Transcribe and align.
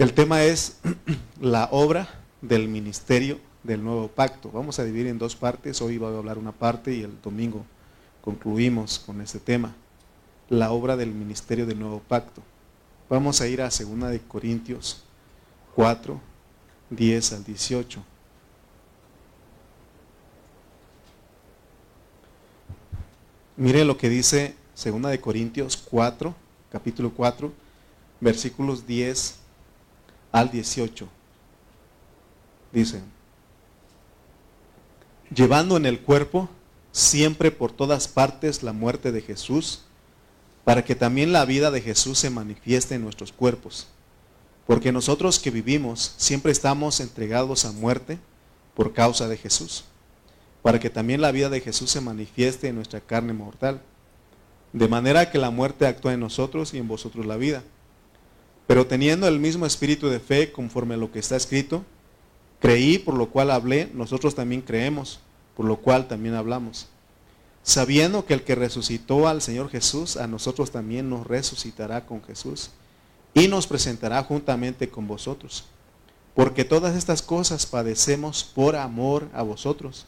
El 0.00 0.14
tema 0.14 0.44
es 0.44 0.78
la 1.42 1.68
obra 1.72 2.08
del 2.40 2.68
ministerio 2.68 3.38
del 3.62 3.84
nuevo 3.84 4.08
pacto. 4.08 4.50
Vamos 4.50 4.78
a 4.78 4.84
dividir 4.84 5.08
en 5.08 5.18
dos 5.18 5.36
partes. 5.36 5.82
Hoy 5.82 5.98
voy 5.98 6.14
a 6.14 6.16
hablar 6.16 6.38
una 6.38 6.52
parte 6.52 6.94
y 6.94 7.02
el 7.02 7.20
domingo 7.20 7.66
concluimos 8.22 8.98
con 8.98 9.20
este 9.20 9.38
tema. 9.38 9.74
La 10.48 10.72
obra 10.72 10.96
del 10.96 11.12
ministerio 11.12 11.66
del 11.66 11.78
nuevo 11.78 12.00
pacto. 12.00 12.40
Vamos 13.10 13.42
a 13.42 13.46
ir 13.46 13.60
a 13.60 13.64
2 13.64 14.10
de 14.10 14.20
Corintios 14.20 15.04
4, 15.74 16.18
10 16.88 17.32
al 17.34 17.44
18. 17.44 18.02
Mire 23.58 23.84
lo 23.84 23.98
que 23.98 24.08
dice 24.08 24.54
2 24.82 25.02
de 25.10 25.20
Corintios 25.20 25.76
4, 25.76 26.34
capítulo 26.72 27.12
4, 27.14 27.52
versículos 28.22 28.86
10 28.86 29.39
al 30.32 30.50
18. 30.50 31.08
Dice, 32.72 33.00
llevando 35.34 35.76
en 35.76 35.86
el 35.86 36.00
cuerpo 36.00 36.48
siempre 36.92 37.50
por 37.50 37.72
todas 37.72 38.08
partes 38.08 38.62
la 38.62 38.72
muerte 38.72 39.12
de 39.12 39.22
Jesús, 39.22 39.82
para 40.64 40.84
que 40.84 40.94
también 40.94 41.32
la 41.32 41.44
vida 41.44 41.70
de 41.70 41.80
Jesús 41.80 42.18
se 42.18 42.30
manifieste 42.30 42.94
en 42.94 43.02
nuestros 43.02 43.32
cuerpos. 43.32 43.88
Porque 44.66 44.92
nosotros 44.92 45.38
que 45.38 45.50
vivimos 45.50 46.14
siempre 46.16 46.52
estamos 46.52 47.00
entregados 47.00 47.64
a 47.64 47.72
muerte 47.72 48.18
por 48.74 48.92
causa 48.92 49.26
de 49.26 49.36
Jesús, 49.36 49.84
para 50.62 50.78
que 50.78 50.90
también 50.90 51.20
la 51.20 51.32
vida 51.32 51.48
de 51.48 51.60
Jesús 51.60 51.90
se 51.90 52.00
manifieste 52.00 52.68
en 52.68 52.76
nuestra 52.76 53.00
carne 53.00 53.32
mortal. 53.32 53.80
De 54.72 54.86
manera 54.86 55.30
que 55.30 55.38
la 55.38 55.50
muerte 55.50 55.86
actúa 55.86 56.12
en 56.12 56.20
nosotros 56.20 56.74
y 56.74 56.78
en 56.78 56.86
vosotros 56.86 57.26
la 57.26 57.36
vida. 57.36 57.64
Pero 58.70 58.86
teniendo 58.86 59.26
el 59.26 59.40
mismo 59.40 59.66
espíritu 59.66 60.08
de 60.08 60.20
fe 60.20 60.52
conforme 60.52 60.94
a 60.94 60.96
lo 60.96 61.10
que 61.10 61.18
está 61.18 61.34
escrito, 61.34 61.84
creí 62.60 62.98
por 62.98 63.14
lo 63.14 63.30
cual 63.30 63.50
hablé, 63.50 63.90
nosotros 63.94 64.36
también 64.36 64.62
creemos, 64.62 65.18
por 65.56 65.66
lo 65.66 65.78
cual 65.78 66.06
también 66.06 66.36
hablamos. 66.36 66.86
Sabiendo 67.64 68.26
que 68.26 68.34
el 68.34 68.44
que 68.44 68.54
resucitó 68.54 69.26
al 69.26 69.42
Señor 69.42 69.70
Jesús, 69.70 70.16
a 70.16 70.28
nosotros 70.28 70.70
también 70.70 71.10
nos 71.10 71.26
resucitará 71.26 72.06
con 72.06 72.22
Jesús 72.22 72.70
y 73.34 73.48
nos 73.48 73.66
presentará 73.66 74.22
juntamente 74.22 74.88
con 74.88 75.08
vosotros. 75.08 75.64
Porque 76.36 76.64
todas 76.64 76.94
estas 76.94 77.22
cosas 77.22 77.66
padecemos 77.66 78.44
por 78.44 78.76
amor 78.76 79.28
a 79.34 79.42
vosotros, 79.42 80.06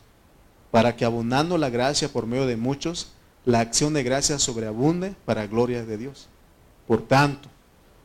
para 0.71 0.95
que 0.95 1.05
abundando 1.05 1.59
la 1.59 1.69
gracia 1.69 2.13
por 2.13 2.27
medio 2.27 2.47
de 2.47 2.57
muchos, 2.57 3.09
la 3.45 3.59
acción 3.59 3.93
de 3.93 4.05
gracia 4.05 4.39
sobreabunde 4.39 5.17
para 5.25 5.49
gloria 5.49 5.85
de 5.85 5.99
Dios. 5.99 6.29
Por 6.87 7.03
tanto, 7.09 7.49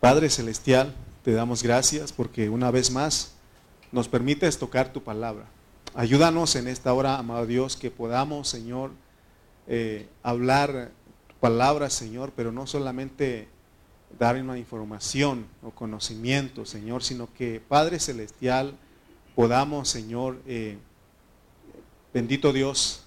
Padre 0.00 0.30
Celestial, 0.30 0.94
te 1.22 1.32
damos 1.32 1.62
gracias 1.62 2.10
porque 2.10 2.48
una 2.48 2.70
vez 2.70 2.90
más 2.90 3.34
nos 3.92 4.08
permites 4.08 4.58
tocar 4.58 4.94
tu 4.94 5.02
palabra. 5.02 5.44
Ayúdanos 5.94 6.56
en 6.56 6.68
esta 6.68 6.94
hora, 6.94 7.18
amado 7.18 7.44
Dios, 7.44 7.76
que 7.76 7.90
podamos, 7.90 8.48
Señor, 8.48 8.92
eh, 9.66 10.08
hablar 10.22 10.90
tu 11.28 11.34
palabra, 11.34 11.90
Señor, 11.90 12.32
pero 12.34 12.50
no 12.50 12.66
solamente 12.66 13.48
dar 14.18 14.36
una 14.36 14.56
información 14.56 15.46
o 15.62 15.70
conocimiento, 15.70 16.64
Señor, 16.64 17.02
sino 17.02 17.30
que, 17.34 17.60
Padre 17.60 18.00
Celestial, 18.00 18.78
podamos, 19.34 19.90
Señor, 19.90 20.40
eh, 20.46 20.78
bendito 22.14 22.54
Dios, 22.54 23.04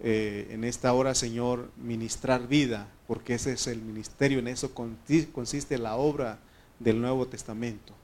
eh, 0.00 0.48
en 0.50 0.64
esta 0.64 0.94
hora, 0.94 1.14
Señor, 1.14 1.70
ministrar 1.76 2.48
vida, 2.48 2.88
porque 3.06 3.34
ese 3.34 3.52
es 3.52 3.66
el 3.66 3.80
ministerio, 3.80 4.38
en 4.38 4.48
eso 4.48 4.72
consiste 4.74 5.78
la 5.78 5.96
obra 5.96 6.38
del 6.78 7.00
Nuevo 7.00 7.26
Testamento. 7.26 7.94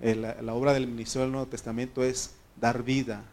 La, 0.00 0.54
obra 0.54 0.74
del 0.74 0.86
ministerio 0.86 1.22
del 1.22 1.32
Nuevo 1.32 1.48
Testamento 1.48 2.04
es 2.04 2.32
dar 2.60 2.82
vida 2.82 3.24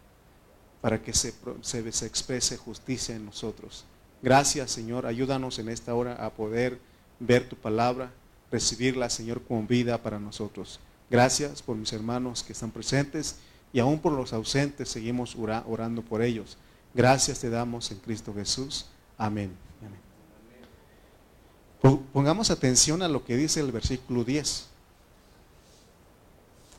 para 0.81 1.01
que 1.01 1.13
se, 1.13 1.33
se, 1.61 2.05
exprese 2.05 2.57
justicia 2.57 3.15
en 3.15 3.25
nosotros. 3.25 3.85
Gracias, 4.21 4.71
Señor, 4.71 5.05
ayúdanos 5.05 5.59
en 5.59 5.69
esta 5.69 5.93
hora 5.93 6.25
a 6.25 6.29
poder 6.31 6.79
ver 7.19 7.47
tu 7.47 7.55
palabra, 7.55 8.11
recibirla, 8.51 9.09
Señor, 9.09 9.41
con 9.43 9.67
vida 9.67 10.01
para 10.01 10.19
nosotros. 10.19 10.79
Gracias 11.09 11.61
por 11.61 11.75
mis 11.75 11.93
hermanos 11.93 12.43
que 12.43 12.53
están 12.53 12.71
presentes 12.71 13.37
y 13.71 13.79
aún 13.79 13.99
por 13.99 14.13
los 14.13 14.33
ausentes 14.33 14.89
seguimos 14.89 15.35
orando 15.35 16.01
por 16.01 16.21
ellos. 16.21 16.57
Gracias 16.93 17.39
te 17.39 17.49
damos 17.49 17.91
en 17.91 17.99
Cristo 17.99 18.33
Jesús. 18.33 18.85
Amén. 19.17 19.72
Pongamos 22.13 22.49
atención 22.49 23.01
a 23.01 23.07
lo 23.07 23.25
que 23.25 23.35
dice 23.35 23.59
el 23.59 23.71
versículo 23.71 24.23
10. 24.23 24.67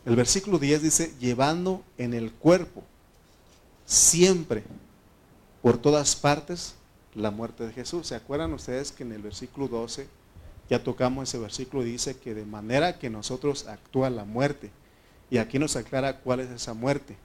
El 0.06 0.16
versículo 0.16 0.58
10 0.58 0.82
dice, 0.82 1.14
llevando 1.20 1.82
en 1.98 2.14
el 2.14 2.32
cuerpo 2.32 2.82
siempre, 3.86 4.64
por 5.62 5.78
todas 5.78 6.16
partes, 6.16 6.74
la 7.14 7.30
muerte 7.30 7.66
de 7.66 7.72
Jesús. 7.72 8.08
¿Se 8.08 8.14
acuerdan 8.14 8.52
ustedes 8.52 8.92
que 8.92 9.02
en 9.02 9.12
el 9.12 9.22
versículo 9.22 9.68
12 9.68 10.08
ya 10.68 10.82
tocamos 10.82 11.28
ese 11.28 11.38
versículo 11.38 11.82
dice 11.82 12.16
que 12.16 12.34
de 12.34 12.44
manera 12.44 12.98
que 12.98 13.10
nosotros 13.10 13.66
actúa 13.66 14.10
la 14.10 14.24
muerte. 14.24 14.70
Y 15.30 15.38
aquí 15.38 15.58
nos 15.58 15.76
aclara 15.76 16.20
cuál 16.20 16.40
es 16.40 16.50
esa 16.50 16.74
muerte. 16.74 17.16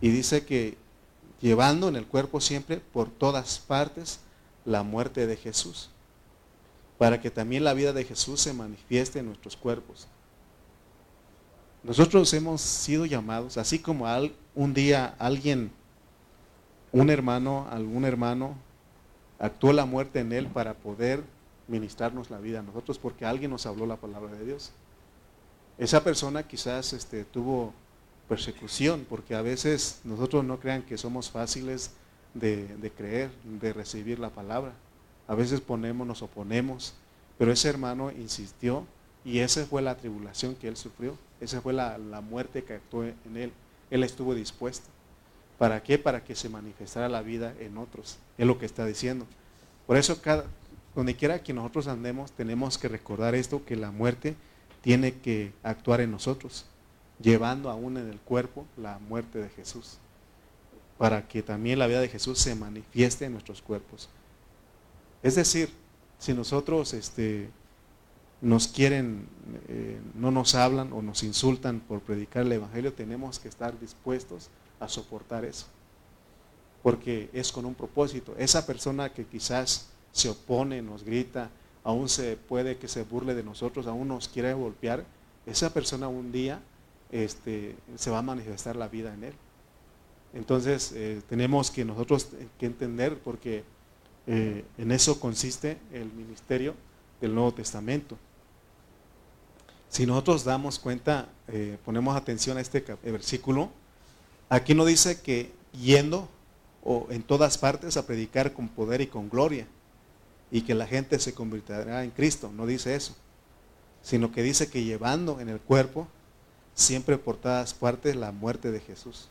Y 0.00 0.10
dice 0.10 0.44
que 0.44 0.76
llevando 1.40 1.88
en 1.88 1.96
el 1.96 2.06
cuerpo 2.06 2.40
siempre 2.40 2.78
por 2.78 3.10
todas 3.10 3.58
partes 3.60 4.20
la 4.64 4.82
muerte 4.82 5.26
de 5.26 5.36
Jesús, 5.36 5.90
para 7.02 7.20
que 7.20 7.32
también 7.32 7.64
la 7.64 7.74
vida 7.74 7.92
de 7.92 8.04
Jesús 8.04 8.42
se 8.42 8.52
manifieste 8.52 9.18
en 9.18 9.26
nuestros 9.26 9.56
cuerpos. 9.56 10.06
Nosotros 11.82 12.32
hemos 12.32 12.60
sido 12.60 13.06
llamados, 13.06 13.58
así 13.58 13.80
como 13.80 14.06
un 14.54 14.72
día 14.72 15.16
alguien, 15.18 15.72
un 16.92 17.10
hermano, 17.10 17.66
algún 17.72 18.04
hermano, 18.04 18.54
actuó 19.40 19.72
la 19.72 19.84
muerte 19.84 20.20
en 20.20 20.32
él 20.32 20.46
para 20.46 20.74
poder 20.74 21.24
ministrarnos 21.66 22.30
la 22.30 22.38
vida 22.38 22.60
a 22.60 22.62
nosotros, 22.62 23.00
porque 23.00 23.26
alguien 23.26 23.50
nos 23.50 23.66
habló 23.66 23.84
la 23.84 23.96
palabra 23.96 24.30
de 24.36 24.44
Dios. 24.44 24.70
Esa 25.78 26.04
persona 26.04 26.44
quizás 26.44 26.92
este, 26.92 27.24
tuvo 27.24 27.74
persecución, 28.28 29.06
porque 29.08 29.34
a 29.34 29.42
veces 29.42 30.02
nosotros 30.04 30.44
no 30.44 30.60
crean 30.60 30.82
que 30.82 30.96
somos 30.96 31.32
fáciles 31.32 31.90
de, 32.32 32.92
creer, 32.96 33.32
de 33.42 33.72
recibir 33.72 34.20
la 34.20 34.30
palabra. 34.30 34.72
A 35.28 35.34
veces 35.34 35.60
ponemos, 35.60 36.06
nos 36.06 36.22
oponemos, 36.22 36.94
pero 37.38 37.52
ese 37.52 37.68
hermano 37.68 38.10
insistió 38.10 38.86
y 39.24 39.38
esa 39.38 39.64
fue 39.66 39.82
la 39.82 39.96
tribulación 39.96 40.54
que 40.54 40.68
él 40.68 40.76
sufrió, 40.76 41.16
esa 41.40 41.60
fue 41.60 41.72
la, 41.72 41.98
muerte 42.28 42.64
que 42.64 42.74
actuó 42.74 43.04
en 43.04 43.36
él. 43.36 43.52
Él 43.90 44.04
estuvo 44.04 44.34
dispuesto. 44.34 44.88
¿Para 45.58 45.82
qué? 45.82 45.98
Para 45.98 46.24
que 46.24 46.34
se 46.34 46.48
manifestara 46.48 47.08
la 47.08 47.22
vida 47.22 47.54
en 47.60 47.78
otros. 47.78 48.18
Es 48.38 48.46
lo 48.46 48.58
que 48.58 48.66
está 48.66 48.84
diciendo. 48.84 49.26
Por 49.86 49.96
eso, 49.96 50.20
cada, 50.20 50.44
donde 50.94 51.14
quiera 51.14 51.42
que 51.42 51.52
nosotros 51.52 51.86
andemos, 51.86 52.32
tenemos 52.32 52.78
que 52.78 52.88
recordar 52.88 53.34
esto, 53.34 53.64
que 53.64 53.76
la 53.76 53.90
muerte 53.90 54.34
tiene 54.80 55.14
que 55.14 55.52
actuar 55.62 56.00
en 56.00 56.10
nosotros 56.10 56.66
llevando 57.22 57.70
aún 57.70 57.96
en 57.96 58.08
el 58.08 58.18
cuerpo 58.18 58.66
la 58.76 58.98
muerte 58.98 59.38
de 59.38 59.48
Jesús, 59.48 59.98
para 60.98 61.26
que 61.28 61.42
también 61.42 61.78
la 61.78 61.86
vida 61.86 62.00
de 62.00 62.08
Jesús 62.08 62.38
se 62.38 62.54
manifieste 62.54 63.24
en 63.24 63.32
nuestros 63.32 63.62
cuerpos. 63.62 64.08
Es 65.22 65.36
decir, 65.36 65.70
si 66.18 66.34
nosotros 66.34 66.94
este, 66.94 67.48
nos 68.40 68.68
quieren, 68.68 69.28
eh, 69.68 70.00
no 70.14 70.30
nos 70.30 70.54
hablan 70.54 70.92
o 70.92 71.02
nos 71.02 71.22
insultan 71.22 71.80
por 71.80 72.00
predicar 72.00 72.42
el 72.44 72.52
Evangelio, 72.52 72.92
tenemos 72.92 73.38
que 73.38 73.48
estar 73.48 73.78
dispuestos 73.78 74.50
a 74.80 74.88
soportar 74.88 75.44
eso. 75.44 75.66
Porque 76.82 77.30
es 77.32 77.52
con 77.52 77.64
un 77.64 77.74
propósito. 77.74 78.34
Esa 78.36 78.66
persona 78.66 79.12
que 79.12 79.24
quizás 79.24 79.88
se 80.10 80.28
opone, 80.28 80.82
nos 80.82 81.04
grita, 81.04 81.50
aún 81.84 82.08
se 82.08 82.36
puede 82.36 82.76
que 82.76 82.88
se 82.88 83.04
burle 83.04 83.34
de 83.34 83.44
nosotros, 83.44 83.86
aún 83.86 84.08
nos 84.08 84.28
quiere 84.28 84.52
golpear, 84.54 85.04
esa 85.46 85.72
persona 85.72 86.08
un 86.08 86.32
día 86.32 86.60
este, 87.10 87.76
se 87.96 88.10
va 88.10 88.18
a 88.18 88.22
manifestar 88.22 88.76
la 88.76 88.88
vida 88.88 89.12
en 89.14 89.24
él. 89.24 89.34
Entonces 90.34 90.92
eh, 90.94 91.20
tenemos 91.28 91.70
que 91.70 91.84
nosotros 91.84 92.28
que 92.58 92.66
entender 92.66 93.18
porque 93.18 93.64
eh, 94.26 94.64
en 94.78 94.92
eso 94.92 95.18
consiste 95.18 95.78
el 95.92 96.12
ministerio 96.12 96.74
del 97.20 97.34
Nuevo 97.34 97.52
Testamento. 97.52 98.16
si 99.88 100.06
nosotros 100.06 100.44
damos 100.44 100.78
cuenta, 100.78 101.28
eh, 101.48 101.76
ponemos 101.84 102.16
atención 102.16 102.56
a 102.56 102.60
este 102.60 102.80
versículo, 103.02 103.70
aquí 104.48 104.74
no 104.74 104.84
dice 104.84 105.20
que 105.20 105.52
yendo 105.72 106.28
o 106.82 107.06
en 107.10 107.22
todas 107.22 107.58
partes 107.58 107.96
a 107.96 108.06
predicar 108.06 108.52
con 108.52 108.68
poder 108.68 109.00
y 109.00 109.06
con 109.06 109.28
gloria 109.28 109.66
y 110.50 110.62
que 110.62 110.74
la 110.74 110.86
gente 110.86 111.18
se 111.18 111.34
convertirá 111.34 112.04
en 112.04 112.10
Cristo, 112.10 112.50
no 112.54 112.66
dice 112.66 112.94
eso, 112.94 113.14
sino 114.02 114.32
que 114.32 114.42
dice 114.42 114.68
que 114.68 114.84
llevando 114.84 115.40
en 115.40 115.48
el 115.48 115.60
cuerpo 115.60 116.08
siempre 116.74 117.18
por 117.18 117.36
todas 117.36 117.74
partes 117.74 118.16
la 118.16 118.32
muerte 118.32 118.70
de 118.70 118.80
Jesús. 118.80 119.28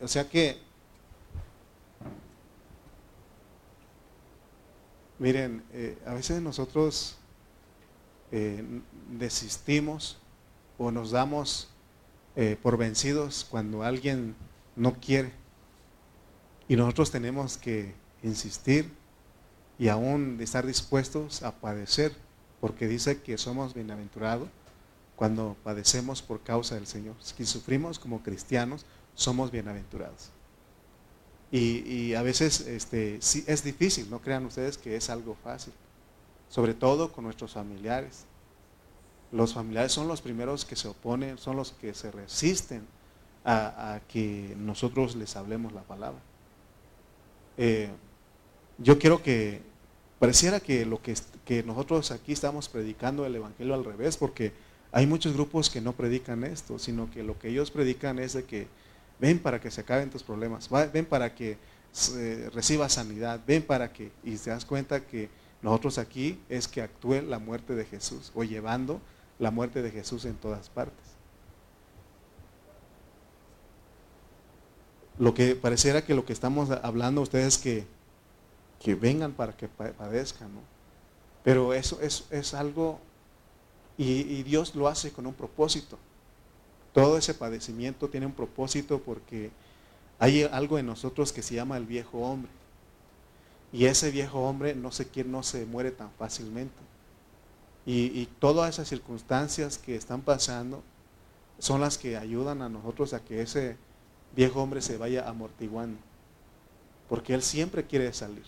o 0.00 0.08
sea 0.08 0.28
que, 0.28 0.58
miren, 5.24 5.64
eh, 5.72 5.96
a 6.04 6.12
veces 6.12 6.42
nosotros 6.42 7.16
eh, 8.30 8.62
desistimos 9.10 10.18
o 10.76 10.90
nos 10.90 11.12
damos 11.12 11.70
eh, 12.36 12.58
por 12.62 12.76
vencidos 12.76 13.46
cuando 13.48 13.84
alguien 13.84 14.36
no 14.76 14.92
quiere. 15.00 15.32
Y 16.68 16.76
nosotros 16.76 17.10
tenemos 17.10 17.56
que 17.56 17.94
insistir 18.22 18.92
y 19.78 19.88
aún 19.88 20.36
estar 20.42 20.66
dispuestos 20.66 21.42
a 21.42 21.52
padecer, 21.52 22.12
porque 22.60 22.86
dice 22.86 23.22
que 23.22 23.38
somos 23.38 23.72
bienaventurados 23.72 24.50
cuando 25.16 25.56
padecemos 25.64 26.20
por 26.20 26.42
causa 26.42 26.74
del 26.74 26.86
Señor. 26.86 27.16
Si 27.20 27.46
sufrimos 27.46 27.98
como 27.98 28.22
cristianos, 28.22 28.84
somos 29.14 29.50
bienaventurados. 29.50 30.33
Y, 31.56 32.14
a 32.14 32.22
veces 32.22 32.62
este, 32.62 33.18
sí, 33.20 33.44
es 33.46 33.62
difícil, 33.62 34.10
no 34.10 34.20
crean 34.20 34.44
ustedes 34.44 34.76
que 34.76 34.96
es 34.96 35.08
algo 35.08 35.36
fácil, 35.44 35.72
sobre 36.48 36.74
todo 36.74 37.12
con 37.12 37.22
nuestros 37.22 37.52
familiares. 37.52 38.24
Los 39.30 39.54
familiares 39.54 39.92
son 39.92 40.08
los 40.08 40.20
primeros 40.20 40.64
que 40.64 40.74
se 40.74 40.88
oponen, 40.88 41.38
son 41.38 41.54
los 41.54 41.70
que 41.70 41.94
se 41.94 42.10
resisten 42.10 42.84
a, 43.44 44.00
que 44.08 44.56
nosotros 44.58 45.14
les 45.14 45.36
hablemos 45.36 45.72
la 45.72 45.82
palabra. 45.82 46.18
Eh, 47.56 47.88
yo 48.78 48.98
quiero 48.98 49.22
que 49.22 49.62
pareciera 50.18 50.58
que 50.58 50.84
lo 50.84 51.00
que, 51.02 51.14
que 51.44 51.62
nosotros 51.62 52.10
aquí 52.10 52.32
estamos 52.32 52.68
predicando 52.68 53.26
el 53.26 53.36
Evangelio 53.36 53.74
al 53.74 53.84
revés, 53.84 54.16
porque 54.16 54.52
hay 54.90 55.06
muchos 55.06 55.34
grupos 55.34 55.70
que 55.70 55.80
no 55.80 55.92
predican 55.92 56.42
esto, 56.42 56.80
sino 56.80 57.08
que 57.12 57.22
lo 57.22 57.38
que 57.38 57.50
ellos 57.50 57.70
predican 57.70 58.18
es 58.18 58.32
de 58.32 58.42
que 58.42 58.66
ven 59.18 59.38
para 59.38 59.60
que 59.60 59.70
se 59.70 59.80
acaben 59.80 60.10
tus 60.10 60.22
problemas, 60.22 60.68
ven 60.92 61.06
para 61.06 61.34
que 61.34 61.58
recibas 62.52 62.94
sanidad, 62.94 63.40
ven 63.46 63.62
para 63.62 63.92
que, 63.92 64.10
y 64.22 64.36
te 64.36 64.50
das 64.50 64.64
cuenta 64.64 65.00
que 65.00 65.28
nosotros 65.62 65.98
aquí 65.98 66.40
es 66.48 66.68
que 66.68 66.82
actúe 66.82 67.22
la 67.22 67.38
muerte 67.38 67.74
de 67.74 67.84
Jesús 67.84 68.32
o 68.34 68.44
llevando 68.44 69.00
la 69.38 69.50
muerte 69.50 69.82
de 69.82 69.90
Jesús 69.90 70.24
en 70.24 70.34
todas 70.34 70.68
partes. 70.68 71.04
Lo 75.18 75.32
que 75.32 75.54
pareciera 75.54 76.04
que 76.04 76.14
lo 76.14 76.24
que 76.24 76.32
estamos 76.32 76.70
hablando 76.70 77.22
ustedes 77.22 77.56
que, 77.56 77.86
que 78.80 78.94
vengan 78.94 79.32
para 79.32 79.56
que 79.56 79.68
padezcan, 79.68 80.52
¿no? 80.52 80.60
Pero 81.44 81.74
eso 81.74 82.00
es, 82.00 82.24
es 82.30 82.54
algo 82.54 82.98
y, 83.96 84.42
Dios 84.42 84.74
lo 84.74 84.88
hace 84.88 85.12
con 85.12 85.26
un 85.26 85.34
propósito. 85.34 85.98
Todo 86.94 87.18
ese 87.18 87.34
padecimiento 87.34 88.08
tiene 88.08 88.24
un 88.24 88.32
propósito 88.32 89.00
porque 89.00 89.50
hay 90.20 90.44
algo 90.44 90.78
en 90.78 90.86
nosotros 90.86 91.32
que 91.32 91.42
se 91.42 91.56
llama 91.56 91.76
el 91.76 91.86
viejo 91.86 92.18
hombre. 92.20 92.50
Y 93.72 93.86
ese 93.86 94.12
viejo 94.12 94.40
hombre 94.48 94.76
no 94.76 94.92
se, 94.92 95.08
no 95.24 95.42
se 95.42 95.66
muere 95.66 95.90
tan 95.90 96.12
fácilmente. 96.12 96.76
Y, 97.84 98.18
y, 98.18 98.28
todas 98.38 98.70
esas 98.70 98.88
circunstancias 98.88 99.76
que 99.76 99.96
están 99.96 100.22
pasando 100.22 100.82
son 101.58 101.80
las 101.80 101.98
que 101.98 102.16
ayudan 102.16 102.62
a 102.62 102.68
nosotros 102.68 103.12
a 103.12 103.22
que 103.22 103.42
ese 103.42 103.76
viejo 104.36 104.62
hombre 104.62 104.80
se 104.80 104.96
vaya 104.96 105.28
amortiguando. 105.28 105.98
Porque 107.08 107.34
él 107.34 107.42
siempre 107.42 107.84
quiere 107.84 108.12
salir. 108.12 108.44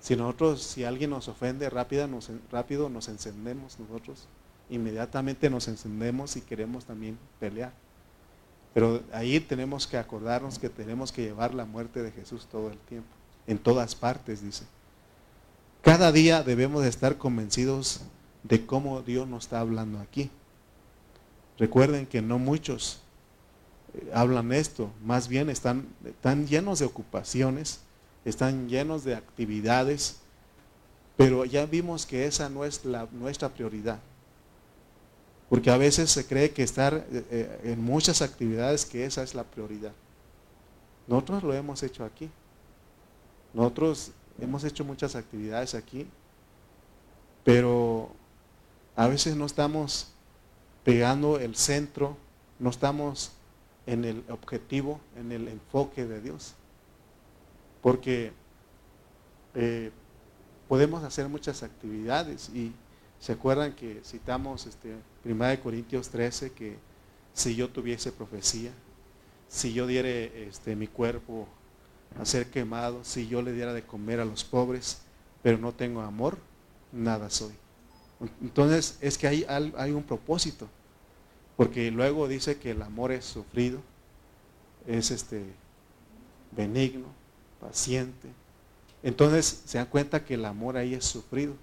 Si 0.00 0.14
nosotros, 0.16 0.62
si 0.62 0.84
alguien 0.84 1.10
nos 1.10 1.28
ofende, 1.28 1.70
rápido 1.70 2.06
rápido 2.52 2.90
nos 2.90 3.08
encendemos 3.08 3.80
nosotros 3.80 4.28
inmediatamente 4.70 5.50
nos 5.50 5.68
encendemos 5.68 6.36
y 6.36 6.40
queremos 6.40 6.84
también 6.84 7.18
pelear. 7.40 7.72
Pero 8.74 9.02
ahí 9.12 9.40
tenemos 9.40 9.86
que 9.86 9.96
acordarnos 9.96 10.58
que 10.58 10.68
tenemos 10.68 11.10
que 11.10 11.22
llevar 11.22 11.54
la 11.54 11.64
muerte 11.64 12.02
de 12.02 12.12
Jesús 12.12 12.46
todo 12.50 12.70
el 12.70 12.78
tiempo, 12.78 13.08
en 13.46 13.58
todas 13.58 13.94
partes, 13.94 14.42
dice. 14.42 14.64
Cada 15.82 16.12
día 16.12 16.42
debemos 16.42 16.82
de 16.82 16.88
estar 16.88 17.16
convencidos 17.16 18.02
de 18.42 18.66
cómo 18.66 19.02
Dios 19.02 19.26
nos 19.26 19.44
está 19.44 19.60
hablando 19.60 19.98
aquí. 20.00 20.30
Recuerden 21.58 22.06
que 22.06 22.22
no 22.22 22.38
muchos 22.38 23.00
eh, 23.94 24.10
hablan 24.14 24.52
esto, 24.52 24.90
más 25.04 25.28
bien 25.28 25.50
están, 25.50 25.88
están 26.04 26.46
llenos 26.46 26.78
de 26.78 26.84
ocupaciones, 26.84 27.80
están 28.24 28.68
llenos 28.68 29.04
de 29.04 29.14
actividades, 29.14 30.18
pero 31.16 31.44
ya 31.44 31.66
vimos 31.66 32.06
que 32.06 32.26
esa 32.26 32.48
no 32.48 32.64
es 32.64 32.84
la, 32.84 33.08
nuestra 33.10 33.48
prioridad. 33.48 33.98
Porque 35.48 35.70
a 35.70 35.78
veces 35.78 36.10
se 36.10 36.26
cree 36.26 36.50
que 36.50 36.62
estar 36.62 36.94
eh, 36.94 37.24
eh, 37.30 37.60
en 37.64 37.82
muchas 37.82 38.20
actividades, 38.20 38.84
que 38.84 39.04
esa 39.04 39.22
es 39.22 39.34
la 39.34 39.44
prioridad. 39.44 39.92
Nosotros 41.06 41.42
lo 41.42 41.54
hemos 41.54 41.82
hecho 41.82 42.04
aquí. 42.04 42.30
Nosotros 43.54 44.12
hemos 44.38 44.62
hecho 44.64 44.84
muchas 44.84 45.16
actividades 45.16 45.74
aquí, 45.74 46.06
pero 47.44 48.10
a 48.94 49.08
veces 49.08 49.36
no 49.36 49.46
estamos 49.46 50.08
pegando 50.84 51.38
el 51.38 51.56
centro, 51.56 52.16
no 52.58 52.68
estamos 52.68 53.32
en 53.86 54.04
el 54.04 54.24
objetivo, 54.28 55.00
en 55.16 55.32
el 55.32 55.48
enfoque 55.48 56.04
de 56.04 56.20
Dios. 56.20 56.54
Porque 57.80 58.32
eh, 59.54 59.92
podemos 60.68 61.02
hacer 61.04 61.26
muchas 61.30 61.62
actividades 61.62 62.50
y 62.50 62.74
¿Se 63.20 63.32
acuerdan 63.32 63.72
que 63.72 64.00
citamos 64.04 64.66
este, 64.66 64.94
1 65.32 65.60
Corintios 65.62 66.08
13 66.08 66.52
que 66.52 66.76
si 67.34 67.54
yo 67.54 67.68
tuviese 67.68 68.12
profecía, 68.12 68.72
si 69.48 69.72
yo 69.72 69.86
diere 69.86 70.48
este, 70.48 70.76
mi 70.76 70.86
cuerpo 70.86 71.46
a 72.18 72.24
ser 72.24 72.50
quemado, 72.50 73.04
si 73.04 73.28
yo 73.28 73.42
le 73.42 73.52
diera 73.52 73.72
de 73.72 73.82
comer 73.82 74.20
a 74.20 74.24
los 74.24 74.44
pobres, 74.44 74.98
pero 75.42 75.58
no 75.58 75.72
tengo 75.72 76.00
amor, 76.00 76.38
nada 76.92 77.30
soy. 77.30 77.54
Entonces 78.42 78.98
es 79.00 79.16
que 79.16 79.28
hay, 79.28 79.46
hay 79.48 79.92
un 79.92 80.02
propósito, 80.02 80.68
porque 81.56 81.90
luego 81.90 82.28
dice 82.28 82.58
que 82.58 82.72
el 82.72 82.82
amor 82.82 83.12
es 83.12 83.24
sufrido, 83.24 83.80
es 84.86 85.10
este 85.10 85.44
benigno, 86.52 87.06
paciente. 87.60 88.28
Entonces 89.02 89.62
se 89.64 89.78
dan 89.78 89.86
cuenta 89.86 90.24
que 90.24 90.34
el 90.34 90.44
amor 90.44 90.76
ahí 90.76 90.94
es 90.94 91.04
sufrido. 91.04 91.54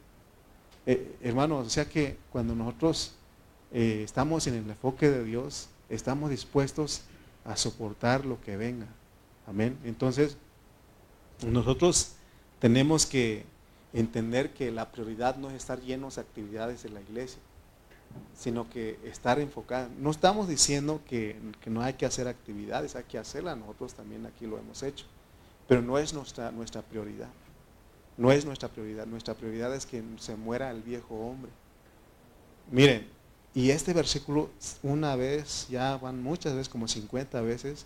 Eh, 0.85 1.17
hermanos, 1.21 1.67
o 1.67 1.69
sea 1.69 1.85
que 1.85 2.17
cuando 2.31 2.55
nosotros 2.55 3.15
eh, 3.75 4.03
estamos 4.03 4.47
en 4.47 4.53
el 4.53 4.69
enfoque 4.69 5.09
de 5.09 5.25
Dios, 5.25 5.67
estamos 5.89 6.29
dispuestos 6.29 7.01
a 7.43 7.57
soportar 7.57 8.25
lo 8.25 8.39
que 8.39 8.55
venga. 8.55 8.87
Amén. 9.47 9.77
Entonces, 9.83 10.37
nosotros 11.45 12.13
tenemos 12.59 13.05
que 13.05 13.43
entender 13.91 14.53
que 14.53 14.71
la 14.71 14.93
prioridad 14.93 15.35
no 15.35 15.49
es 15.49 15.57
estar 15.57 15.81
llenos 15.81 16.15
de 16.15 16.21
actividades 16.21 16.85
en 16.85 16.93
la 16.93 17.01
iglesia, 17.01 17.41
sino 18.33 18.69
que 18.69 18.97
estar 19.03 19.41
enfocado. 19.41 19.89
No 19.99 20.09
estamos 20.09 20.47
diciendo 20.47 21.01
que, 21.05 21.35
que, 21.59 21.69
no 21.69 21.81
hay 21.81 21.95
que 21.95 22.05
hacer 22.05 22.29
actividades, 22.29 22.95
hay 22.95 23.03
que 23.03 23.17
hacerlas, 23.17 23.57
nosotros 23.57 23.93
también 23.93 24.25
aquí 24.25 24.47
lo 24.47 24.57
hemos 24.57 24.83
hecho, 24.83 25.05
pero 25.67 25.81
no 25.81 25.97
es 25.97 26.13
nuestra, 26.13 26.49
nuestra 26.49 26.81
prioridad. 26.81 27.29
No 28.15 28.31
es 28.31 28.45
nuestra 28.45 28.69
prioridad. 28.69 29.05
Nuestra 29.05 29.33
prioridad 29.33 29.75
es 29.75 29.85
que 29.85 30.01
se 30.17 30.37
muera 30.37 30.71
el 30.71 30.81
viejo 30.81 31.13
hombre. 31.13 31.51
Miren, 32.71 33.14
y 33.55 33.71
este 33.71 33.93
versículo 33.93 34.49
una 34.83 35.15
vez, 35.15 35.67
ya 35.69 35.97
van 35.97 36.21
muchas 36.21 36.53
veces, 36.53 36.69
como 36.69 36.87
50 36.87 37.41
veces, 37.41 37.85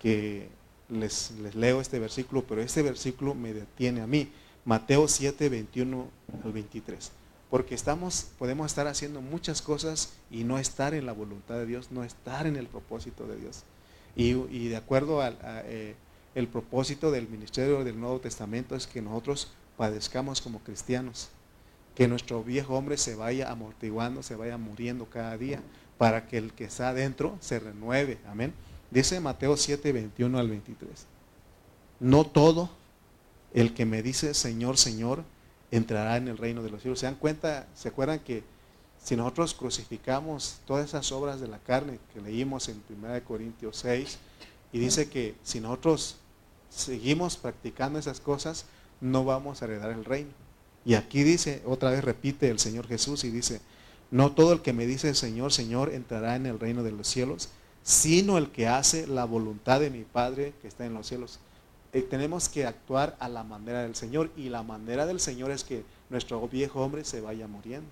que 0.00 0.48
les, 0.88 1.30
les 1.42 1.54
leo 1.54 1.80
este 1.80 1.98
versículo, 1.98 2.44
pero 2.46 2.60
este 2.60 2.82
versículo 2.82 3.34
me 3.34 3.54
detiene 3.54 4.02
a 4.02 4.06
mí. 4.06 4.30
Mateo 4.64 5.06
7, 5.06 5.48
21 5.48 6.08
al 6.44 6.52
23. 6.52 7.12
Porque 7.48 7.76
estamos, 7.76 8.26
podemos 8.36 8.66
estar 8.66 8.88
haciendo 8.88 9.20
muchas 9.20 9.62
cosas 9.62 10.14
y 10.28 10.42
no 10.42 10.58
estar 10.58 10.92
en 10.92 11.06
la 11.06 11.12
voluntad 11.12 11.54
de 11.54 11.66
Dios, 11.66 11.92
no 11.92 12.02
estar 12.02 12.48
en 12.48 12.56
el 12.56 12.66
propósito 12.66 13.28
de 13.28 13.36
Dios. 13.36 13.62
Y, 14.16 14.68
de 14.68 14.76
acuerdo 14.76 15.22
al, 15.22 15.38
eh, 15.44 15.94
el 16.34 16.48
propósito 16.48 17.12
del 17.12 17.28
ministerio 17.28 17.84
del 17.84 18.00
Nuevo 18.00 18.18
Testamento 18.18 18.74
es 18.74 18.86
que 18.86 19.00
nosotros 19.00 19.52
padezcamos 19.76 20.40
como 20.40 20.58
cristianos, 20.60 21.28
que 21.96 22.06
nuestro 22.06 22.44
viejo 22.44 22.76
hombre 22.76 22.98
se 22.98 23.16
vaya 23.16 23.50
amortiguando, 23.50 24.22
se 24.22 24.36
vaya 24.36 24.58
muriendo 24.58 25.06
cada 25.06 25.36
día, 25.36 25.60
para 25.98 26.28
que 26.28 26.36
el 26.36 26.52
que 26.52 26.64
está 26.64 26.90
adentro 26.90 27.36
se 27.40 27.58
renueve. 27.58 28.18
Amén. 28.28 28.52
Dice 28.90 29.18
Mateo 29.18 29.56
7, 29.56 29.92
21 29.92 30.38
al 30.38 30.48
23. 30.48 31.06
No 31.98 32.24
todo 32.24 32.68
el 33.54 33.72
que 33.72 33.86
me 33.86 34.02
dice 34.02 34.34
Señor, 34.34 34.76
Señor, 34.76 35.24
entrará 35.70 36.18
en 36.18 36.28
el 36.28 36.36
reino 36.36 36.62
de 36.62 36.70
los 36.70 36.82
cielos. 36.82 37.00
¿Se 37.00 37.06
dan 37.06 37.14
cuenta? 37.16 37.66
¿Se 37.74 37.88
acuerdan 37.88 38.20
que 38.20 38.44
si 39.02 39.16
nosotros 39.16 39.54
crucificamos 39.54 40.58
todas 40.66 40.84
esas 40.84 41.10
obras 41.12 41.40
de 41.40 41.48
la 41.48 41.58
carne 41.58 41.98
que 42.12 42.20
leímos 42.20 42.68
en 42.68 42.82
1 42.90 43.24
Corintios 43.24 43.78
6, 43.78 44.18
y 44.72 44.78
dice 44.78 45.08
que 45.08 45.34
si 45.42 45.60
nosotros 45.60 46.16
seguimos 46.68 47.38
practicando 47.38 47.98
esas 47.98 48.20
cosas, 48.20 48.66
no 49.00 49.24
vamos 49.24 49.62
a 49.62 49.64
heredar 49.64 49.90
el 49.90 50.04
reino. 50.04 50.45
Y 50.86 50.94
aquí 50.94 51.24
dice, 51.24 51.62
otra 51.66 51.90
vez 51.90 52.04
repite 52.04 52.48
el 52.48 52.60
Señor 52.60 52.86
Jesús 52.86 53.24
y 53.24 53.30
dice, 53.30 53.60
no 54.12 54.30
todo 54.32 54.52
el 54.52 54.62
que 54.62 54.72
me 54.72 54.86
dice 54.86 55.12
Señor, 55.16 55.52
Señor 55.52 55.92
entrará 55.92 56.36
en 56.36 56.46
el 56.46 56.60
reino 56.60 56.84
de 56.84 56.92
los 56.92 57.08
cielos, 57.08 57.48
sino 57.82 58.38
el 58.38 58.52
que 58.52 58.68
hace 58.68 59.08
la 59.08 59.24
voluntad 59.24 59.80
de 59.80 59.90
mi 59.90 60.04
Padre 60.04 60.54
que 60.62 60.68
está 60.68 60.86
en 60.86 60.94
los 60.94 61.08
cielos. 61.08 61.40
Eh, 61.92 62.02
tenemos 62.02 62.48
que 62.48 62.66
actuar 62.66 63.16
a 63.18 63.28
la 63.28 63.42
manera 63.42 63.82
del 63.82 63.96
Señor 63.96 64.30
y 64.36 64.48
la 64.48 64.62
manera 64.62 65.06
del 65.06 65.18
Señor 65.18 65.50
es 65.50 65.64
que 65.64 65.82
nuestro 66.08 66.46
viejo 66.46 66.80
hombre 66.82 67.04
se 67.04 67.20
vaya 67.20 67.48
muriendo, 67.48 67.88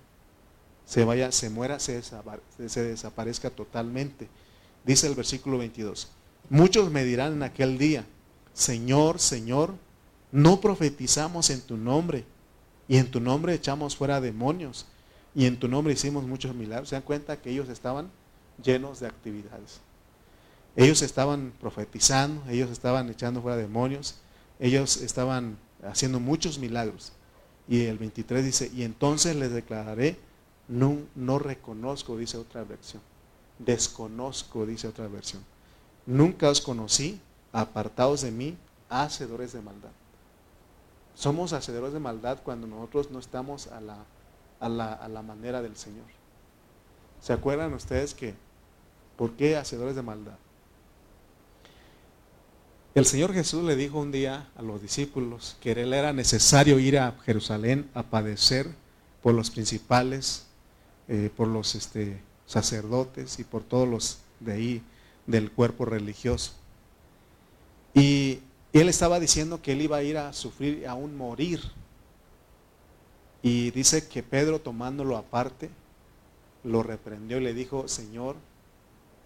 se 0.85 1.03
vaya, 1.03 1.33
se 1.33 1.49
muera, 1.49 1.79
se, 1.79 2.01
se 2.01 2.83
desaparezca 2.83 3.49
totalmente. 3.49 4.29
Dice 4.85 5.07
el 5.07 5.15
versículo 5.15 5.57
22. 5.57 6.07
Muchos 6.49 6.89
me 6.91 7.03
dirán 7.03 7.33
en 7.33 7.43
aquel 7.43 7.77
día, 7.77 8.05
Señor, 8.53 9.19
Señor, 9.19 9.73
no 10.31 10.61
profetizamos 10.61 11.49
en 11.49 11.59
tu 11.59 11.75
nombre 11.75 12.23
y 12.87 12.97
en 12.97 13.09
tu 13.09 13.19
nombre 13.19 13.53
echamos 13.53 13.95
fuera 13.95 14.21
demonios 14.21 14.85
y 15.33 15.45
en 15.45 15.59
tu 15.59 15.67
nombre 15.67 15.93
hicimos 15.93 16.23
muchos 16.25 16.55
milagros. 16.55 16.89
Se 16.89 16.95
dan 16.95 17.03
cuenta 17.03 17.41
que 17.41 17.51
ellos 17.51 17.69
estaban 17.69 18.09
llenos 18.63 18.99
de 18.99 19.07
actividades. 19.07 19.81
Ellos 20.75 21.01
estaban 21.01 21.53
profetizando, 21.59 22.43
ellos 22.49 22.69
estaban 22.69 23.09
echando 23.09 23.41
fuera 23.41 23.57
demonios, 23.57 24.15
ellos 24.59 24.97
estaban 24.97 25.57
haciendo 25.83 26.19
muchos 26.19 26.59
milagros. 26.59 27.11
Y 27.67 27.85
el 27.85 27.97
23 27.97 28.45
dice, 28.45 28.71
y 28.73 28.83
entonces 28.83 29.35
les 29.35 29.51
declararé, 29.51 30.17
no, 30.67 30.97
no 31.15 31.39
reconozco, 31.39 32.17
dice 32.17 32.37
otra 32.37 32.63
versión. 32.63 33.01
Desconozco, 33.59 34.65
dice 34.65 34.87
otra 34.87 35.07
versión. 35.07 35.43
Nunca 36.05 36.49
os 36.49 36.61
conocí, 36.61 37.19
apartados 37.51 38.21
de 38.21 38.31
mí, 38.31 38.57
hacedores 38.89 39.53
de 39.53 39.61
maldad. 39.61 39.91
Somos 41.15 41.53
hacedores 41.53 41.93
de 41.93 41.99
maldad 41.99 42.39
cuando 42.43 42.67
nosotros 42.67 43.09
no 43.09 43.19
estamos 43.19 43.67
a 43.67 43.81
la, 43.81 43.97
a 44.59 44.69
la, 44.69 44.93
a 44.93 45.07
la 45.07 45.21
manera 45.21 45.61
del 45.61 45.75
Señor. 45.77 46.05
¿Se 47.21 47.33
acuerdan 47.33 47.73
ustedes 47.73 48.13
que, 48.13 48.35
por 49.17 49.31
qué 49.31 49.57
hacedores 49.57 49.95
de 49.95 50.01
maldad? 50.01 50.37
El 52.93 53.05
Señor 53.05 53.33
Jesús 53.33 53.63
le 53.63 53.75
dijo 53.75 53.99
un 53.99 54.11
día 54.11 54.47
a 54.55 54.61
los 54.61 54.81
discípulos 54.81 55.57
que 55.59 55.71
él 55.73 55.93
era 55.93 56.13
necesario 56.13 56.79
ir 56.79 56.97
a 56.97 57.13
Jerusalén 57.25 57.89
a 57.93 58.03
padecer 58.03 58.69
por 59.21 59.33
los 59.33 59.49
principales, 59.49 60.45
eh, 61.07 61.29
por 61.35 61.47
los 61.47 61.75
este, 61.75 62.21
sacerdotes 62.45 63.39
y 63.39 63.43
por 63.43 63.63
todos 63.63 63.87
los 63.87 64.19
de 64.39 64.53
ahí 64.53 64.83
del 65.27 65.51
cuerpo 65.51 65.83
religioso. 65.83 66.53
Y 67.93 68.39
él 68.79 68.89
estaba 68.89 69.19
diciendo 69.19 69.61
que 69.61 69.71
él 69.71 69.81
iba 69.81 69.97
a 69.97 70.03
ir 70.03 70.17
a 70.17 70.33
sufrir, 70.33 70.87
a 70.87 70.95
un 70.95 71.15
morir. 71.15 71.61
Y 73.41 73.71
dice 73.71 74.07
que 74.07 74.23
Pedro 74.23 74.59
tomándolo 74.59 75.17
aparte, 75.17 75.69
lo 76.63 76.83
reprendió 76.83 77.37
y 77.37 77.41
le 77.41 77.53
dijo, 77.53 77.87
Señor, 77.87 78.35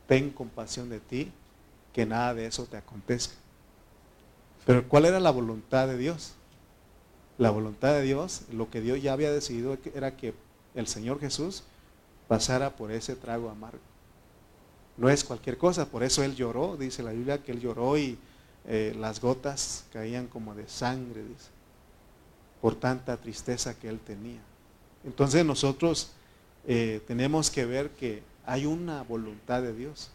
ten 0.08 0.30
compasión 0.30 0.90
de 0.90 1.00
ti, 1.00 1.32
que 1.94 2.06
nada 2.06 2.34
de 2.34 2.46
eso 2.46 2.66
te 2.66 2.78
acontezca. 2.78 3.34
Pero 4.66 4.88
¿cuál 4.88 5.06
era 5.06 5.20
la 5.20 5.32
voluntad 5.32 5.88
de 5.88 5.98
Dios? 5.98 6.34
La 7.38 7.50
voluntad 7.50 7.94
de 7.94 8.02
Dios, 8.02 8.42
lo 8.52 8.70
que 8.70 8.82
Dios 8.82 9.02
ya 9.02 9.14
había 9.14 9.32
decidido 9.32 9.78
era 9.96 10.18
que 10.18 10.34
el 10.76 10.88
Señor 10.88 11.20
Jesús 11.20 11.64
pasara 12.28 12.76
por 12.76 12.92
ese 12.92 13.16
trago 13.16 13.50
amargo. 13.50 13.80
No 14.98 15.10
es 15.10 15.24
cualquier 15.24 15.58
cosa, 15.58 15.86
por 15.86 16.04
eso 16.04 16.24
Él 16.24 16.36
lloró, 16.36 16.76
dice 16.76 17.02
la 17.02 17.14
Biblia 17.14 17.42
que 17.42 17.54
Él 17.54 17.62
lloró 17.62 17.98
y 17.98 18.18
eh, 18.66 18.96
las 18.98 19.22
gotas 19.22 19.86
caían 19.92 20.28
como 20.28 20.56
de 20.56 20.68
sangre, 20.68 21.24
dice, 21.24 21.50
por 22.62 22.76
tanta 22.76 23.18
tristeza 23.18 23.78
que 23.78 23.90
Él 23.90 24.00
tenía. 24.00 24.42
Entonces 25.04 25.46
nosotros 25.46 26.12
eh, 26.68 27.02
tenemos 27.08 27.50
que 27.50 27.66
ver 27.66 27.92
que 27.92 28.22
hay 28.46 28.66
una 28.66 29.04
voluntad 29.04 29.62
de 29.62 29.74
Dios. 29.74 30.12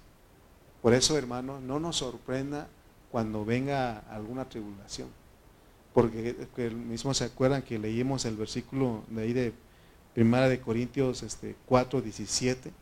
Por 0.83 0.93
eso, 0.93 1.17
hermano, 1.17 1.61
no 1.61 1.81
nos 1.81 1.97
sorprenda 1.97 2.69
cuando 3.11 3.45
venga 3.45 4.01
alguna 4.11 4.49
tribulación. 4.49 5.09
Porque 5.95 6.35
mismo 6.71 7.15
se 7.15 7.25
acuerdan 7.25 7.63
que 7.63 7.79
leímos 7.79 8.25
el 8.25 8.37
versículo 8.37 9.05
de 9.09 9.23
ahí 9.23 9.33
de 9.33 9.53
Primera 10.13 10.49
de 10.49 10.61
Corintios 10.61 11.23
este, 11.23 11.57
4, 11.67 12.03
17. 12.03 12.73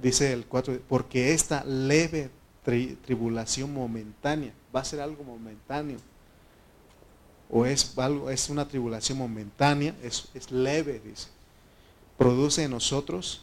Dice 0.00 0.32
el 0.32 0.46
4, 0.46 0.80
porque 0.88 1.34
esta 1.34 1.64
leve 1.64 2.30
tribulación 2.62 3.72
momentánea, 3.72 4.52
va 4.74 4.80
a 4.80 4.84
ser 4.84 5.00
algo 5.00 5.24
momentáneo, 5.24 5.98
o 7.50 7.66
es, 7.66 7.98
algo, 7.98 8.30
es 8.30 8.48
una 8.48 8.68
tribulación 8.68 9.18
momentánea, 9.18 9.94
es, 10.02 10.28
es 10.34 10.50
leve, 10.50 11.00
dice, 11.04 11.28
produce 12.16 12.64
en 12.64 12.70
nosotros 12.70 13.42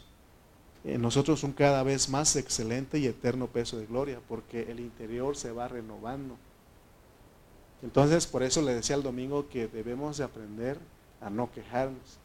en 0.83 1.01
nosotros 1.01 1.43
un 1.43 1.51
cada 1.51 1.83
vez 1.83 2.07
más 2.07 2.35
excelente 2.35 2.97
y 2.97 3.07
eterno 3.07 3.47
peso 3.47 3.77
de 3.77 3.85
gloria, 3.85 4.19
porque 4.27 4.71
el 4.71 4.79
interior 4.79 5.35
se 5.35 5.51
va 5.51 5.67
renovando. 5.67 6.37
Entonces, 7.83 8.25
por 8.25 8.41
eso 8.41 8.61
le 8.61 8.73
decía 8.73 8.95
el 8.95 9.03
domingo 9.03 9.49
que 9.49 9.67
debemos 9.67 10.17
de 10.17 10.23
aprender 10.23 10.79
a 11.21 11.29
no 11.29 11.51
quejarnos. 11.51 12.19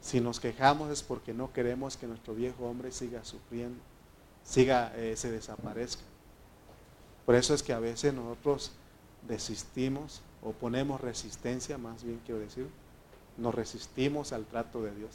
Si 0.00 0.20
nos 0.20 0.40
quejamos 0.40 0.90
es 0.90 1.02
porque 1.02 1.34
no 1.34 1.52
queremos 1.52 1.96
que 1.96 2.06
nuestro 2.06 2.34
viejo 2.34 2.64
hombre 2.64 2.92
siga 2.92 3.24
sufriendo, 3.24 3.80
siga, 4.44 4.92
eh, 4.96 5.16
se 5.16 5.30
desaparezca. 5.30 6.02
Por 7.26 7.34
eso 7.34 7.54
es 7.54 7.62
que 7.62 7.72
a 7.72 7.78
veces 7.78 8.14
nosotros 8.14 8.72
desistimos 9.26 10.22
o 10.42 10.52
ponemos 10.52 11.00
resistencia, 11.00 11.76
más 11.76 12.04
bien 12.04 12.20
quiero 12.24 12.40
decir, 12.40 12.68
nos 13.36 13.54
resistimos 13.54 14.32
al 14.32 14.46
trato 14.46 14.82
de 14.82 14.94
Dios. 14.94 15.10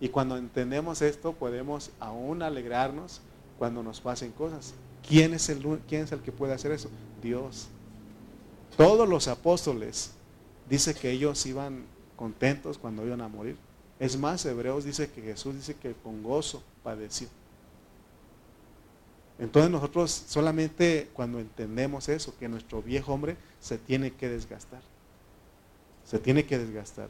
Y 0.00 0.08
cuando 0.08 0.36
entendemos 0.36 1.00
esto, 1.02 1.32
podemos 1.32 1.90
aún 2.00 2.42
alegrarnos 2.42 3.20
cuando 3.58 3.82
nos 3.82 4.00
pasen 4.00 4.32
cosas. 4.32 4.74
¿Quién 5.06 5.34
es 5.34 5.48
el, 5.48 5.62
quién 5.88 6.02
es 6.02 6.12
el 6.12 6.20
que 6.20 6.32
puede 6.32 6.54
hacer 6.54 6.72
eso? 6.72 6.90
Dios. 7.22 7.68
Todos 8.76 9.08
los 9.08 9.28
apóstoles 9.28 10.12
dice 10.68 10.94
que 10.94 11.10
ellos 11.10 11.44
iban 11.46 11.84
contentos 12.22 12.78
cuando 12.78 13.04
iban 13.04 13.20
a 13.20 13.26
morir. 13.26 13.56
Es 13.98 14.16
más, 14.16 14.46
Hebreos 14.46 14.84
dice 14.84 15.10
que 15.10 15.22
Jesús 15.22 15.56
dice 15.56 15.74
que 15.74 15.92
con 15.92 16.22
gozo 16.22 16.62
padeció. 16.84 17.26
Entonces 19.40 19.72
nosotros 19.72 20.12
solamente 20.28 21.10
cuando 21.14 21.40
entendemos 21.40 22.08
eso, 22.08 22.32
que 22.38 22.48
nuestro 22.48 22.80
viejo 22.80 23.12
hombre 23.12 23.36
se 23.58 23.76
tiene 23.76 24.12
que 24.12 24.28
desgastar. 24.28 24.82
Se 26.04 26.20
tiene 26.20 26.46
que 26.46 26.60
desgastar. 26.60 27.08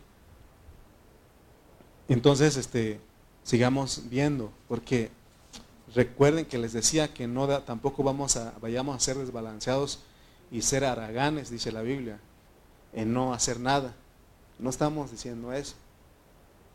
Entonces, 2.09 2.57
este, 2.57 2.99
sigamos 3.42 4.04
viendo, 4.09 4.50
porque 4.66 5.11
recuerden 5.95 6.47
que 6.47 6.57
les 6.57 6.73
decía 6.73 7.12
que 7.12 7.26
no 7.26 7.47
tampoco 7.64 8.02
vamos 8.02 8.38
a, 8.38 8.54
vayamos 8.62 8.97
a 8.97 9.00
ser 9.00 9.19
desbalanceados 9.19 9.99
y 10.50 10.62
ser 10.62 10.87
araganes, 10.87 11.50
dice 11.50 11.71
la 11.71 11.83
Biblia, 11.83 12.19
en 12.95 13.12
no 13.12 13.35
hacer 13.35 13.61
nada. 13.61 13.95
No 14.59 14.71
estamos 14.71 15.11
diciendo 15.11 15.52
eso. 15.52 15.75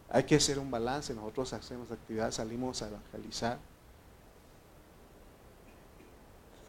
Hay 0.09 0.23
que 0.23 0.35
hacer 0.35 0.59
un 0.59 0.71
balance. 0.71 1.13
Nosotros 1.13 1.53
hacemos 1.53 1.91
actividades, 1.91 2.35
salimos 2.35 2.81
a 2.81 2.87
evangelizar. 2.87 3.57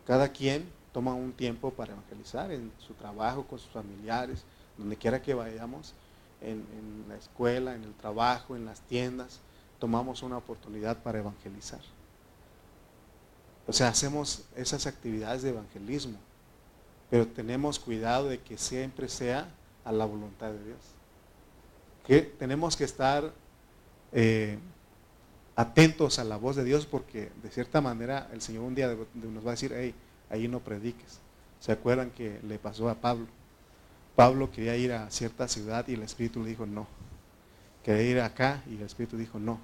Cada 0.07 0.29
quien 0.29 0.69
toma 0.93 1.15
un 1.15 1.33
tiempo 1.33 1.71
para 1.71 1.93
evangelizar 1.93 2.51
en 2.51 2.73
su 2.79 2.95
trabajo, 2.95 3.45
con 3.45 3.59
sus 3.59 3.71
familiares, 3.71 4.43
donde 4.77 4.97
quiera 4.97 5.21
que 5.21 5.35
vayamos 5.35 5.95
en, 6.41 6.65
la 7.09 7.17
escuela, 7.17 7.75
en 7.75 7.85
el 7.85 7.95
trabajo, 7.95 8.57
en 8.57 8.65
las 8.65 8.81
tiendas, 8.81 9.41
tomamos 9.79 10.23
una 10.23 10.39
oportunidad 10.39 10.97
para 11.03 11.19
evangelizar. 11.19 11.81
O 13.67 13.73
sea, 13.73 13.89
hacemos 13.89 14.45
esas 14.57 14.87
actividades 14.87 15.43
de 15.43 15.51
evangelismo, 15.51 16.19
pero 17.11 17.27
tenemos 17.27 17.79
cuidado 17.79 18.29
de 18.29 18.41
que 18.41 18.57
siempre 18.57 19.09
sea 19.09 19.49
a 19.85 19.93
la 19.93 20.05
voluntad 20.05 20.53
de 20.53 20.65
Dios. 20.65 20.79
Que 22.09 22.23
tenemos 22.23 22.77
que 22.77 22.85
estar 22.85 23.33
eh, 24.13 24.59
atentos 25.55 26.19
a 26.19 26.25
la 26.25 26.37
voz 26.37 26.57
de 26.57 26.65
Dios 26.65 26.87
porque 26.87 27.31
de 27.43 27.51
cierta 27.51 27.81
manera 27.81 28.29
el 28.33 28.41
Señor 28.41 28.65
un 28.65 28.75
día 28.75 28.89
nos 29.15 29.45
va 29.45 29.51
a 29.51 29.53
decir, 29.53 29.73
hey, 29.77 29.95
ahí 30.31 30.49
no 30.49 30.61
prediques. 30.61 31.21
¿Se 31.61 31.71
acuerdan 31.71 32.11
que 32.11 32.41
le 32.43 32.59
pasó 32.59 32.89
a 32.89 32.95
Pablo? 32.95 33.27
Pablo 34.17 34.51
quería 34.51 34.77
ir 34.77 34.93
a 34.93 35.11
cierta 35.11 35.47
ciudad 35.49 35.87
y 35.87 35.95
el 35.95 36.03
Espíritu 36.03 36.43
le 36.43 36.49
dijo 36.49 36.67
no. 36.67 36.87
Quería 37.85 38.03
ir 38.03 38.21
acá 38.21 38.63
y 38.69 38.77
el 38.77 38.83
Espíritu 38.83 39.17
dijo 39.17 39.39
no. 39.39 39.61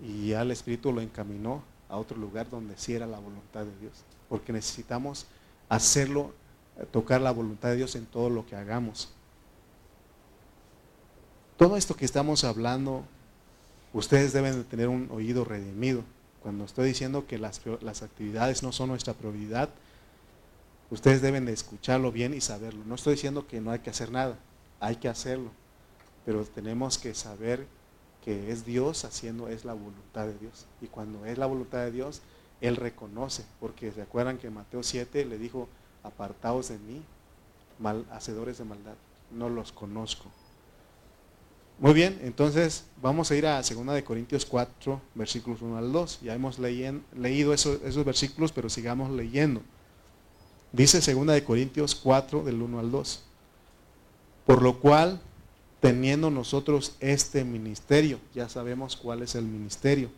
Y 0.00 0.28
ya 0.28 0.42
el 0.42 0.50
Espíritu 0.50 0.92
lo 0.92 1.00
encaminó 1.00 1.62
a 1.88 1.96
otro 1.96 2.16
lugar 2.16 2.50
donde 2.50 2.76
sí 2.76 2.94
era 2.94 3.06
la 3.06 3.18
voluntad 3.18 3.64
de 3.64 3.78
Dios. 3.78 3.92
Porque 4.28 4.52
necesitamos 4.52 5.26
hacerlo, 5.68 6.34
tocar 6.90 7.20
la 7.20 7.30
voluntad 7.30 7.68
de 7.70 7.76
Dios 7.76 7.94
en 7.94 8.06
todo 8.06 8.28
lo 8.28 8.44
que 8.46 8.56
hagamos. 8.56 9.12
Todo 11.60 11.76
esto 11.76 11.94
que 11.94 12.06
estamos 12.06 12.44
hablando, 12.44 13.04
ustedes 13.92 14.32
deben 14.32 14.54
de 14.54 14.64
tener 14.64 14.88
un 14.88 15.10
oído 15.10 15.44
redimido. 15.44 16.02
Cuando 16.42 16.64
estoy 16.64 16.88
diciendo 16.88 17.26
que 17.26 17.36
las, 17.36 17.60
actividades 18.02 18.62
no 18.62 18.72
son 18.72 18.88
nuestra 18.88 19.12
prioridad, 19.12 19.68
ustedes 20.90 21.20
deben 21.20 21.44
de 21.44 21.52
escucharlo 21.52 22.12
bien 22.12 22.32
y 22.32 22.40
saberlo. 22.40 22.82
No 22.86 22.94
estoy 22.94 23.12
diciendo 23.12 23.46
que 23.46 23.60
no 23.60 23.72
hay 23.72 23.80
que 23.80 23.90
hacer 23.90 24.10
nada, 24.10 24.38
hay 24.80 24.96
que 24.96 25.08
hacerlo, 25.08 25.50
pero 26.24 26.46
tenemos 26.46 26.96
que 26.96 27.14
saber 27.14 27.66
que 28.24 28.50
es 28.50 28.64
Dios 28.64 29.04
haciendo, 29.04 29.48
es 29.48 29.66
la 29.66 29.74
voluntad 29.74 30.28
de 30.28 30.38
Dios. 30.38 30.64
Y 30.80 30.86
cuando 30.86 31.26
es 31.26 31.36
la 31.36 31.44
voluntad 31.44 31.80
de 31.80 31.90
Dios, 31.90 32.22
Él 32.62 32.76
reconoce, 32.76 33.44
porque 33.60 33.92
se 33.92 34.00
acuerdan 34.00 34.38
que 34.38 34.48
Mateo 34.48 34.82
7 34.82 35.26
le 35.26 35.36
dijo, 35.36 35.68
apartaos 36.04 36.70
de 36.70 36.78
mí, 36.78 37.02
mal, 37.78 38.06
hacedores 38.12 38.56
de 38.56 38.64
maldad, 38.64 38.94
no 39.30 39.50
los 39.50 39.72
conozco. 39.72 40.30
Muy 41.80 41.94
bien, 41.94 42.20
entonces 42.22 42.84
vamos 43.00 43.30
a 43.30 43.36
ir 43.36 43.46
a 43.46 43.56
2 43.62 43.86
de 43.94 44.04
Corintios 44.04 44.44
4, 44.44 45.00
versículos 45.14 45.62
1 45.62 45.78
al 45.78 45.90
2. 45.90 46.20
Ya 46.20 46.34
hemos 46.34 46.58
leído 46.58 47.54
esos, 47.54 47.80
esos 47.82 48.04
versículos, 48.04 48.52
pero 48.52 48.68
sigamos 48.68 49.10
leyendo. 49.10 49.62
Dice 50.72 51.00
2 51.00 51.26
de 51.28 51.42
Corintios 51.42 51.94
4 51.94 52.44
del 52.44 52.60
1 52.60 52.78
al 52.78 52.90
2. 52.90 53.22
Por 54.44 54.60
lo 54.60 54.78
cual, 54.78 55.22
teniendo 55.80 56.30
nosotros 56.30 56.96
este 57.00 57.44
ministerio, 57.44 58.20
ya 58.34 58.50
sabemos 58.50 58.94
cuál 58.94 59.22
es 59.22 59.34
el 59.34 59.46
ministerio. 59.46 60.10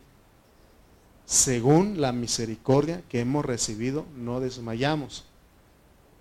Según 1.26 2.00
la 2.00 2.10
misericordia 2.10 3.04
que 3.08 3.20
hemos 3.20 3.44
recibido, 3.44 4.04
no 4.16 4.40
desmayamos. 4.40 5.26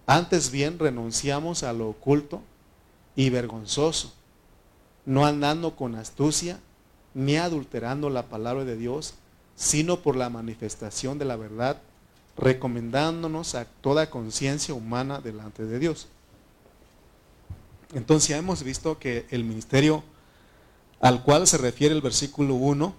Antes 0.06 0.52
bien 0.52 0.78
renunciamos 0.78 1.64
a 1.64 1.74
lo 1.74 1.90
oculto 1.90 2.44
y 3.16 3.32
vergonzoso, 3.32 4.14
no 5.06 5.26
andando 5.26 5.76
con 5.76 5.96
astucia 5.96 6.60
ni 7.14 7.38
adulterando 7.38 8.10
la 8.10 8.28
palabra 8.28 8.66
de 8.66 8.78
Dios, 8.78 9.16
sino 9.56 10.02
por 10.02 10.16
la 10.16 10.30
manifestación 10.30 11.20
de 11.20 11.26
la 11.26 11.36
verdad 11.36 11.82
recomendándonos 12.38 13.56
a 13.56 13.66
toda 13.66 14.10
conciencia 14.10 14.74
humana 14.74 15.20
delante 15.20 15.66
de 15.66 15.80
Dios. 15.80 16.08
Entonces 17.94 18.30
ya 18.30 18.38
hemos 18.38 18.64
visto 18.64 18.98
que 18.98 19.26
el 19.32 19.44
ministerio 19.44 20.04
al 21.02 21.24
cual 21.24 21.48
se 21.48 21.58
refiere 21.58 21.94
el 21.94 22.02
versículo 22.02 22.56
1 22.56 22.94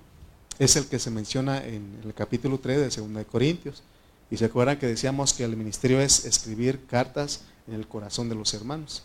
es 0.58 0.76
el 0.76 0.86
que 0.86 0.98
se 0.98 1.10
menciona 1.10 1.64
en 1.64 2.00
el 2.04 2.12
capítulo 2.14 2.58
3 2.58 2.78
de 2.78 3.02
2 3.02 3.14
de 3.14 3.24
Corintios. 3.24 3.82
Y 4.30 4.36
se 4.36 4.46
acuerdan 4.46 4.78
que 4.78 4.86
decíamos 4.86 5.32
que 5.32 5.44
el 5.44 5.56
ministerio 5.56 6.00
es 6.00 6.24
escribir 6.24 6.86
cartas 6.86 7.42
en 7.66 7.74
el 7.74 7.86
corazón 7.86 8.28
de 8.28 8.34
los 8.34 8.54
hermanos. 8.54 9.04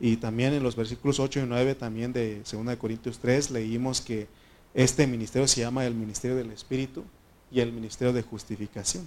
Y 0.00 0.16
también 0.16 0.54
en 0.54 0.62
los 0.62 0.76
versículos 0.76 1.20
8 1.20 1.40
y 1.40 1.46
9 1.46 1.74
también 1.74 2.12
de 2.12 2.42
2 2.50 2.66
de 2.66 2.78
Corintios 2.78 3.18
3 3.18 3.50
leímos 3.50 4.00
que 4.00 4.28
este 4.72 5.06
ministerio 5.06 5.46
se 5.46 5.60
llama 5.60 5.84
el 5.84 5.94
ministerio 5.94 6.36
del 6.36 6.50
Espíritu 6.50 7.04
y 7.50 7.60
el 7.60 7.72
ministerio 7.72 8.12
de 8.12 8.22
justificación. 8.22 9.06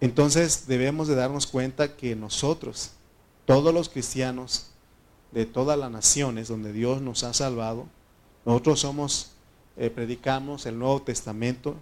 Entonces 0.00 0.66
debemos 0.66 1.08
de 1.08 1.14
darnos 1.14 1.46
cuenta 1.46 1.96
que 1.96 2.16
nosotros, 2.16 2.92
todos 3.44 3.74
los 3.74 3.88
cristianos 3.88 4.70
de 5.30 5.46
todas 5.46 5.78
las 5.78 5.90
naciones 5.90 6.48
donde 6.48 6.72
Dios 6.72 7.02
nos 7.02 7.22
ha 7.22 7.34
salvado, 7.34 7.86
nosotros 8.44 8.80
somos, 8.80 9.32
eh, 9.76 9.90
predicamos 9.90 10.66
el 10.66 10.78
Nuevo 10.78 11.02
Testamento 11.02 11.76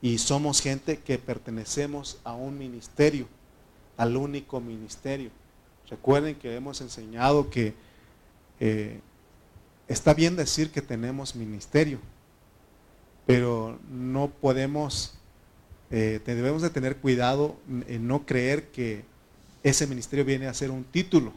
y 0.00 0.18
somos 0.18 0.60
gente 0.60 0.98
que 0.98 1.18
pertenecemos 1.18 2.18
a 2.24 2.34
un 2.34 2.58
ministerio, 2.58 3.28
al 3.96 4.16
único 4.16 4.60
ministerio. 4.60 5.30
Recuerden 5.90 6.34
que 6.34 6.54
hemos 6.56 6.80
enseñado 6.80 7.50
que 7.50 7.74
eh, 8.60 9.00
está 9.88 10.14
bien 10.14 10.36
decir 10.36 10.70
que 10.70 10.82
tenemos 10.82 11.34
ministerio, 11.34 11.98
pero 13.26 13.78
no 13.90 14.28
podemos 14.28 15.18
eh, 15.94 16.20
debemos 16.24 16.62
de 16.62 16.70
tener 16.70 16.96
cuidado 16.96 17.54
en 17.86 18.06
no 18.08 18.24
creer 18.24 18.68
que 18.68 19.04
ese 19.62 19.86
ministerio 19.86 20.24
viene 20.24 20.46
a 20.46 20.54
ser 20.54 20.70
un 20.70 20.84
título, 20.84 21.34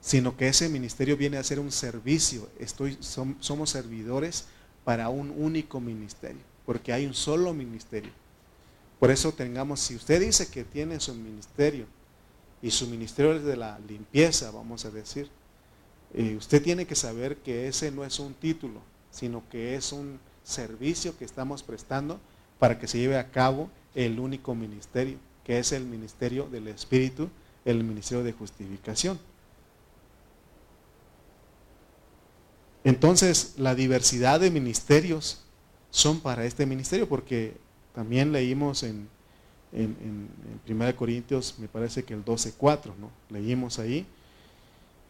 sino 0.00 0.36
que 0.36 0.48
ese 0.48 0.68
ministerio 0.68 1.16
viene 1.16 1.36
a 1.36 1.44
ser 1.44 1.60
un 1.60 1.70
servicio. 1.70 2.48
Estoy, 2.58 2.98
somos 3.00 3.70
servidores 3.70 4.46
para 4.82 5.10
un 5.10 5.30
único 5.30 5.80
ministerio, 5.80 6.42
porque 6.66 6.92
hay 6.92 7.06
un 7.06 7.14
solo 7.14 7.54
ministerio. 7.54 8.10
Por 8.98 9.12
eso 9.12 9.30
tengamos, 9.30 9.78
si 9.78 9.94
usted 9.94 10.20
dice 10.20 10.48
que 10.48 10.64
tiene 10.64 10.98
su 10.98 11.14
ministerio 11.14 11.86
y 12.62 12.70
su 12.70 12.86
ministerio 12.86 13.32
es 13.34 13.44
de 13.44 13.56
la 13.56 13.78
limpieza, 13.88 14.50
vamos 14.50 14.84
a 14.84 14.90
decir, 14.90 15.30
eh, 16.14 16.36
usted 16.36 16.62
tiene 16.62 16.86
que 16.86 16.94
saber 16.94 17.36
que 17.36 17.68
ese 17.68 17.90
no 17.90 18.04
es 18.04 18.18
un 18.18 18.34
título, 18.34 18.80
sino 19.10 19.42
que 19.48 19.74
es 19.74 19.92
un 19.92 20.18
servicio 20.42 21.16
que 21.18 21.24
estamos 21.24 21.62
prestando 21.62 22.20
para 22.58 22.78
que 22.78 22.88
se 22.88 22.98
lleve 22.98 23.18
a 23.18 23.30
cabo 23.30 23.70
el 23.94 24.18
único 24.18 24.54
ministerio, 24.54 25.18
que 25.44 25.58
es 25.58 25.72
el 25.72 25.84
ministerio 25.84 26.48
del 26.48 26.68
Espíritu, 26.68 27.28
el 27.64 27.84
ministerio 27.84 28.24
de 28.24 28.32
justificación. 28.32 29.18
Entonces, 32.84 33.54
la 33.58 33.74
diversidad 33.74 34.40
de 34.40 34.50
ministerios 34.50 35.42
son 35.90 36.20
para 36.20 36.44
este 36.44 36.64
ministerio, 36.64 37.08
porque 37.08 37.56
también 37.94 38.32
leímos 38.32 38.82
en, 38.82 39.08
en, 39.72 40.28
en, 40.66 40.74
1 40.74 40.96
Corintios, 40.96 41.56
me 41.58 41.68
parece 41.68 42.04
que 42.04 42.14
el 42.14 42.24
12.4, 42.24 42.92
¿no? 42.98 43.10
Leímos 43.30 43.78
ahí. 43.78 44.06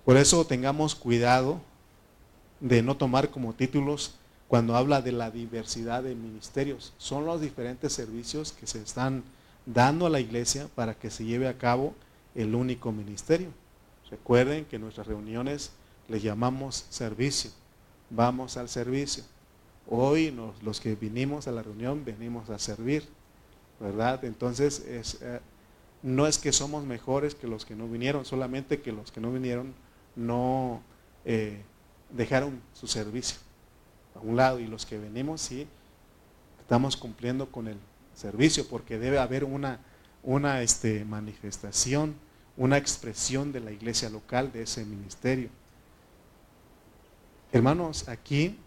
Por 0.05 0.17
eso 0.17 0.45
tengamos 0.45 0.95
cuidado 0.95 1.61
de 2.61 2.83
no 2.83 2.97
tomar 2.97 3.31
como 3.31 3.53
títulos 3.53 4.15
cuando 4.49 4.77
habla 4.77 5.03
de 5.03 5.13
la 5.13 5.31
diversidad 5.31 6.03
de 6.03 6.15
ministerios. 6.15 6.93
Son 6.99 7.27
los 7.27 7.41
diferentes 7.41 7.93
servicios 7.93 8.53
que 8.53 8.67
se 8.67 8.83
están 8.83 9.23
dando 9.67 10.07
a 10.07 10.11
la 10.11 10.21
iglesia 10.21 10.69
para 10.75 10.95
que 10.95 11.11
se 11.11 11.25
lleve 11.25 11.47
a 11.49 11.59
cabo 11.59 11.95
el 12.35 12.55
único 12.55 12.91
ministerio. 12.91 13.49
Recuerden 14.11 14.65
que 14.65 14.79
nuestras 14.79 15.07
reuniones 15.07 15.73
les 16.09 16.23
llamamos 16.23 16.87
servicio. 16.89 17.51
Vamos 18.11 18.57
al 18.57 18.71
servicio. 18.71 19.25
Hoy 19.91 20.35
los 20.63 20.81
que 20.81 20.95
vinimos 20.95 21.47
a 21.47 21.53
la 21.53 21.63
reunión 21.63 22.05
venimos 22.05 22.49
a 22.51 22.59
servir, 22.59 23.05
¿verdad? 23.81 24.25
Entonces 24.25 24.83
eh, 24.87 25.41
no 26.03 26.27
es 26.27 26.39
que 26.39 26.53
somos 26.53 26.85
mejores 26.85 27.35
que 27.35 27.47
los 27.47 27.65
que 27.65 27.75
no 27.75 27.89
vinieron, 27.89 28.25
solamente 28.25 28.81
que 28.81 28.93
los 28.93 29.13
que 29.13 29.21
no 29.21 29.33
vinieron 29.33 29.75
no 30.17 30.83
eh, 31.25 31.63
dejaron 32.11 32.61
su 32.75 32.87
servicio 32.87 33.39
a 34.15 34.21
un 34.21 34.37
lado 34.37 34.59
y 34.61 34.67
los 34.67 34.87
que 34.87 34.99
venimos 34.99 35.41
sí 35.41 35.67
estamos 36.69 36.99
cumpliendo 36.99 37.51
con 37.51 37.67
el 37.67 37.79
servicio 38.15 38.69
porque 38.69 38.99
debe 38.99 39.19
haber 39.19 39.43
una, 39.45 39.79
una 40.23 40.61
este, 40.61 41.03
manifestación, 41.07 42.15
una 42.59 42.77
expresión 42.77 43.53
de 43.53 43.61
la 43.61 43.71
iglesia 43.71 44.11
local 44.11 44.53
de 44.53 44.65
ese 44.65 44.85
ministerio. 44.85 45.49
Hermanos, 47.53 48.07
aquí 48.09 48.59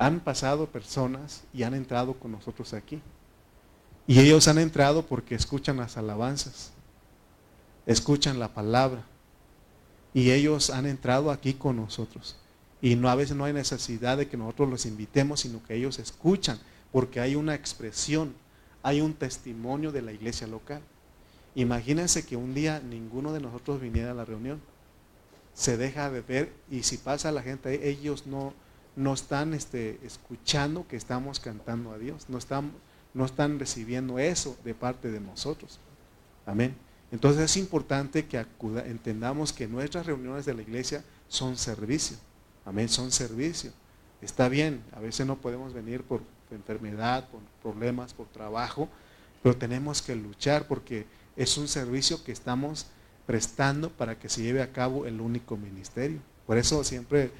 han 0.00 0.20
pasado 0.20 0.66
personas 0.66 1.42
y 1.52 1.62
han 1.62 1.74
entrado 1.74 2.14
con 2.14 2.32
nosotros 2.32 2.72
aquí. 2.72 3.02
Y 4.06 4.18
ellos 4.18 4.48
han 4.48 4.56
entrado 4.56 5.04
porque 5.04 5.34
escuchan 5.34 5.76
las 5.76 5.98
alabanzas, 5.98 6.72
escuchan 7.84 8.38
la 8.38 8.48
palabra. 8.48 9.04
Y 10.14 10.30
ellos 10.30 10.70
han 10.70 10.86
entrado 10.86 11.30
aquí 11.30 11.52
con 11.52 11.76
nosotros. 11.76 12.36
Y 12.80 12.96
no, 12.96 13.10
a 13.10 13.14
veces 13.14 13.36
no 13.36 13.44
hay 13.44 13.52
necesidad 13.52 14.16
de 14.16 14.26
que 14.26 14.38
nosotros 14.38 14.70
los 14.70 14.86
invitemos, 14.86 15.40
sino 15.40 15.62
que 15.62 15.74
ellos 15.74 15.98
escuchan, 15.98 16.58
porque 16.92 17.20
hay 17.20 17.36
una 17.36 17.54
expresión, 17.54 18.34
hay 18.82 19.02
un 19.02 19.12
testimonio 19.12 19.92
de 19.92 20.00
la 20.00 20.12
iglesia 20.12 20.46
local. 20.46 20.80
Imagínense 21.54 22.24
que 22.24 22.36
un 22.36 22.54
día 22.54 22.80
ninguno 22.80 23.34
de 23.34 23.40
nosotros 23.40 23.82
viniera 23.82 24.12
a 24.12 24.14
la 24.14 24.24
reunión. 24.24 24.62
Se 25.52 25.76
deja 25.76 26.10
de 26.10 26.22
ver 26.22 26.54
y 26.70 26.84
si 26.84 26.96
pasa 26.96 27.30
la 27.32 27.42
gente, 27.42 27.90
ellos 27.90 28.26
no, 28.26 28.54
no 29.00 29.14
están 29.14 29.54
este, 29.54 29.98
escuchando 30.04 30.86
que 30.86 30.96
estamos 30.96 31.40
cantando 31.40 31.92
a 31.92 31.98
Dios, 31.98 32.26
no 32.28 32.36
están, 32.36 32.72
no 33.14 33.24
están 33.24 33.58
recibiendo 33.58 34.18
eso 34.18 34.56
de 34.62 34.74
parte 34.74 35.10
de 35.10 35.20
nosotros. 35.20 35.80
Amén. 36.44 36.76
Entonces 37.10 37.42
es 37.42 37.56
importante 37.56 38.26
que 38.26 38.44
entendamos 38.84 39.52
que 39.52 39.66
nuestras 39.66 40.06
reuniones 40.06 40.44
de 40.44 40.54
la 40.54 40.62
iglesia 40.62 41.02
son 41.28 41.56
servicio. 41.56 42.18
Amén, 42.64 42.88
son 42.88 43.10
servicios. 43.10 43.72
Está 44.20 44.48
bien, 44.48 44.82
a 44.92 45.00
veces 45.00 45.26
no 45.26 45.36
podemos 45.40 45.72
venir 45.72 46.02
por 46.02 46.20
enfermedad, 46.50 47.28
por 47.30 47.40
problemas, 47.62 48.12
por 48.12 48.26
trabajo, 48.26 48.88
pero 49.42 49.56
tenemos 49.56 50.02
que 50.02 50.14
luchar 50.14 50.68
porque 50.68 51.06
es 51.36 51.56
un 51.56 51.68
servicio 51.68 52.22
que 52.22 52.32
estamos 52.32 52.86
prestando 53.26 53.90
para 53.90 54.18
que 54.18 54.28
se 54.28 54.42
lleve 54.42 54.60
a 54.60 54.72
cabo 54.72 55.06
el 55.06 55.20
único 55.20 55.56
ministerio. 55.56 56.20
Por 56.46 56.58
eso 56.58 56.84
siempre, 56.84 57.30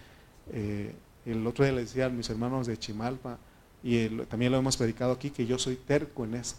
eh, 0.52 0.94
el 1.32 1.46
otro 1.46 1.64
día 1.64 1.74
le 1.74 1.82
decía 1.82 2.06
a 2.06 2.08
mis 2.08 2.28
hermanos 2.30 2.66
de 2.66 2.78
Chimalpa, 2.78 3.38
y 3.82 4.08
también 4.26 4.52
lo 4.52 4.58
hemos 4.58 4.76
predicado 4.76 5.12
aquí, 5.12 5.30
que 5.30 5.46
yo 5.46 5.58
soy 5.58 5.76
terco 5.76 6.24
en 6.24 6.34
eso. 6.34 6.56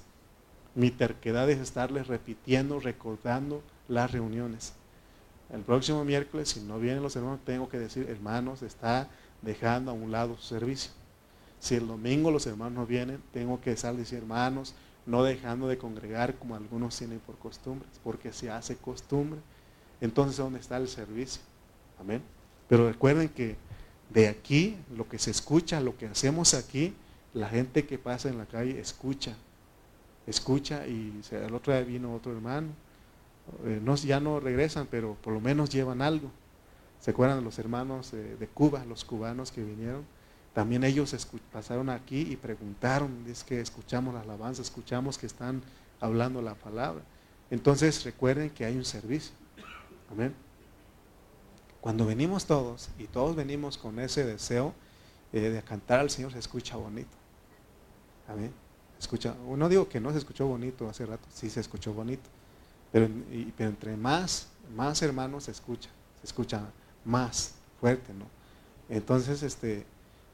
Mi 0.73 0.89
terquedad 0.89 1.49
es 1.49 1.60
estarles 1.60 2.07
repitiendo, 2.07 2.79
recordando 2.79 3.62
las 3.88 4.12
reuniones. 4.12 4.73
El 5.53 5.62
próximo 5.62 6.05
miércoles, 6.05 6.49
si 6.49 6.62
no 6.62 6.79
vienen 6.79 7.03
los 7.03 7.15
hermanos, 7.15 7.41
tengo 7.45 7.67
que 7.67 7.77
decir, 7.77 8.07
hermanos, 8.10 8.62
está 8.62 9.10
dejando 9.41 9.91
a 9.91 9.93
un 9.93 10.12
lado 10.12 10.38
su 10.38 10.43
servicio. 10.43 10.91
Si 11.60 11.75
el 11.75 11.88
domingo 11.88 12.31
los 12.31 12.47
hermanos 12.47 12.73
no 12.73 12.86
vienen, 12.86 13.21
tengo 13.34 13.60
que 13.60 13.75
salir 13.75 13.99
decir, 13.99 14.19
hermanos, 14.19 14.73
no 15.05 15.23
dejando 15.23 15.67
de 15.67 15.77
congregar 15.77 16.36
como 16.36 16.55
algunos 16.55 16.97
tienen 16.97 17.19
por 17.19 17.38
costumbre, 17.38 17.88
porque 18.03 18.31
se 18.31 18.49
hace 18.49 18.77
costumbre. 18.77 19.41
Entonces, 19.99 20.38
¿dónde 20.38 20.60
está 20.60 20.77
el 20.77 20.88
servicio? 20.88 21.41
Amén. 21.99 22.21
Pero 22.69 22.88
recuerden 22.88 23.29
que 23.29 23.57
de 24.13 24.28
aquí, 24.28 24.78
lo 24.95 25.08
que 25.08 25.19
se 25.19 25.32
escucha, 25.32 25.80
lo 25.80 25.97
que 25.97 26.08
hacemos 26.08 26.54
aquí, 26.54 26.93
la 27.34 27.47
gente 27.47 27.86
que 27.86 27.97
pasa 27.97 28.30
en 28.30 28.38
la 28.38 28.45
calle 28.45 28.80
escucha, 28.80 29.36
escucha 30.28 30.86
y 30.88 31.21
el 31.32 31.54
otro 31.54 31.74
día 31.74 31.84
vino 31.84 32.13
otro 32.13 32.32
hermano 32.34 32.67
eh, 33.65 33.82
ya 34.04 34.19
no 34.19 34.39
regresan, 34.39 34.88
pero 34.89 35.15
por 35.21 35.34
lo 35.34 35.39
menos 35.39 35.69
llevan 35.69 36.02
algo. 36.02 36.32
¿Se 37.00 37.12
acuerdan 37.12 37.39
de 37.39 37.43
los 37.43 37.58
hermanos 37.58 38.12
de 38.12 38.47
Cuba, 38.54 38.86
los 38.86 39.04
cubanos 39.04 39.52
que 39.52 39.63
vinieron? 39.63 40.04
También 40.54 40.84
ellos 40.84 41.15
pasaron 41.52 41.89
aquí 41.89 42.21
y 42.21 42.36
preguntaron, 42.36 43.24
es 43.28 43.43
que 43.43 43.60
escuchamos 43.60 44.13
la 44.13 44.21
alabanza, 44.21 44.62
escuchamos 44.62 45.17
que 45.17 45.26
están 45.26 45.63
hablando 46.00 46.41
la 46.41 46.54
palabra. 46.54 47.02
Entonces 47.50 48.04
recuerden 48.04 48.50
que 48.52 48.65
hay 48.65 48.76
un 48.76 48.86
servicio. 48.86 49.34
Amén. 50.12 50.34
Cuando 51.82 52.06
venimos 52.06 52.46
todos 52.46 52.89
y 53.00 53.06
todos 53.06 53.36
venimos 53.36 53.78
con 53.78 54.00
ese 54.00 54.24
deseo 54.24 54.74
eh, 55.34 55.41
de 55.41 55.62
cantar 55.63 56.00
al 56.00 56.12
Señor, 56.12 56.32
se 56.32 56.39
escucha 56.39 56.78
bonito. 56.78 57.17
Amén. 58.28 58.54
Escucha, 59.00 59.36
no 59.58 59.67
digo 59.67 59.89
que 59.89 60.00
no 60.00 60.12
se 60.12 60.20
escuchó 60.20 60.46
bonito 60.46 60.88
hace 60.88 61.08
rato, 61.08 61.28
sí 61.34 61.50
se 61.50 61.60
escuchó 61.60 61.91
bonito. 61.91 62.30
Pero, 62.91 63.10
entre 63.58 63.98
más, 63.98 64.50
más 64.76 65.02
hermanos 65.02 65.46
se 65.46 65.52
escucha, 65.52 65.89
se 66.20 66.28
escucha 66.28 66.62
más 67.04 67.56
fuerte, 67.80 68.13
¿no? 68.13 68.26
Entonces, 68.88 69.41
este, 69.41 69.86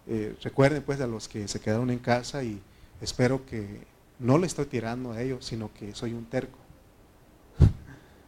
eh, 0.05 0.35
recuerden 0.41 0.83
pues 0.83 0.99
a 0.99 1.07
los 1.07 1.29
que 1.29 1.47
se 1.47 1.61
quedaron 1.61 1.89
en 1.91 1.99
casa 1.99 2.43
y 2.43 2.61
espero 2.99 3.45
que 3.45 3.85
no 4.19 4.37
le 4.37 4.47
estoy 4.47 4.65
tirando 4.65 5.13
a 5.13 5.21
ellos, 5.21 5.45
sino 5.45 5.71
que 5.73 5.95
soy 5.95 6.13
un 6.13 6.25
terco. 6.25 6.57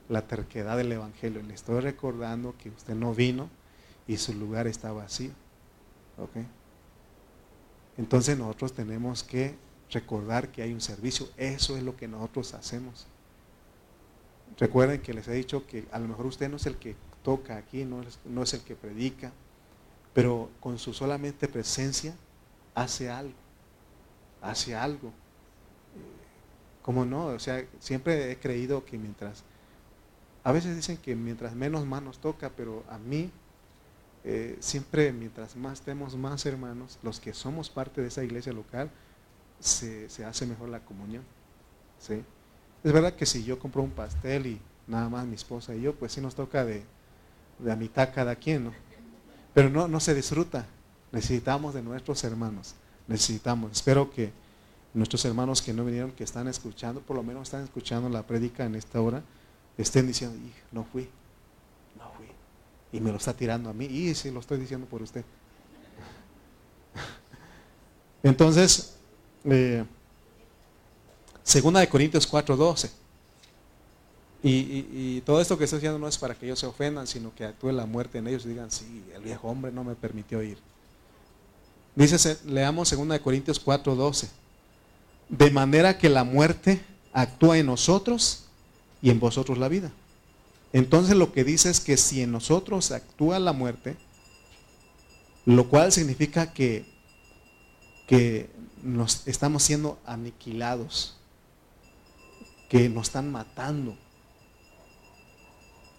La 0.10 0.28
terquedad 0.28 0.76
del 0.76 0.92
Evangelio. 0.92 1.42
Le 1.42 1.54
estoy 1.54 1.80
recordando 1.80 2.56
que 2.58 2.70
usted 2.70 2.96
no 2.96 3.14
vino 3.14 3.50
y 4.08 4.18
su 4.18 4.34
lugar 4.34 4.68
está 4.68 4.92
vacío. 4.92 5.32
Entonces 7.98 8.38
nosotros 8.38 8.74
tenemos 8.74 9.24
que 9.24 9.56
recordar 9.92 10.50
que 10.50 10.62
hay 10.62 10.74
un 10.74 10.82
servicio. 10.82 11.30
Eso 11.38 11.78
es 11.78 11.84
lo 11.84 11.96
que 11.96 12.08
nosotros 12.08 12.54
hacemos. 12.54 13.08
Recuerden 14.58 15.02
que 15.02 15.14
les 15.14 15.28
he 15.28 15.34
dicho 15.34 15.66
que 15.66 15.86
a 15.92 16.00
lo 16.00 16.08
mejor 16.08 16.26
usted 16.26 16.50
no 16.50 16.58
es 16.58 16.66
el 16.66 16.78
que 16.78 16.96
toca 17.24 17.58
aquí, 17.58 17.86
no 17.86 18.02
es, 18.02 18.20
no 18.26 18.44
es 18.44 18.54
el 18.54 18.62
que 18.62 18.76
predica, 18.76 19.32
pero 20.14 20.50
con 20.60 20.78
su 20.80 20.94
solamente 20.94 21.48
presencia 21.48 22.16
hace 22.76 23.10
algo, 23.10 23.36
hace 24.42 24.76
algo. 24.76 25.12
¿Cómo 26.82 27.06
no? 27.06 27.28
O 27.28 27.40
sea, 27.40 27.66
siempre 27.80 28.32
he 28.32 28.40
creído 28.40 28.84
que 28.84 28.98
mientras, 28.98 29.44
a 30.50 30.52
veces 30.52 30.76
dicen 30.76 30.98
que 30.98 31.16
mientras 31.16 31.54
menos 31.54 31.86
manos 31.86 32.18
toca, 32.18 32.50
pero 32.50 32.84
a 32.90 32.98
mí 32.98 33.30
eh, 34.24 34.58
siempre 34.60 35.14
mientras 35.14 35.56
más 35.56 35.82
tenemos 35.82 36.16
más 36.16 36.44
hermanos, 36.44 36.98
los 37.04 37.20
que 37.20 37.36
somos 37.36 37.70
parte 37.70 38.02
de 38.02 38.08
esa 38.08 38.24
iglesia 38.24 38.52
local, 38.52 38.90
se, 39.60 40.10
se 40.10 40.26
hace 40.26 40.48
mejor 40.48 40.70
la 40.70 40.80
comunión. 40.80 41.22
¿sí? 42.00 42.24
Es 42.84 42.92
verdad 42.92 43.14
que 43.14 43.28
si 43.28 43.44
yo 43.44 43.60
compro 43.60 43.84
un 43.84 43.92
pastel 43.92 44.48
y 44.48 44.60
nada 44.88 45.08
más 45.08 45.28
mi 45.28 45.36
esposa 45.36 45.76
y 45.76 45.82
yo, 45.82 45.94
pues 45.94 46.14
sí 46.14 46.20
nos 46.20 46.34
toca 46.34 46.66
de, 46.66 46.84
de 47.60 47.72
a 47.72 47.76
mitad 47.76 48.12
cada 48.12 48.36
quien, 48.36 48.64
¿no? 48.64 48.74
Pero 49.54 49.70
no, 49.70 49.88
no 49.88 50.00
se 50.00 50.16
disfruta. 50.16 50.66
Necesitamos 51.12 51.76
de 51.76 51.84
nuestros 51.84 52.24
hermanos. 52.24 52.74
Necesitamos. 53.08 53.72
Espero 53.72 54.10
que 54.10 54.32
nuestros 54.96 55.24
hermanos 55.26 55.62
que 55.62 55.74
no 55.74 55.86
vinieron, 55.86 56.12
que 56.12 56.24
están 56.24 56.48
escuchando, 56.48 57.02
por 57.02 57.16
lo 57.16 57.22
menos 57.22 57.44
están 57.50 57.64
escuchando 57.64 58.10
la 58.10 58.26
prédica 58.26 58.66
en 58.66 58.74
esta 58.74 59.00
hora, 59.00 59.22
estén 59.82 60.08
diciendo, 60.08 60.38
no 60.72 60.84
fui, 60.84 61.10
no 61.98 62.12
fui. 62.18 62.28
Y 62.92 63.00
me 63.00 63.12
lo 63.12 63.18
está 63.18 63.34
tirando 63.34 63.70
a 63.70 63.74
mí. 63.74 63.86
Y 63.86 64.16
sí, 64.16 64.32
lo 64.32 64.40
estoy 64.40 64.60
diciendo 64.60 64.88
por 64.88 65.02
usted. 65.02 65.24
Entonces, 68.24 68.96
eh, 69.46 69.86
Segunda 71.50 71.80
de 71.80 71.90
Corintios 71.90 72.28
4:12. 72.32 72.92
Y, 74.44 74.50
y, 74.50 75.24
todo 75.26 75.42
esto 75.42 75.58
que 75.58 75.64
estoy 75.64 75.80
diciendo 75.80 75.98
no 75.98 76.08
es 76.08 76.16
para 76.18 76.36
que 76.36 76.46
ellos 76.46 76.60
se 76.60 76.68
ofendan, 76.68 77.08
sino 77.08 77.34
que 77.34 77.44
actúe 77.44 77.72
la 77.72 77.88
muerte 77.88 78.20
en 78.20 78.28
ellos 78.28 78.46
y 78.46 78.50
digan, 78.50 78.70
sí, 78.70 79.04
el 79.16 79.24
viejo 79.24 79.50
hombre 79.50 79.72
no 79.72 79.84
me 79.84 79.96
permitió 79.96 80.44
ir. 80.44 80.60
Dice, 81.96 82.38
leamos 82.46 82.88
segunda 82.88 83.14
de 83.14 83.22
Corintios 83.22 83.60
4:12. 83.66 84.30
De 85.28 85.50
manera 85.50 85.98
que 85.98 86.08
la 86.08 86.24
muerte 86.24 86.84
actúa 87.14 87.58
en 87.58 87.66
nosotros 87.66 88.46
y 89.02 89.10
en 89.10 89.20
vosotros 89.20 89.58
la 89.58 89.68
vida. 89.68 89.92
Entonces 90.74 91.16
lo 91.16 91.32
que 91.32 91.44
dice 91.44 91.70
es 91.70 91.80
que 91.80 91.98
si 91.98 92.22
en 92.22 92.32
nosotros 92.32 92.92
actúa 92.92 93.40
la 93.40 93.54
muerte, 93.54 93.96
lo 95.46 95.68
cual 95.68 95.92
significa 95.92 96.54
que, 96.54 96.86
que 98.08 98.50
nos 98.84 99.28
estamos 99.28 99.64
siendo 99.64 100.00
aniquilados 100.06 101.16
que 102.70 102.88
nos 102.88 103.08
están 103.08 103.32
matando. 103.32 103.98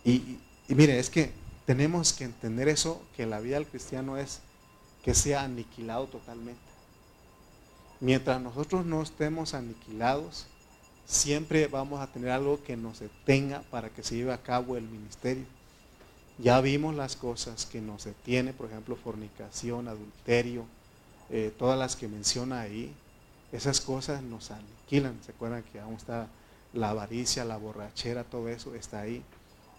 Y, 0.05 0.39
mire, 0.69 0.99
es 0.99 1.11
que 1.11 1.33
tenemos 1.67 2.13
que 2.13 2.25
entender 2.25 2.69
eso, 2.69 3.03
que 3.17 3.27
la 3.27 3.41
vida 3.41 3.57
del 3.57 3.67
cristiano 3.67 4.17
es 4.17 4.41
que 5.03 5.13
sea 5.15 5.43
aniquilado 5.43 6.07
totalmente. 6.07 6.61
Mientras 7.99 8.41
nosotros 8.41 8.87
no 8.87 9.03
estemos 9.03 9.53
aniquilados, 9.53 10.47
siempre 11.11 11.67
vamos 11.67 12.01
a 12.01 12.07
tener 12.07 12.31
algo 12.31 12.63
que 12.63 12.77
nos 12.77 13.01
detenga 13.01 13.63
para 13.71 13.91
que 13.91 14.03
se 14.03 14.17
lleve 14.17 14.33
a 14.33 14.43
cabo 14.43 14.77
el 14.77 14.85
ministerio. 14.85 15.45
Ya 16.39 16.61
vimos 16.61 16.95
las 16.95 17.17
cosas 17.17 17.67
que 17.67 17.81
nos 17.81 18.05
detiene, 18.05 18.53
por 18.53 18.71
ejemplo, 18.71 18.97
fornicación, 18.97 19.89
adulterio, 19.89 20.65
eh, 21.29 21.53
todas 21.59 21.79
las 21.79 21.97
que 21.97 22.09
menciona 22.09 22.61
ahí. 22.61 22.95
Esas 23.53 23.81
cosas 23.81 24.23
nos 24.23 24.51
aniquilan. 24.51 25.19
¿Se 25.25 25.33
acuerdan 25.33 25.65
que 25.65 25.81
aún 25.81 25.95
está 25.95 26.29
la 26.73 26.91
avaricia, 26.91 27.45
la 27.45 27.57
borrachera, 27.57 28.25
todo 28.25 28.49
eso 28.49 28.75
está 28.75 29.01
ahí. 29.01 29.23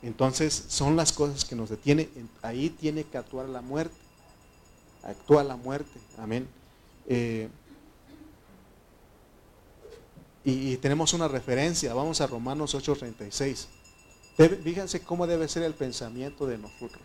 Entonces 0.04 0.66
son 0.68 0.96
las 0.96 1.14
cosas 1.14 1.46
que 1.46 1.56
nos 1.56 1.70
detienen. 1.70 2.10
Ahí 2.42 2.70
tiene 2.70 3.04
que 3.04 3.18
actuar 3.18 3.48
la 3.48 3.62
muerte. 3.62 3.96
Actúa 5.04 5.44
la 5.44 5.56
muerte. 5.56 6.00
Amén. 6.18 6.48
Eh, 7.08 7.50
y, 10.44 10.78
tenemos 10.78 11.14
una 11.14 11.28
referencia. 11.28 11.94
Vamos 11.94 12.22
a 12.22 12.28
Romanos 12.28 12.74
8:36. 12.74 13.68
Fíjense 14.64 15.02
cómo 15.02 15.28
debe 15.28 15.48
ser 15.48 15.64
el 15.64 15.74
pensamiento 15.74 16.48
de 16.48 16.58
nosotros. 16.58 17.04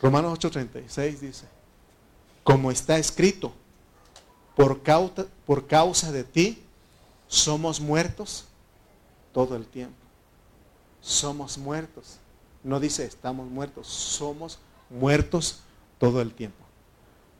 Romanos 0.00 0.38
8:36 0.38 1.18
dice, 1.18 1.46
como 2.44 2.70
está 2.70 2.98
escrito, 2.98 3.52
por 4.54 4.82
causa, 4.82 5.26
por 5.46 5.66
causa 5.66 6.12
de 6.12 6.24
ti 6.24 6.62
somos 7.26 7.80
muertos 7.80 8.44
todo 9.32 9.56
el 9.56 9.66
tiempo. 9.66 9.96
Somos 11.00 11.58
muertos. 11.58 12.18
No 12.62 12.80
dice 12.80 13.04
estamos 13.04 13.48
muertos, 13.48 13.86
somos 13.86 14.58
muertos 14.90 15.60
todo 15.98 16.20
el 16.20 16.32
tiempo. 16.32 16.64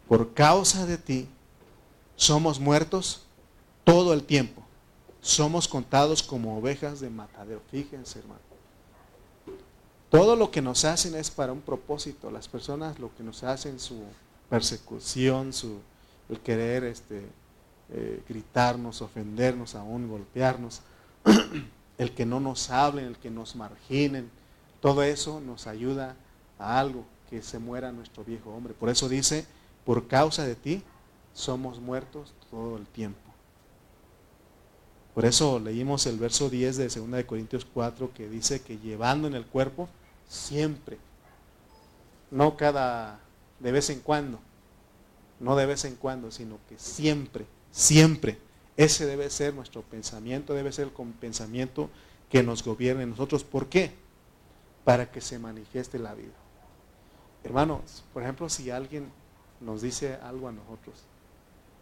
Por 0.09 0.33
causa 0.33 0.87
de 0.87 0.97
ti 0.97 1.29
somos 2.19 2.59
muertos 2.59 3.23
todo 3.85 4.13
el 4.13 4.25
tiempo. 4.25 4.63
Somos 5.21 5.69
contados 5.69 6.23
como 6.23 6.59
ovejas 6.59 6.99
de 7.01 7.09
matadero. 7.09 7.63
Fíjense, 7.71 8.19
hermano. 8.19 8.41
Todo 10.11 10.35
lo 10.35 10.51
que 10.51 10.61
nos 10.61 10.85
hacen 10.85 11.15
es 11.15 11.31
para 11.31 11.53
un 11.53 11.61
propósito. 11.61 12.31
Las 12.31 12.49
personas 12.49 12.99
lo 12.99 13.15
que 13.15 13.23
nos 13.23 13.45
hacen, 13.45 13.79
su 13.79 14.03
persecución, 14.51 15.53
su 15.53 15.79
el 16.29 16.41
querer 16.41 16.85
este, 16.85 17.25
eh, 17.91 18.23
gritarnos, 18.29 19.01
ofendernos, 19.01 19.77
aún 19.77 20.09
golpearnos, 20.09 20.83
el 21.99 22.13
que 22.15 22.27
no 22.27 22.41
nos 22.41 22.69
hablen, 22.71 23.07
el 23.07 23.17
que 23.17 23.31
nos 23.31 23.55
marginen, 23.55 24.29
todo 24.81 25.03
eso 25.03 25.41
nos 25.41 25.67
ayuda 25.67 26.17
a 26.59 26.81
algo, 26.81 27.05
que 27.31 27.43
se 27.43 27.59
muera 27.59 27.93
nuestro 27.93 28.25
viejo 28.25 28.51
hombre. 28.51 28.75
Por 28.75 28.89
eso 28.89 29.09
dice, 29.09 29.47
por 29.85 30.09
causa 30.09 30.45
de 30.45 30.57
ti 30.57 30.83
somos 31.39 31.79
muertos 31.79 32.35
todo 32.51 32.77
el 32.77 32.87
tiempo. 32.87 33.21
Por 35.15 35.25
eso 35.25 35.61
leímos 35.61 36.07
el 36.07 36.19
verso 36.19 36.51
10 36.51 36.77
de 36.77 36.89
2 36.89 37.11
de 37.13 37.27
Corintios 37.27 37.65
4 37.65 38.13
que 38.13 38.29
dice 38.29 38.61
que 38.61 38.79
llevando 38.79 39.29
en 39.29 39.35
el 39.35 39.47
cuerpo 39.47 39.89
siempre, 40.29 40.99
no 42.31 42.57
cada 42.57 43.21
de 43.61 43.73
vez 43.73 43.89
en 43.91 44.01
cuando, 44.01 44.41
no 45.41 45.55
de 45.57 45.67
vez 45.67 45.85
en 45.85 45.97
cuando, 45.97 46.31
sino 46.31 46.59
que 46.69 46.79
siempre 46.79 47.47
Siempre. 47.71 48.39
Ese 48.77 49.07
debe 49.07 49.29
ser 49.31 49.55
nuestro 49.55 49.83
pensamiento, 49.83 50.55
debe 50.55 50.73
ser 50.73 50.89
el 50.89 51.13
pensamiento 51.13 51.91
que 52.31 52.43
nos 52.43 52.65
gobierne 52.65 53.07
nosotros. 53.07 53.45
¿Por 53.45 53.69
qué? 53.69 53.93
Para 54.85 55.11
que 55.11 55.21
se 55.21 55.39
manifieste 55.39 55.99
la 55.99 56.15
vida. 56.15 56.33
Hermanos, 57.45 58.05
por 58.13 58.23
ejemplo, 58.23 58.49
si 58.49 58.71
alguien 58.71 59.11
nos 59.61 59.83
dice 59.83 60.15
algo 60.23 60.49
a 60.49 60.53
nosotros 60.53 61.05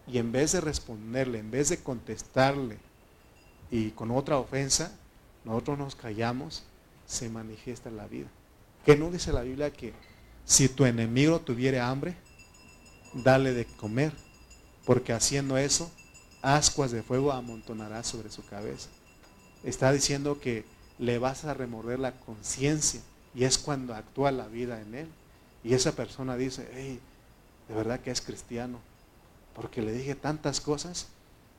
y 0.07 0.19
en 0.19 0.33
vez 0.33 0.53
de 0.53 0.61
responderle, 0.61 1.39
en 1.39 1.51
vez 1.51 1.69
de 1.69 1.83
contestarle 1.83 2.79
y 3.71 3.91
con 3.91 4.11
otra 4.11 4.39
ofensa, 4.39 4.93
nosotros 5.45 5.79
nos 5.79 5.97
callamos, 5.97 6.65
se 7.07 7.29
manifiesta 7.29 7.91
la 7.91 8.07
vida. 8.07 8.29
¿Qué 8.85 8.97
no 8.97 9.11
dice 9.11 9.33
la 9.33 9.43
Biblia 9.43 9.73
que 9.73 9.93
si 10.45 10.69
tu 10.69 10.85
enemigo 10.85 11.41
tuviera 11.41 11.89
hambre, 11.89 12.15
dale 13.15 13.53
de 13.53 13.65
comer? 13.65 14.13
Porque 14.85 15.13
haciendo 15.13 15.57
eso, 15.57 15.91
ascuas 16.43 16.93
de 16.93 17.03
fuego 17.03 17.33
amontonará 17.33 18.05
sobre 18.05 18.31
su 18.31 18.47
cabeza. 18.47 18.89
Está 19.65 19.91
diciendo 19.91 20.41
que 20.41 20.65
le 20.99 21.19
vas 21.19 21.45
a 21.45 21.55
remorder 21.55 21.99
la 21.99 22.13
conciencia 22.13 23.01
y 23.35 23.45
es 23.45 23.59
cuando 23.59 23.95
actúa 23.95 24.31
la 24.31 24.47
vida 24.47 24.81
en 24.81 24.95
él. 24.95 25.09
Y 25.65 25.75
esa 25.75 25.93
persona 25.93 26.37
dice, 26.37 26.69
hey, 26.73 27.01
de 27.69 27.75
verdad 27.75 27.99
que 27.99 28.13
es 28.13 28.21
cristiano, 28.21 28.79
porque 29.57 29.81
le 29.81 29.93
dije 29.93 30.15
tantas 30.15 30.61
cosas 30.61 31.09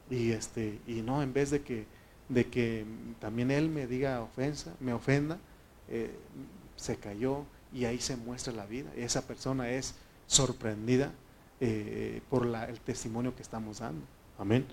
y 0.09 0.31
este 0.31 0.79
y 0.87 1.01
no 1.01 1.23
en 1.23 1.33
vez 1.33 1.49
de 1.49 1.63
que 1.63 1.85
de 2.29 2.47
que 2.47 2.85
también 3.19 3.51
él 3.51 3.69
me 3.69 3.87
diga 3.87 4.21
ofensa, 4.21 4.73
me 4.79 4.93
ofenda, 4.93 5.39
eh, 5.89 6.15
se 6.75 6.97
cayó 6.97 7.43
y 7.73 7.85
ahí 7.85 7.99
se 7.99 8.17
muestra 8.17 8.53
la 8.53 8.65
vida. 8.65 8.91
Esa 8.95 9.25
persona 9.25 9.69
es 9.69 9.95
sorprendida 10.27 11.11
eh, 11.59 12.21
por 12.29 12.45
el 12.45 12.79
testimonio 12.81 13.33
que 13.35 13.41
estamos 13.41 13.79
dando. 13.79 14.05
Amén. 14.37 14.65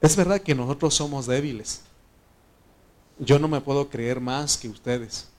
Es 0.00 0.14
verdad 0.14 0.40
que 0.40 0.54
nosotros 0.54 0.94
somos 0.94 1.26
débiles. 1.26 1.82
Yo 3.18 3.38
no 3.38 3.48
me 3.48 3.62
puedo 3.62 3.88
creer 3.88 4.20
más 4.20 4.58
que 4.58 4.68
ustedes. 4.68 5.30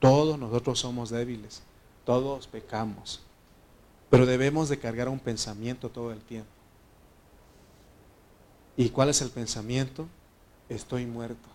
Todos 0.00 0.36
nosotros 0.36 0.80
somos 0.80 1.10
débiles. 1.10 1.62
Todos 2.04 2.48
pecamos. 2.48 3.22
Pero 4.10 4.26
debemos 4.26 4.68
de 4.68 4.78
cargar 4.78 5.08
un 5.08 5.20
pensamiento 5.20 5.88
todo 5.88 6.12
el 6.12 6.20
tiempo. 6.20 6.50
¿Y 8.76 8.90
cuál 8.90 9.08
es 9.08 9.22
el 9.22 9.30
pensamiento? 9.30 10.08
Estoy 10.68 11.06
muerto. 11.06 11.48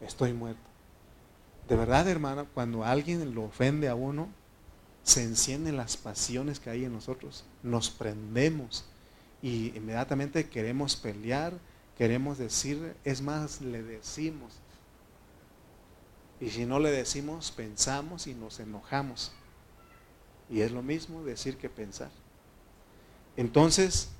Estoy 0.00 0.32
muerto. 0.32 0.62
De 1.68 1.76
verdad, 1.76 2.08
hermana, 2.08 2.46
cuando 2.52 2.84
alguien 2.84 3.34
lo 3.34 3.44
ofende 3.44 3.88
a 3.88 3.94
uno, 3.94 4.28
se 5.02 5.22
encienden 5.22 5.76
las 5.76 5.96
pasiones 5.96 6.58
que 6.58 6.70
hay 6.70 6.84
en 6.84 6.92
nosotros. 6.92 7.44
Nos 7.62 7.90
prendemos 7.90 8.84
y 9.42 9.76
inmediatamente 9.76 10.48
queremos 10.48 10.96
pelear, 10.96 11.52
queremos 11.98 12.38
decir, 12.38 12.96
es 13.04 13.20
más, 13.20 13.60
le 13.60 13.82
decimos. 13.82 14.54
Y 16.40 16.50
si 16.50 16.64
no 16.64 16.78
le 16.78 16.90
decimos, 16.90 17.50
pensamos 17.50 18.26
y 18.26 18.34
nos 18.34 18.60
enojamos. 18.60 19.32
Y 20.50 20.60
es 20.60 20.72
lo 20.72 20.82
mismo 20.82 21.22
decir 21.24 21.56
que 21.56 21.68
pensar. 21.68 22.10
Entonces, 23.36 24.10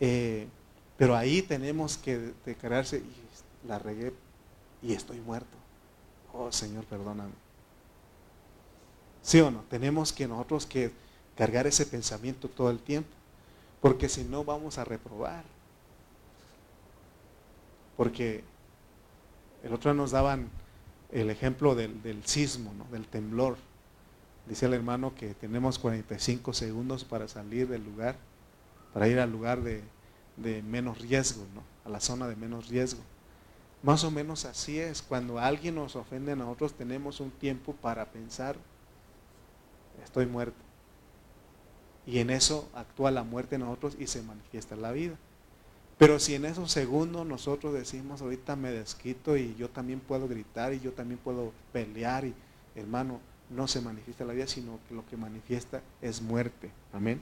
eh, 0.00 0.48
pero 0.96 1.16
ahí 1.16 1.42
tenemos 1.42 1.96
que 1.96 2.32
declararse, 2.44 2.98
y 2.98 3.68
la 3.68 3.78
regué 3.78 4.12
y 4.82 4.92
estoy 4.92 5.20
muerto. 5.20 5.56
Oh 6.32 6.50
Señor, 6.52 6.84
perdóname. 6.84 7.32
¿Sí 9.22 9.40
o 9.40 9.50
no? 9.50 9.62
Tenemos 9.68 10.12
que 10.12 10.26
nosotros 10.26 10.66
que 10.66 10.90
cargar 11.36 11.66
ese 11.66 11.86
pensamiento 11.86 12.48
todo 12.48 12.70
el 12.70 12.78
tiempo, 12.78 13.10
porque 13.80 14.08
si 14.08 14.24
no 14.24 14.44
vamos 14.44 14.78
a 14.78 14.84
reprobar. 14.84 15.44
Porque 17.96 18.42
el 19.62 19.72
otro 19.72 19.94
nos 19.94 20.12
daban 20.12 20.48
el 21.10 21.30
ejemplo 21.30 21.74
del, 21.74 22.02
del 22.02 22.24
sismo, 22.24 22.72
¿no? 22.74 22.84
del 22.90 23.06
temblor. 23.06 23.56
Dice 24.48 24.64
el 24.64 24.72
hermano 24.72 25.14
que 25.14 25.34
tenemos 25.34 25.78
45 25.78 26.54
segundos 26.54 27.04
para 27.04 27.28
salir 27.28 27.68
del 27.68 27.84
lugar, 27.84 28.16
para 28.94 29.06
ir 29.06 29.20
al 29.20 29.30
lugar 29.30 29.60
de, 29.62 29.82
menos 30.62 30.98
riesgo, 31.00 31.44
¿no? 31.54 31.62
a 31.84 31.90
la 31.90 32.00
zona 32.00 32.26
de 32.26 32.34
menos 32.34 32.68
riesgo. 32.68 33.02
Más 33.82 34.04
o 34.04 34.10
menos 34.10 34.46
así 34.46 34.78
es. 34.78 35.02
Cuando 35.02 35.38
alguien 35.38 35.74
nos 35.74 35.96
ofende 35.96 36.32
a 36.32 36.36
nosotros, 36.36 36.72
tenemos 36.72 37.20
un 37.20 37.30
tiempo 37.30 37.74
para 37.74 38.06
pensar, 38.06 38.56
estoy 40.02 40.24
muerto. 40.24 40.56
Y 42.06 42.20
en 42.20 42.30
eso 42.30 42.70
actúa 42.74 43.10
la 43.10 43.24
muerte 43.24 43.56
en 43.56 43.60
nosotros 43.60 43.96
y 43.98 44.06
se 44.06 44.22
manifiesta 44.22 44.76
la 44.76 44.92
vida. 44.92 45.16
Pero 45.98 46.18
si 46.18 46.34
en 46.34 46.46
esos 46.46 46.72
segundos 46.72 47.26
nosotros 47.26 47.74
decimos, 47.74 48.22
ahorita 48.22 48.56
me 48.56 48.70
desquito 48.70 49.36
y 49.36 49.54
yo 49.56 49.68
también 49.68 50.00
puedo 50.00 50.26
gritar 50.26 50.72
y 50.72 50.80
yo 50.80 50.92
también 50.92 51.18
puedo 51.18 51.52
pelear, 51.72 52.24
y 52.24 52.34
hermano, 52.76 53.20
no 53.50 53.66
se 53.68 53.80
manifiesta 53.80 54.24
la 54.24 54.32
vida, 54.32 54.46
sino 54.46 54.78
que 54.88 54.94
lo 54.94 55.06
que 55.06 55.16
manifiesta 55.16 55.82
es 56.02 56.20
muerte. 56.20 56.70
Amén. 56.92 57.20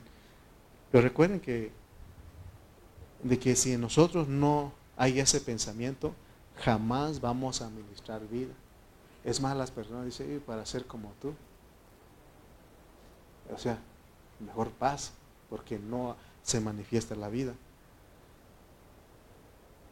Pero 0.91 1.03
recuerden 1.03 1.41
que 1.41 1.73
de 3.23 3.39
que 3.39 3.57
si 3.57 3.73
en 3.73 3.81
nosotros 3.81 4.29
no 4.29 4.73
hay 4.97 5.21
ese 5.21 5.41
pensamiento, 5.41 6.15
jamás 6.59 7.21
vamos 7.21 7.61
a 7.61 7.67
administrar 7.67 8.27
vida. 8.29 8.53
Es 9.25 9.41
más, 9.41 9.57
las 9.57 9.71
personas 9.71 10.05
dicen, 10.05 10.43
para 10.47 10.65
ser 10.65 10.87
como 10.87 11.13
tú. 11.21 11.35
O 13.53 13.59
sea, 13.59 13.79
mejor 14.41 14.71
paz, 14.71 15.13
porque 15.51 15.79
no 15.79 16.17
se 16.43 16.61
manifiesta 16.61 17.15
la 17.15 17.29
vida. 17.29 17.55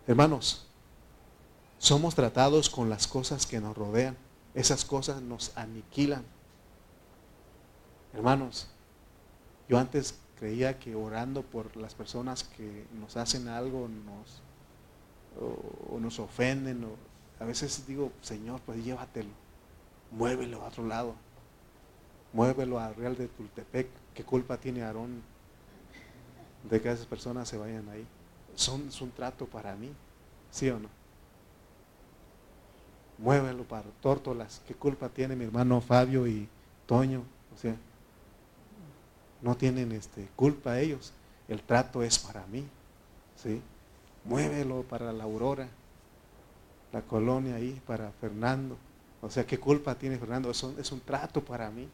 Hermanos, 0.06 0.66
somos 1.78 2.14
tratados 2.14 2.70
con 2.70 2.88
las 2.88 3.06
cosas 3.06 3.46
que 3.46 3.60
nos 3.60 3.76
rodean. 3.76 4.16
Esas 4.54 4.84
cosas 4.84 5.20
nos 5.20 5.56
aniquilan. 5.56 6.22
Hermanos, 8.12 8.68
yo 9.68 9.78
antes 9.78 10.14
creía 10.38 10.78
que 10.78 10.94
orando 10.94 11.42
por 11.42 11.76
las 11.76 11.94
personas 11.94 12.44
que 12.44 12.86
nos 13.00 13.16
hacen 13.16 13.48
algo 13.48 13.88
nos, 13.88 14.42
o, 15.40 15.98
nos 15.98 16.18
ofenden, 16.20 16.86
a 17.40 17.44
veces 17.44 17.84
digo, 17.86 18.12
Señor, 18.20 18.60
pues 18.64 18.84
llévatelo, 18.84 19.30
muévelo 20.12 20.62
a 20.62 20.68
otro 20.68 20.86
lado, 20.86 21.14
muévelo 22.32 22.78
a 22.78 22.92
Real 22.92 23.16
de 23.16 23.26
Tultepec, 23.26 23.88
¿qué 24.14 24.24
culpa 24.24 24.56
tiene 24.58 24.82
Aarón 24.82 25.22
de 26.68 26.80
que 26.80 26.90
esas 26.90 27.06
personas 27.06 27.48
se 27.48 27.56
vayan 27.56 27.88
ahí? 27.88 28.06
Son, 28.54 28.86
es 28.86 29.00
un 29.00 29.10
trato 29.10 29.46
para 29.46 29.74
mí, 29.74 29.90
¿sí 30.50 30.68
o 30.70 30.78
no? 30.78 30.88
Muévelo 33.18 33.64
para 33.64 33.88
tórtolas. 34.00 34.60
¿Qué 34.66 34.74
culpa 34.74 35.08
tiene 35.08 35.36
mi 35.36 35.44
hermano 35.44 35.80
Fabio 35.80 36.26
y 36.26 36.48
Toño? 36.86 37.22
O 37.54 37.58
sea, 37.58 37.76
no 39.42 39.56
tienen 39.56 39.92
este, 39.92 40.28
culpa 40.36 40.80
ellos. 40.80 41.12
El 41.48 41.62
trato 41.62 42.02
es 42.02 42.18
para 42.18 42.46
mí. 42.46 42.66
¿sí? 43.36 43.60
Muévelo 44.24 44.82
para 44.82 45.12
la 45.12 45.24
Aurora, 45.24 45.68
la 46.92 47.02
colonia 47.02 47.56
ahí, 47.56 47.80
para 47.86 48.10
Fernando. 48.20 48.76
O 49.20 49.30
sea, 49.30 49.46
¿qué 49.46 49.58
culpa 49.58 49.94
tiene 49.94 50.18
Fernando? 50.18 50.50
Es 50.50 50.62
un, 50.62 50.78
es 50.78 50.90
un 50.92 51.00
trato 51.00 51.44
para 51.44 51.70
mí. 51.70 51.88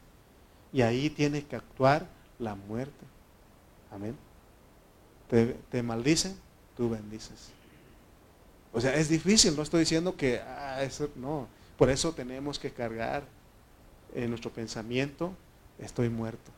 Y 0.72 0.82
ahí 0.82 1.10
tiene 1.10 1.44
que 1.44 1.56
actuar 1.56 2.06
la 2.38 2.54
muerte. 2.54 3.04
Amén. 3.90 4.16
Te, 5.28 5.46
te 5.70 5.82
maldicen, 5.82 6.36
tú 6.76 6.90
bendices. 6.90 7.50
O 8.72 8.80
sea, 8.80 8.94
es 8.94 9.08
difícil, 9.08 9.56
no 9.56 9.62
estoy 9.62 9.80
diciendo 9.80 10.16
que, 10.16 10.40
ah, 10.40 10.82
eso, 10.82 11.10
no, 11.16 11.48
por 11.76 11.90
eso 11.90 12.12
tenemos 12.12 12.58
que 12.58 12.70
cargar 12.70 13.24
en 14.14 14.30
nuestro 14.30 14.52
pensamiento, 14.52 15.32
estoy 15.78 16.08
muerto. 16.08 16.50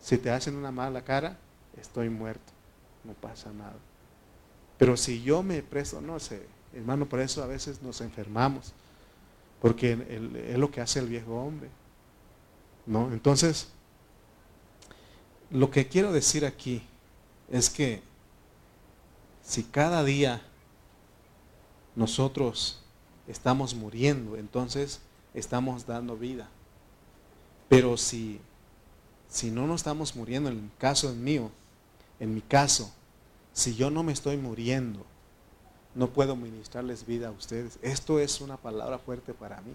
Si 0.00 0.18
te 0.18 0.30
hacen 0.30 0.56
una 0.56 0.70
mala 0.70 1.02
cara, 1.02 1.36
estoy 1.80 2.08
muerto, 2.08 2.52
no 3.04 3.12
pasa 3.14 3.52
nada. 3.52 3.76
Pero 4.78 4.96
si 4.96 5.22
yo 5.22 5.42
me 5.42 5.62
presto, 5.62 6.00
no 6.00 6.20
sé, 6.20 6.46
hermano, 6.74 7.06
por 7.06 7.20
eso 7.20 7.42
a 7.42 7.46
veces 7.46 7.82
nos 7.82 8.00
enfermamos, 8.00 8.72
porque 9.60 9.92
es 10.48 10.58
lo 10.58 10.70
que 10.70 10.80
hace 10.80 11.00
el 11.00 11.08
viejo 11.08 11.34
hombre. 11.34 11.68
¿no? 12.86 13.12
Entonces, 13.12 13.68
lo 15.50 15.70
que 15.70 15.88
quiero 15.88 16.12
decir 16.12 16.46
aquí 16.46 16.82
es 17.50 17.68
que 17.68 18.02
si 19.42 19.64
cada 19.64 20.04
día 20.04 20.42
nosotros 21.94 22.80
estamos 23.26 23.74
muriendo, 23.74 24.36
entonces 24.36 25.00
estamos 25.34 25.86
dando 25.86 26.16
vida. 26.16 26.48
Pero 27.68 27.96
si, 27.96 28.40
si 29.28 29.50
no 29.50 29.66
nos 29.66 29.80
estamos 29.80 30.16
muriendo, 30.16 30.50
en 30.50 30.58
el 30.58 30.70
caso 30.78 31.12
mío, 31.14 31.50
en 32.18 32.34
mi 32.34 32.40
caso, 32.40 32.92
si 33.52 33.74
yo 33.74 33.90
no 33.90 34.02
me 34.02 34.12
estoy 34.12 34.36
muriendo, 34.36 35.04
no 35.94 36.10
puedo 36.10 36.36
ministrarles 36.36 37.06
vida 37.06 37.28
a 37.28 37.32
ustedes. 37.32 37.78
Esto 37.82 38.18
es 38.18 38.40
una 38.40 38.56
palabra 38.56 38.98
fuerte 38.98 39.34
para 39.34 39.60
mí. 39.60 39.72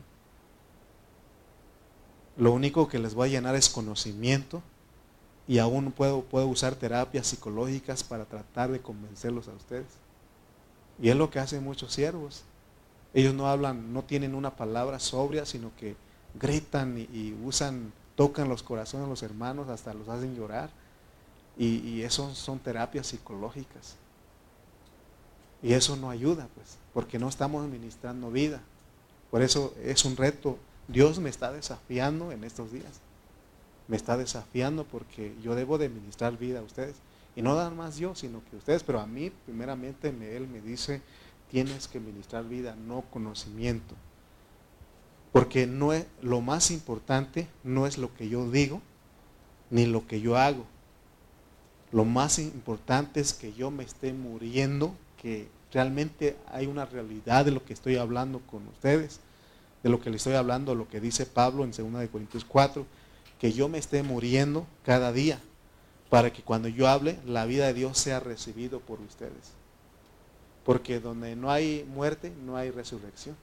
Lo 2.37 2.51
único 2.51 2.87
que 2.87 2.99
les 2.99 3.13
voy 3.13 3.29
a 3.29 3.31
llenar 3.31 3.55
es 3.55 3.69
conocimiento 3.69 4.61
y 5.47 5.59
aún 5.59 5.91
puedo, 5.91 6.23
puedo 6.23 6.47
usar 6.47 6.75
terapias 6.75 7.27
psicológicas 7.27 8.03
para 8.03 8.25
tratar 8.25 8.71
de 8.71 8.81
convencerlos 8.81 9.47
a 9.47 9.53
ustedes. 9.53 10.04
Y 11.01 11.09
es 11.09 11.15
lo 11.15 11.29
que 11.29 11.39
hacen 11.39 11.63
muchos 11.63 11.93
siervos. 11.93 12.43
Ellos 13.13 13.33
no 13.33 13.47
hablan, 13.47 13.93
no 13.93 14.03
tienen 14.03 14.35
una 14.35 14.55
palabra 14.55 14.99
sobria, 14.99 15.45
sino 15.45 15.71
que 15.77 15.95
gritan 16.39 16.97
y, 16.97 17.33
usan, 17.43 17.93
tocan 18.15 18.49
los 18.49 18.63
corazones 18.63 19.05
de 19.05 19.09
los 19.09 19.23
hermanos, 19.23 19.69
hasta 19.69 19.93
los 19.93 20.07
hacen 20.09 20.35
llorar. 20.35 20.69
Y, 21.57 21.77
y 21.77 22.03
eso 22.03 22.33
son 22.35 22.59
terapias 22.59 23.07
psicológicas. 23.07 23.95
Y 25.61 25.73
eso 25.73 25.95
no 25.95 26.09
ayuda, 26.09 26.47
pues, 26.55 26.77
porque 26.93 27.17
no 27.17 27.29
estamos 27.29 27.63
administrando 27.63 28.29
vida. 28.29 28.61
Por 29.31 29.41
eso 29.41 29.73
es 29.83 30.05
un 30.05 30.15
reto. 30.15 30.57
Dios 30.87 31.19
me 31.19 31.29
está 31.29 31.51
desafiando 31.51 32.31
en 32.31 32.43
estos 32.43 32.71
días. 32.71 33.01
Me 33.87 33.97
está 33.97 34.17
desafiando 34.17 34.83
porque 34.83 35.35
yo 35.41 35.55
debo 35.55 35.77
de 35.77 35.89
ministrar 35.89 36.37
vida 36.37 36.59
a 36.59 36.63
ustedes. 36.63 36.95
Y 37.35 37.41
no 37.41 37.55
nada 37.55 37.69
más 37.69 37.97
yo, 37.97 38.15
sino 38.15 38.43
que 38.49 38.55
ustedes. 38.55 38.83
Pero 38.83 38.99
a 38.99 39.05
mí, 39.05 39.31
primeramente, 39.45 40.09
Él 40.35 40.47
me 40.47 40.61
dice, 40.61 41.01
tienes 41.51 41.87
que 41.87 41.99
ministrar 41.99 42.47
vida, 42.47 42.75
no 42.75 43.01
conocimiento. 43.11 43.95
Porque 45.31 45.67
no 45.67 45.91
es, 45.91 46.05
lo 46.21 46.41
más 46.41 46.71
importante 46.71 47.47
no 47.63 47.87
es 47.87 47.97
lo 47.97 48.13
que 48.15 48.29
yo 48.29 48.49
digo, 48.49 48.81
ni 49.69 49.85
lo 49.85 50.07
que 50.07 50.21
yo 50.21 50.37
hago. 50.37 50.65
Lo 51.91 52.05
más 52.05 52.39
importante 52.39 53.19
es 53.19 53.33
que 53.33 53.53
yo 53.53 53.71
me 53.71 53.83
esté 53.83 54.13
muriendo, 54.13 54.95
que 55.21 55.49
realmente 55.71 56.37
hay 56.47 56.67
una 56.67 56.85
realidad 56.85 57.45
de 57.45 57.51
lo 57.51 57.65
que 57.65 57.73
estoy 57.73 57.97
hablando 57.97 58.39
con 58.39 58.65
ustedes, 58.67 59.19
de 59.83 59.89
lo 59.89 59.99
que 59.99 60.09
le 60.09 60.17
estoy 60.17 60.33
hablando, 60.33 60.73
lo 60.73 60.87
que 60.87 61.01
dice 61.01 61.25
Pablo 61.25 61.63
en 61.63 61.71
2 61.71 62.09
Corintios 62.09 62.45
4, 62.45 62.85
que 63.39 63.51
yo 63.51 63.67
me 63.67 63.77
esté 63.77 64.01
muriendo 64.03 64.65
cada 64.83 65.11
día, 65.11 65.39
para 66.09 66.31
que 66.31 66.43
cuando 66.43 66.67
yo 66.67 66.87
hable, 66.87 67.19
la 67.25 67.45
vida 67.45 67.67
de 67.67 67.73
Dios 67.73 67.97
sea 67.97 68.19
recibido 68.19 68.79
por 68.79 68.99
ustedes. 69.01 69.53
Porque 70.63 70.99
donde 70.99 71.35
no 71.35 71.51
hay 71.51 71.87
muerte, 71.93 72.31
no 72.45 72.57
hay 72.57 72.71
resurrección. 72.71 73.35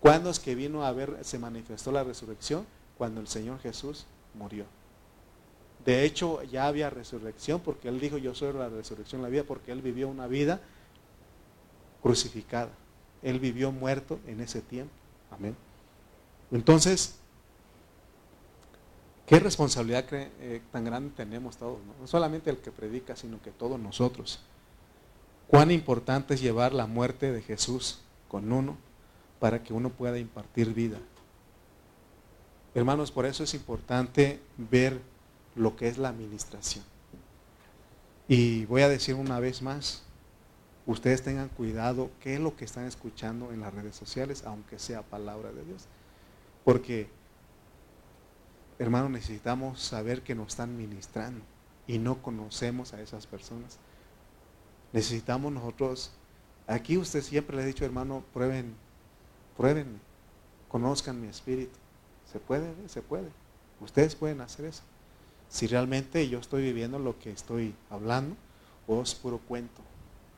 ¿Cuándo 0.00 0.30
es 0.30 0.38
que 0.38 0.54
vino 0.54 0.84
a 0.84 0.92
ver, 0.92 1.18
se 1.22 1.38
manifestó 1.38 1.90
la 1.92 2.04
resurrección? 2.04 2.66
Cuando 2.98 3.20
el 3.20 3.28
Señor 3.28 3.58
Jesús 3.60 4.06
murió. 4.34 4.66
De 5.84 6.04
hecho, 6.04 6.42
ya 6.44 6.66
había 6.66 6.90
resurrección 6.90 7.60
porque 7.60 7.88
Él 7.88 8.00
dijo, 8.00 8.16
yo 8.18 8.34
soy 8.34 8.52
la 8.52 8.68
resurrección, 8.68 9.22
la 9.22 9.28
vida, 9.28 9.44
porque 9.44 9.72
Él 9.72 9.82
vivió 9.82 10.08
una 10.08 10.26
vida 10.26 10.60
crucificada. 12.02 12.70
Él 13.22 13.38
vivió 13.40 13.72
muerto 13.72 14.18
en 14.26 14.40
ese 14.40 14.60
tiempo. 14.60 14.92
Amén. 15.30 15.56
Entonces, 16.50 17.18
¿qué 19.26 19.38
responsabilidad 19.38 20.04
eh, 20.12 20.62
tan 20.72 20.84
grande 20.84 21.12
tenemos 21.16 21.56
todos? 21.56 21.78
no 22.00 22.06
solamente 22.06 22.50
el 22.50 22.58
que 22.58 22.70
predica, 22.70 23.16
sino 23.16 23.40
que 23.42 23.50
todos 23.50 23.78
nosotros. 23.78 24.40
Cuán 25.48 25.70
importante 25.70 26.34
es 26.34 26.40
llevar 26.40 26.72
la 26.72 26.86
muerte 26.86 27.30
de 27.32 27.42
Jesús 27.42 28.00
con 28.28 28.52
uno 28.52 28.76
para 29.38 29.62
que 29.62 29.72
uno 29.72 29.90
pueda 29.90 30.18
impartir 30.18 30.72
vida. 30.72 30.98
Hermanos, 32.74 33.12
por 33.12 33.26
eso 33.26 33.44
es 33.44 33.54
importante 33.54 34.40
ver 34.56 35.00
lo 35.54 35.76
que 35.76 35.86
es 35.86 35.98
la 35.98 36.08
administración. 36.08 36.84
Y 38.26 38.64
voy 38.66 38.82
a 38.82 38.88
decir 38.88 39.14
una 39.14 39.38
vez 39.38 39.62
más, 39.62 40.02
ustedes 40.86 41.22
tengan 41.22 41.48
cuidado 41.48 42.10
qué 42.20 42.34
es 42.34 42.40
lo 42.40 42.56
que 42.56 42.64
están 42.64 42.86
escuchando 42.86 43.52
en 43.52 43.60
las 43.60 43.72
redes 43.74 43.94
sociales, 43.94 44.44
aunque 44.44 44.78
sea 44.78 45.02
palabra 45.02 45.52
de 45.52 45.64
Dios. 45.64 45.84
Porque, 46.64 47.08
hermanos, 48.78 49.10
necesitamos 49.10 49.80
saber 49.80 50.22
que 50.22 50.34
nos 50.34 50.48
están 50.48 50.76
ministrando 50.76 51.44
y 51.86 51.98
no 51.98 52.22
conocemos 52.22 52.92
a 52.92 53.00
esas 53.00 53.26
personas. 53.26 53.78
Necesitamos 54.92 55.52
nosotros, 55.52 56.12
aquí 56.66 56.96
usted 56.96 57.22
siempre 57.22 57.56
le 57.56 57.62
ha 57.62 57.66
dicho, 57.66 57.84
hermano, 57.84 58.24
prueben, 58.32 58.74
prueben, 59.56 60.00
conozcan 60.68 61.20
mi 61.20 61.28
espíritu. 61.28 61.78
Se 62.30 62.38
puede, 62.38 62.72
se 62.88 63.02
puede. 63.02 63.28
Ustedes 63.80 64.14
pueden 64.14 64.40
hacer 64.40 64.66
eso. 64.66 64.82
Si 65.48 65.66
realmente 65.66 66.28
yo 66.28 66.38
estoy 66.38 66.62
viviendo 66.62 66.98
lo 66.98 67.18
que 67.18 67.30
estoy 67.30 67.74
hablando 67.90 68.36
o 68.86 69.02
es 69.02 69.14
puro 69.14 69.38
cuento. 69.38 69.82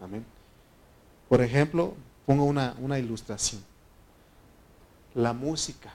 Amén. 0.00 0.24
Por 1.28 1.40
ejemplo, 1.40 1.94
pongo 2.24 2.44
una, 2.44 2.76
una 2.80 2.98
ilustración. 2.98 3.62
La 5.14 5.32
música. 5.32 5.92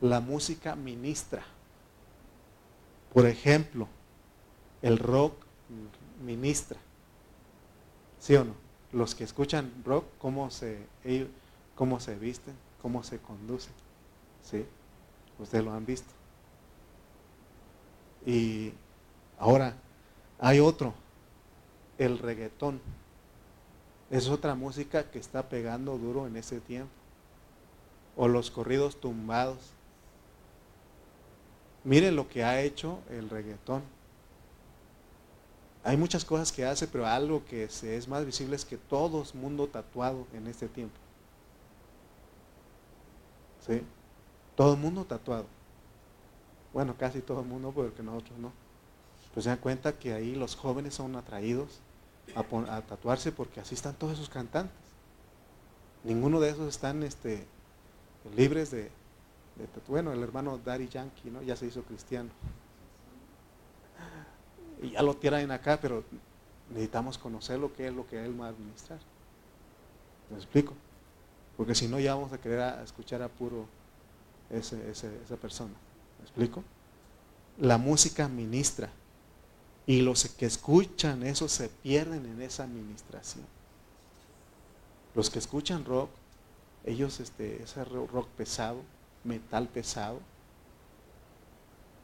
La 0.00 0.20
música 0.20 0.76
ministra. 0.76 1.42
Por 3.12 3.26
ejemplo, 3.26 3.88
el 4.82 4.98
rock 4.98 5.34
ministra. 6.22 6.78
¿Sí 8.18 8.34
o 8.36 8.44
no? 8.44 8.54
Los 8.92 9.14
que 9.14 9.24
escuchan 9.24 9.72
rock, 9.84 10.04
cómo 10.18 10.50
se, 10.50 10.86
cómo 11.74 12.00
se 12.00 12.16
visten, 12.16 12.54
cómo 12.82 13.02
se 13.02 13.18
conducen. 13.18 13.72
¿Sí? 14.42 14.64
Ustedes 15.38 15.64
lo 15.64 15.72
han 15.72 15.86
visto. 15.86 16.12
Y 18.24 18.72
ahora, 19.38 19.74
hay 20.38 20.60
otro, 20.60 20.94
el 21.98 22.18
reggaetón. 22.18 22.80
Es 24.10 24.28
otra 24.28 24.54
música 24.54 25.10
que 25.10 25.18
está 25.18 25.48
pegando 25.48 25.98
duro 25.98 26.26
en 26.26 26.36
ese 26.36 26.60
tiempo. 26.60 26.92
O 28.16 28.28
los 28.28 28.50
corridos 28.50 29.00
tumbados. 29.00 29.58
Miren 31.86 32.14
lo 32.16 32.28
que 32.28 32.44
ha 32.44 32.60
hecho 32.60 32.98
el 33.08 33.30
reggaetón 33.30 33.96
hay 35.86 35.96
muchas 35.96 36.24
cosas 36.24 36.50
que 36.50 36.64
hace, 36.64 36.88
pero 36.88 37.06
algo 37.06 37.44
que 37.44 37.68
se 37.68 37.96
es 37.96 38.08
más 38.08 38.26
visible 38.26 38.56
es 38.56 38.64
que 38.64 38.76
todo 38.76 39.22
es 39.22 39.36
mundo 39.36 39.68
tatuado 39.68 40.26
en 40.32 40.48
este 40.48 40.66
tiempo. 40.66 40.96
¿Sí? 43.64 43.82
Todo 44.56 44.74
el 44.74 44.80
mundo 44.80 45.04
tatuado. 45.04 45.46
Bueno, 46.72 46.96
casi 46.98 47.20
todo 47.20 47.42
el 47.42 47.46
mundo, 47.46 47.70
porque 47.70 48.02
nosotros 48.02 48.36
no. 48.36 48.50
Pues 49.32 49.44
se 49.44 49.50
dan 49.50 49.60
cuenta 49.60 49.96
que 49.96 50.12
ahí 50.12 50.34
los 50.34 50.56
jóvenes 50.56 50.94
son 50.94 51.14
atraídos 51.14 51.78
a, 52.34 52.80
tatuarse 52.82 53.30
porque 53.30 53.60
así 53.60 53.76
están 53.76 53.94
todos 53.94 54.14
esos 54.14 54.28
cantantes. 54.28 54.74
Ninguno 56.02 56.40
de 56.40 56.50
esos 56.50 56.66
están 56.66 57.04
este, 57.04 57.46
libres 58.34 58.72
de 58.72 58.90
Bueno, 59.88 60.12
el 60.12 60.22
hermano 60.22 60.58
Daddy 60.58 60.88
Yankee, 60.88 61.30
¿no? 61.30 61.42
Ya 61.42 61.56
se 61.56 61.66
hizo 61.66 61.82
cristiano 61.82 62.30
y 64.82 64.90
ya 64.90 65.02
lo 65.02 65.16
tiran 65.16 65.50
acá, 65.50 65.78
pero 65.80 66.04
necesitamos 66.70 67.18
conocer 67.18 67.58
lo 67.58 67.72
que 67.72 67.88
es 67.88 67.94
lo 67.94 68.06
que 68.06 68.24
Él 68.24 68.38
va 68.40 68.46
a 68.46 68.50
administrar. 68.50 68.98
¿Me 70.30 70.36
explico? 70.36 70.74
Porque 71.56 71.74
si 71.74 71.88
no, 71.88 71.98
ya 71.98 72.14
vamos 72.14 72.32
a 72.32 72.38
querer 72.38 72.82
escuchar 72.82 73.22
a 73.22 73.28
puro 73.28 73.66
esa 74.50 75.36
persona. 75.40 75.74
¿Me 76.18 76.24
explico? 76.24 76.62
La 77.58 77.78
música 77.78 78.28
ministra. 78.28 78.90
Y 79.86 80.02
los 80.02 80.24
que 80.24 80.46
escuchan 80.46 81.22
eso 81.22 81.48
se 81.48 81.68
pierden 81.68 82.26
en 82.26 82.42
esa 82.42 82.64
administración. 82.64 83.46
Los 85.14 85.30
que 85.30 85.38
escuchan 85.38 85.84
rock, 85.84 86.10
ellos, 86.84 87.20
este, 87.20 87.62
ese 87.62 87.84
rock 87.84 88.26
pesado, 88.36 88.82
metal 89.26 89.68
pesado, 89.68 90.20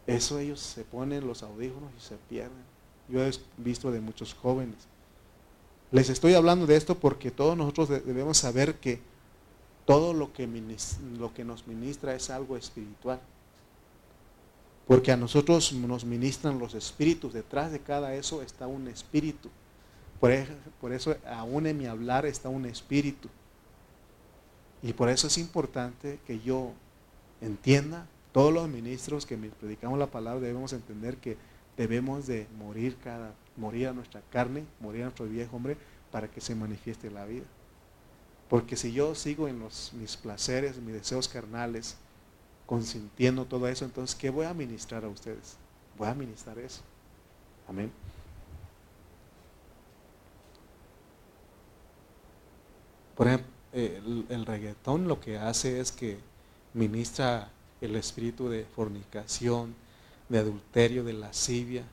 eso 0.06 0.38
ellos 0.38 0.61
se 0.61 0.85
ponen 0.85 1.26
los 1.26 1.42
audífonos 1.42 1.90
y 1.96 2.00
se 2.00 2.16
pierden. 2.28 2.72
Yo 3.08 3.22
he 3.24 3.30
visto 3.56 3.90
de 3.90 4.00
muchos 4.00 4.35
jóvenes. 4.35 4.76
Les 5.90 6.08
estoy 6.08 6.35
hablando 6.35 6.66
de 6.66 6.76
esto 6.76 6.98
porque 6.98 7.30
todos 7.30 7.56
nosotros 7.56 7.88
debemos 7.88 8.38
saber 8.38 8.76
que 8.76 9.00
todo 9.85 10.12
lo 10.14 10.32
que, 10.32 10.48
lo 11.18 11.35
que 11.35 11.44
nos 11.44 11.66
ministra 11.66 12.14
es 12.14 12.30
algo 12.30 12.56
espiritual. 12.56 13.20
Porque 14.87 15.12
a 15.12 15.16
nosotros 15.16 15.72
nos 15.72 16.04
ministran 16.04 16.58
los 16.58 16.74
espíritus. 16.74 17.32
Detrás 17.32 17.70
de 17.70 17.80
cada 17.80 18.14
eso 18.14 18.42
está 18.42 18.66
un 18.66 18.88
espíritu. 18.88 19.48
Por, 20.18 20.33
por 20.81 20.92
eso 20.92 21.16
aún 21.27 21.66
en 21.66 21.79
mi 21.79 21.87
hablar 21.87 22.27
está 22.27 22.48
un 22.48 22.64
espíritu. 22.66 23.29
Y 24.83 24.92
por 24.92 25.08
eso 25.08 25.29
es 25.29 25.38
importante 25.38 26.18
que 26.27 26.40
yo 26.40 26.73
entienda 27.43 28.07
todos 28.33 28.53
los 28.53 28.67
ministros 28.69 29.27
que 29.27 29.37
predicamos 29.37 29.99
la 29.99 30.07
palabra 30.07 30.40
debemos 30.40 30.73
entender 30.73 31.19
que 31.19 31.37
debemos 31.77 32.27
de 32.27 32.47
morir 32.57 32.97
cada, 33.03 33.35
morir 33.57 33.88
a 33.88 33.93
nuestra 33.93 34.23
carne, 34.31 34.65
morir 34.81 35.03
a 35.03 35.05
nuestro 35.05 35.27
viejo 35.27 35.57
hombre 35.57 35.77
para 36.11 36.29
que 36.29 36.40
se 36.40 36.55
manifieste 36.55 37.11
la 37.11 37.27
vida. 37.27 37.45
Porque 38.49 38.77
si 38.77 38.93
yo 38.93 39.15
sigo 39.15 39.49
en 39.49 39.59
los, 39.59 39.93
mis 39.95 40.17
placeres, 40.17 40.79
mis 40.79 40.95
deseos 40.95 41.29
carnales, 41.29 41.97
consintiendo 42.67 43.45
todo 43.45 43.69
eso, 43.69 43.85
entonces, 43.85 44.15
¿qué 44.15 44.31
voy 44.31 44.47
a 44.47 44.55
ministrar 44.55 45.05
a 45.05 45.09
ustedes? 45.09 45.57
Voy 45.99 46.09
a 46.09 46.15
ministrar 46.15 46.59
eso. 46.59 46.81
Amén. 47.69 47.90
Por 53.15 53.27
ejemplo, 53.27 53.49
el, 53.73 54.27
el 54.29 54.47
reggaetón 54.47 55.09
lo 55.09 55.21
que 55.21 55.38
hace 55.38 55.81
es 55.81 55.93
que 55.93 56.19
ministra 56.75 57.50
el 57.81 57.96
espíritu 57.96 58.48
de 58.48 58.64
fornicación, 58.64 59.75
de 60.29 60.38
adulterio, 60.38 61.04
de 61.04 61.12
lascivia, 61.12 61.85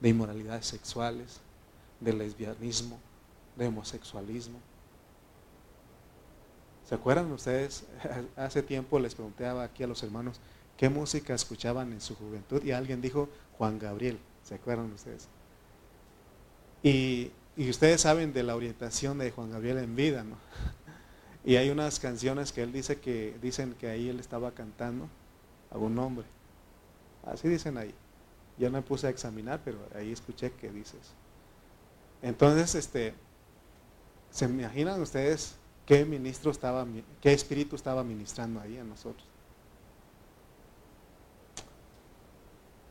de 0.00 0.08
inmoralidades 0.08 0.66
sexuales, 0.66 1.40
de 2.00 2.12
lesbianismo, 2.12 2.98
de 3.56 3.66
homosexualismo. 3.66 4.58
¿Se 6.88 6.94
acuerdan 6.94 7.30
ustedes? 7.32 7.84
Hace 8.36 8.62
tiempo 8.62 8.98
les 8.98 9.14
preguntaba 9.14 9.64
aquí 9.64 9.82
a 9.82 9.86
los 9.86 10.02
hermanos 10.02 10.40
qué 10.76 10.88
música 10.88 11.34
escuchaban 11.34 11.92
en 11.92 12.00
su 12.00 12.14
juventud 12.14 12.62
y 12.64 12.72
alguien 12.72 13.00
dijo 13.00 13.28
Juan 13.56 13.78
Gabriel. 13.78 14.18
¿Se 14.42 14.54
acuerdan 14.54 14.92
ustedes? 14.92 15.28
Y, 16.82 17.30
y 17.56 17.68
ustedes 17.68 18.00
saben 18.00 18.32
de 18.32 18.42
la 18.42 18.56
orientación 18.56 19.18
de 19.18 19.30
Juan 19.30 19.50
Gabriel 19.50 19.78
en 19.78 19.96
vida, 19.96 20.24
¿no? 20.24 20.36
Y 21.44 21.56
hay 21.56 21.70
unas 21.70 21.98
canciones 21.98 22.52
que 22.52 22.62
él 22.62 22.72
dice 22.72 22.98
que 22.98 23.36
dicen 23.40 23.74
que 23.74 23.88
ahí 23.88 24.08
él 24.08 24.20
estaba 24.20 24.52
cantando 24.52 25.08
a 25.70 25.78
un 25.78 25.98
hombre. 25.98 26.26
Así 27.24 27.48
dicen 27.48 27.78
ahí. 27.78 27.94
Yo 28.58 28.70
no 28.70 28.78
me 28.78 28.82
puse 28.82 29.06
a 29.06 29.10
examinar, 29.10 29.60
pero 29.64 29.78
ahí 29.94 30.12
escuché 30.12 30.50
que 30.52 30.70
dices. 30.70 31.14
Entonces, 32.22 32.74
este, 32.74 33.14
¿se 34.30 34.46
imaginan 34.46 35.00
ustedes 35.00 35.54
qué 35.86 36.04
ministro 36.04 36.50
estaba, 36.50 36.86
qué 37.20 37.32
espíritu 37.32 37.76
estaba 37.76 38.02
ministrando 38.02 38.60
ahí 38.60 38.76
a 38.78 38.84
nosotros? 38.84 39.26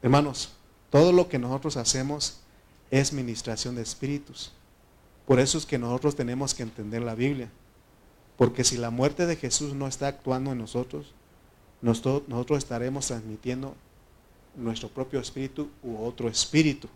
Hermanos, 0.01 0.53
todo 0.89 1.11
lo 1.11 1.27
que 1.27 1.37
nosotros 1.37 1.75
hacemos 1.75 2.39
es 2.91 3.11
ministración 3.11 3.75
de 3.75 3.81
espíritus. 3.81 4.53
Por 5.25 5.39
eso 5.39 5.57
es 5.57 5.65
que 5.65 5.77
nosotros 5.77 6.15
tenemos 6.15 6.53
que 6.53 6.63
entender 6.63 7.01
la 7.01 7.15
Biblia. 7.15 7.49
Porque 8.37 8.63
si 8.63 8.77
la 8.77 8.91
muerte 8.91 9.25
de 9.25 9.35
Jesús 9.35 9.73
no 9.73 9.87
está 9.87 10.07
actuando 10.07 10.51
en 10.51 10.59
nosotros, 10.59 11.13
nosotros 11.81 12.57
estaremos 12.57 13.07
transmitiendo 13.07 13.75
nuestro 14.55 14.89
propio 14.89 15.19
espíritu 15.19 15.69
u 15.83 16.03
otro 16.03 16.29
espíritu. 16.29 16.87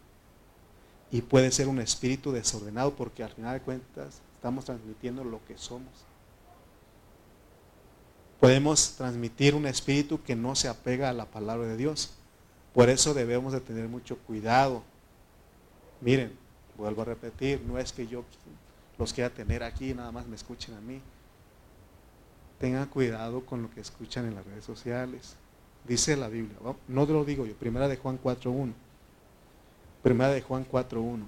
Y 1.11 1.21
puede 1.23 1.51
ser 1.51 1.67
un 1.67 1.79
espíritu 1.79 2.31
desordenado 2.31 2.93
porque 2.93 3.23
al 3.23 3.31
final 3.31 3.55
de 3.55 3.65
cuentas 3.65 4.21
estamos 4.35 4.65
transmitiendo 4.65 5.23
lo 5.23 5.43
que 5.45 5.57
somos. 5.57 5.91
Podemos 8.39 8.93
transmitir 8.95 9.55
un 9.55 9.65
espíritu 9.65 10.21
que 10.23 10.35
no 10.35 10.55
se 10.55 10.67
apega 10.67 11.09
a 11.09 11.13
la 11.13 11.25
palabra 11.25 11.67
de 11.67 11.77
Dios. 11.77 12.13
Por 12.73 12.89
eso 12.89 13.13
debemos 13.13 13.51
de 13.51 13.61
tener 13.61 13.87
mucho 13.87 14.17
cuidado. 14.19 14.83
Miren, 16.01 16.37
vuelvo 16.77 17.01
a 17.01 17.05
repetir, 17.05 17.61
no 17.61 17.77
es 17.77 17.91
que 17.91 18.07
yo 18.07 18.23
los 18.97 19.11
quiera 19.11 19.29
tener 19.29 19.63
aquí, 19.63 19.93
nada 19.93 20.11
más 20.11 20.27
me 20.27 20.35
escuchen 20.35 20.75
a 20.75 20.81
mí 20.81 21.01
tengan 22.61 22.87
cuidado 22.87 23.43
con 23.43 23.63
lo 23.63 23.71
que 23.71 23.81
escuchan 23.81 24.27
en 24.27 24.35
las 24.35 24.45
redes 24.45 24.63
sociales. 24.63 25.35
Dice 25.87 26.15
la 26.15 26.29
Biblia, 26.29 26.55
no 26.87 27.07
te 27.07 27.11
lo 27.11 27.25
digo 27.25 27.47
yo, 27.47 27.55
primera 27.55 27.87
de 27.87 27.97
Juan 27.97 28.21
4.1. 28.23 28.71
Primera 30.03 30.31
de 30.31 30.43
Juan 30.43 30.63
4.1. 30.71 31.25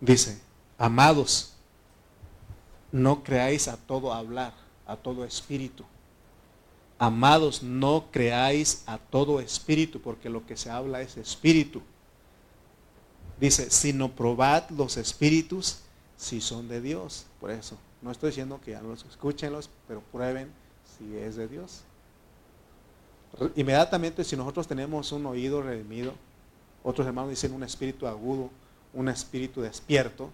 Dice, 0.00 0.40
amados, 0.78 1.52
no 2.90 3.22
creáis 3.22 3.68
a 3.68 3.76
todo 3.76 4.14
hablar, 4.14 4.54
a 4.86 4.96
todo 4.96 5.26
espíritu. 5.26 5.84
Amados, 6.98 7.62
no 7.62 8.06
creáis 8.10 8.82
a 8.86 8.96
todo 8.96 9.40
espíritu, 9.40 10.00
porque 10.00 10.30
lo 10.30 10.46
que 10.46 10.56
se 10.56 10.70
habla 10.70 11.02
es 11.02 11.18
espíritu. 11.18 11.82
Dice, 13.38 13.70
sino 13.70 14.12
probad 14.12 14.70
los 14.70 14.96
espíritus 14.96 15.82
si 16.16 16.40
son 16.40 16.68
de 16.68 16.80
Dios. 16.80 17.26
Por 17.40 17.50
eso, 17.50 17.76
no 18.02 18.10
estoy 18.10 18.30
diciendo 18.30 18.60
que 18.64 18.72
ya 18.72 18.80
no 18.80 18.88
los 18.88 19.04
escúchenlos, 19.04 19.70
pero 19.86 20.00
prueben 20.12 20.50
si 20.98 21.16
es 21.16 21.36
de 21.36 21.48
Dios. 21.48 21.82
Inmediatamente, 23.54 24.24
si 24.24 24.36
nosotros 24.36 24.66
tenemos 24.66 25.12
un 25.12 25.26
oído 25.26 25.62
redimido, 25.62 26.12
otros 26.82 27.06
hermanos 27.06 27.30
dicen 27.30 27.52
un 27.52 27.62
espíritu 27.62 28.06
agudo, 28.06 28.50
un 28.94 29.08
espíritu 29.08 29.60
despierto, 29.60 30.30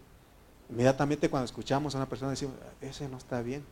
inmediatamente 0.71 1.29
cuando 1.29 1.47
escuchamos 1.47 1.95
a 1.95 1.99
una 1.99 2.09
persona 2.09 2.31
decimos, 2.31 2.55
ese 2.81 3.09
no 3.09 3.17
está 3.17 3.43
bien. 3.43 3.65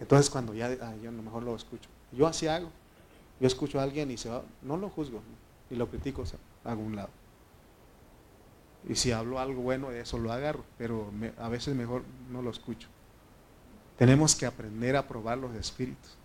Entonces 0.00 0.30
cuando 0.30 0.54
ya, 0.54 0.66
ah, 0.80 0.94
yo 1.02 1.10
a 1.10 1.12
lo 1.12 1.22
mejor 1.22 1.42
lo 1.42 1.54
escucho. 1.54 1.88
Yo 2.10 2.26
así 2.26 2.46
hago. 2.46 2.70
Yo 3.38 3.46
escucho 3.46 3.78
a 3.80 3.82
alguien 3.82 4.10
y 4.10 4.16
se 4.16 4.28
va, 4.28 4.42
no 4.62 4.76
lo 4.76 4.90
juzgo 4.90 5.22
y 5.70 5.76
lo 5.76 5.88
critico 5.88 6.24
a 6.64 6.70
algún 6.70 6.96
lado. 6.96 7.08
Y 8.88 8.94
si 8.94 9.12
hablo 9.12 9.38
algo 9.38 9.62
bueno, 9.62 9.90
eso 9.90 10.18
lo 10.18 10.32
agarro, 10.32 10.64
pero 10.78 11.10
a 11.38 11.48
veces 11.48 11.74
mejor 11.74 12.02
no 12.30 12.42
lo 12.42 12.50
escucho. 12.50 12.88
Tenemos 13.98 14.34
que 14.34 14.46
aprender 14.46 14.96
a 14.96 15.06
probar 15.06 15.38
los 15.38 15.54
espíritus. 15.54 16.16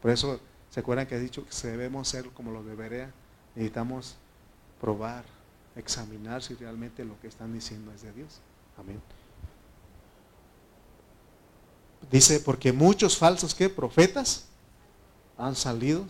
Por 0.00 0.10
eso, 0.10 0.40
¿se 0.70 0.80
acuerdan 0.80 1.06
que 1.06 1.16
he 1.16 1.20
dicho 1.20 1.44
que 1.44 1.52
debemos 1.68 2.08
ser 2.08 2.28
como 2.30 2.52
los 2.52 2.64
de? 2.64 3.12
Necesitamos 3.54 4.16
probar, 4.80 5.24
examinar 5.74 6.42
si 6.42 6.54
realmente 6.54 7.04
lo 7.04 7.20
que 7.20 7.26
están 7.26 7.52
diciendo 7.52 7.92
es 7.92 8.02
de 8.02 8.12
Dios. 8.12 8.40
Amén. 8.76 9.00
Dice, 12.10 12.40
porque 12.40 12.72
muchos 12.72 13.18
falsos 13.18 13.54
que 13.54 13.68
profetas 13.68 14.46
han 15.36 15.56
salido 15.56 16.06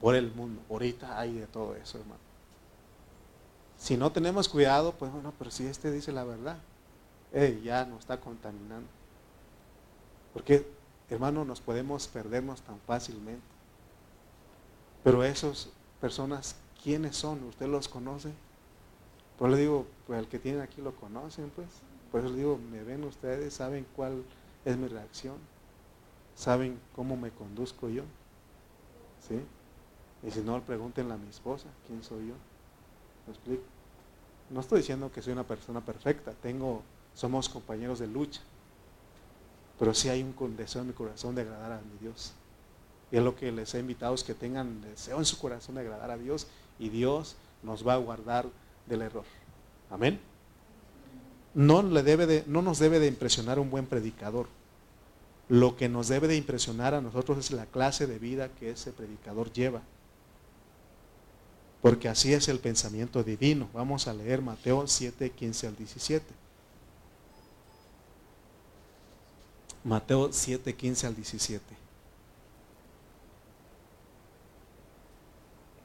por 0.00 0.14
el 0.14 0.32
mundo. 0.32 0.60
Ahorita 0.68 1.18
hay 1.18 1.34
de 1.34 1.46
todo 1.46 1.76
eso, 1.76 1.98
hermano. 1.98 2.27
Si 3.78 3.96
no 3.96 4.12
tenemos 4.12 4.48
cuidado, 4.48 4.92
pues 4.92 5.10
bueno, 5.10 5.32
pero 5.38 5.50
si 5.50 5.66
este 5.66 5.90
dice 5.90 6.12
la 6.12 6.24
verdad, 6.24 6.58
ya 7.62 7.84
nos 7.84 8.00
está 8.00 8.20
contaminando. 8.20 8.88
Porque, 10.34 10.66
hermano, 11.08 11.44
nos 11.44 11.60
podemos 11.60 12.08
perdernos 12.08 12.60
tan 12.62 12.78
fácilmente. 12.80 13.46
Pero 15.04 15.22
esas 15.24 15.70
personas, 16.00 16.56
¿quiénes 16.82 17.16
son? 17.16 17.44
¿Usted 17.44 17.66
los 17.66 17.88
conoce? 17.88 18.32
Pues 19.38 19.52
le 19.52 19.58
digo, 19.58 19.86
pues 20.06 20.18
el 20.18 20.26
que 20.26 20.40
tiene 20.40 20.60
aquí 20.60 20.82
lo 20.82 20.94
conocen, 20.96 21.50
pues. 21.54 21.68
Por 22.10 22.20
eso 22.20 22.30
le 22.30 22.36
digo, 22.36 22.58
me 22.58 22.82
ven 22.82 23.04
ustedes, 23.04 23.54
saben 23.54 23.86
cuál 23.94 24.24
es 24.64 24.76
mi 24.76 24.88
reacción, 24.88 25.36
saben 26.34 26.80
cómo 26.96 27.16
me 27.16 27.30
conduzco 27.30 27.88
yo. 27.88 28.02
¿Sí? 29.26 29.40
Y 30.26 30.30
si 30.32 30.40
no, 30.40 30.60
pregúntenle 30.62 31.14
a 31.14 31.16
mi 31.16 31.28
esposa, 31.28 31.68
¿quién 31.86 32.02
soy 32.02 32.28
yo? 32.28 32.34
No 34.50 34.60
estoy 34.60 34.78
diciendo 34.78 35.10
que 35.12 35.22
soy 35.22 35.32
una 35.32 35.44
persona 35.44 35.80
perfecta, 35.80 36.32
tengo, 36.42 36.82
somos 37.14 37.48
compañeros 37.48 37.98
de 37.98 38.06
lucha, 38.06 38.40
pero 39.78 39.94
sí 39.94 40.08
hay 40.08 40.22
un 40.22 40.56
deseo 40.56 40.82
en 40.82 40.88
mi 40.88 40.94
corazón 40.94 41.34
de 41.34 41.42
agradar 41.42 41.72
a 41.72 41.80
mi 41.80 41.98
Dios. 42.00 42.32
Y 43.10 43.16
es 43.16 43.22
lo 43.22 43.36
que 43.36 43.52
les 43.52 43.74
he 43.74 43.80
invitado, 43.80 44.14
es 44.14 44.24
que 44.24 44.34
tengan 44.34 44.80
deseo 44.82 45.18
en 45.18 45.24
su 45.24 45.38
corazón 45.38 45.76
de 45.76 45.82
agradar 45.82 46.10
a 46.10 46.18
Dios 46.18 46.46
y 46.78 46.88
Dios 46.88 47.36
nos 47.62 47.86
va 47.86 47.94
a 47.94 47.98
guardar 47.98 48.46
del 48.86 49.02
error. 49.02 49.24
Amén. 49.90 50.20
No, 51.54 51.82
le 51.82 52.02
debe 52.02 52.26
de, 52.26 52.44
no 52.46 52.62
nos 52.62 52.78
debe 52.78 52.98
de 52.98 53.06
impresionar 53.06 53.58
un 53.58 53.70
buen 53.70 53.86
predicador. 53.86 54.46
Lo 55.48 55.76
que 55.76 55.88
nos 55.88 56.08
debe 56.08 56.28
de 56.28 56.36
impresionar 56.36 56.94
a 56.94 57.00
nosotros 57.00 57.38
es 57.38 57.50
la 57.50 57.66
clase 57.66 58.06
de 58.06 58.18
vida 58.18 58.48
que 58.48 58.70
ese 58.70 58.92
predicador 58.92 59.50
lleva 59.52 59.82
porque 61.82 62.08
así 62.08 62.32
es 62.32 62.48
el 62.48 62.58
pensamiento 62.58 63.22
divino. 63.22 63.68
Vamos 63.72 64.08
a 64.08 64.14
leer 64.14 64.42
Mateo 64.42 64.86
7, 64.86 65.30
15 65.30 65.66
al 65.68 65.76
17. 65.76 66.26
Mateo 69.84 70.32
7, 70.32 70.74
15 70.74 71.06
al 71.06 71.14
17. 71.14 71.64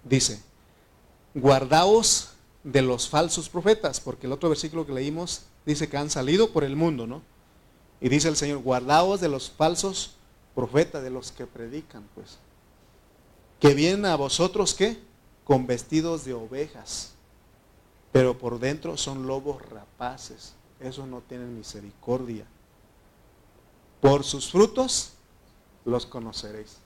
Dice, 0.03 0.41
guardaos 1.33 2.31
de 2.63 2.81
los 2.81 3.07
falsos 3.07 3.47
profetas, 3.49 3.99
porque 3.99 4.25
el 4.25 4.33
otro 4.33 4.49
versículo 4.49 4.85
que 4.85 4.93
leímos 4.93 5.43
dice 5.65 5.87
que 5.87 5.97
han 5.97 6.09
salido 6.09 6.51
por 6.51 6.63
el 6.63 6.75
mundo, 6.75 7.07
¿no? 7.07 7.21
Y 8.01 8.09
dice 8.09 8.27
el 8.27 8.35
Señor, 8.35 8.57
guardaos 8.57 9.21
de 9.21 9.29
los 9.29 9.49
falsos 9.49 10.15
profetas, 10.55 11.03
de 11.03 11.09
los 11.09 11.31
que 11.31 11.45
predican, 11.45 12.03
pues. 12.15 12.37
Que 13.59 13.73
vienen 13.73 14.05
a 14.05 14.17
vosotros, 14.17 14.73
¿qué? 14.73 14.97
Con 15.43 15.67
vestidos 15.67 16.25
de 16.25 16.33
ovejas, 16.33 17.13
pero 18.11 18.37
por 18.37 18.59
dentro 18.59 18.97
son 18.97 19.27
lobos 19.27 19.61
rapaces. 19.69 20.53
Esos 20.79 21.07
no 21.07 21.21
tienen 21.21 21.55
misericordia. 21.55 22.45
Por 24.01 24.23
sus 24.23 24.51
frutos 24.51 25.13
los 25.85 26.05
conoceréis. 26.05 26.77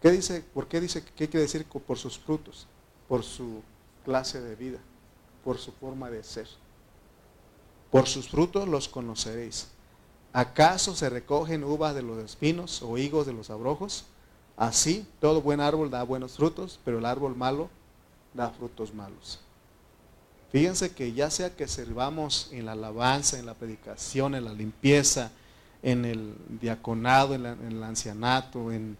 ¿Qué 0.00 0.10
dice? 0.10 0.40
¿Por 0.40 0.66
qué 0.66 0.80
dice? 0.80 1.04
¿Qué 1.04 1.28
quiere 1.28 1.42
decir 1.42 1.66
por 1.66 1.98
sus 1.98 2.18
frutos? 2.18 2.66
Por 3.08 3.22
su 3.22 3.62
clase 4.04 4.40
de 4.40 4.56
vida, 4.56 4.78
por 5.44 5.58
su 5.58 5.72
forma 5.72 6.10
de 6.10 6.24
ser. 6.24 6.48
Por 7.90 8.08
sus 8.08 8.28
frutos 8.28 8.68
los 8.68 8.88
conoceréis. 8.88 9.68
¿Acaso 10.32 10.96
se 10.96 11.10
recogen 11.10 11.62
uvas 11.62 11.94
de 11.94 12.02
los 12.02 12.18
espinos 12.18 12.82
o 12.82 12.96
higos 12.96 13.26
de 13.26 13.34
los 13.34 13.50
abrojos? 13.50 14.06
Así, 14.56 15.06
todo 15.20 15.42
buen 15.42 15.60
árbol 15.60 15.90
da 15.90 16.02
buenos 16.02 16.36
frutos, 16.36 16.78
pero 16.84 16.98
el 16.98 17.06
árbol 17.06 17.36
malo 17.36 17.70
da 18.34 18.50
frutos 18.50 18.94
malos. 18.94 19.40
Fíjense 20.50 20.92
que 20.92 21.12
ya 21.14 21.30
sea 21.30 21.56
que 21.56 21.66
servamos 21.66 22.50
en 22.52 22.66
la 22.66 22.72
alabanza, 22.72 23.38
en 23.38 23.46
la 23.46 23.54
predicación, 23.54 24.34
en 24.34 24.44
la 24.44 24.52
limpieza, 24.52 25.30
en 25.82 26.04
el 26.04 26.34
diaconado, 26.60 27.34
en, 27.34 27.46
el 27.46 27.82
ancianato, 27.82 28.70
eh, 28.70 28.94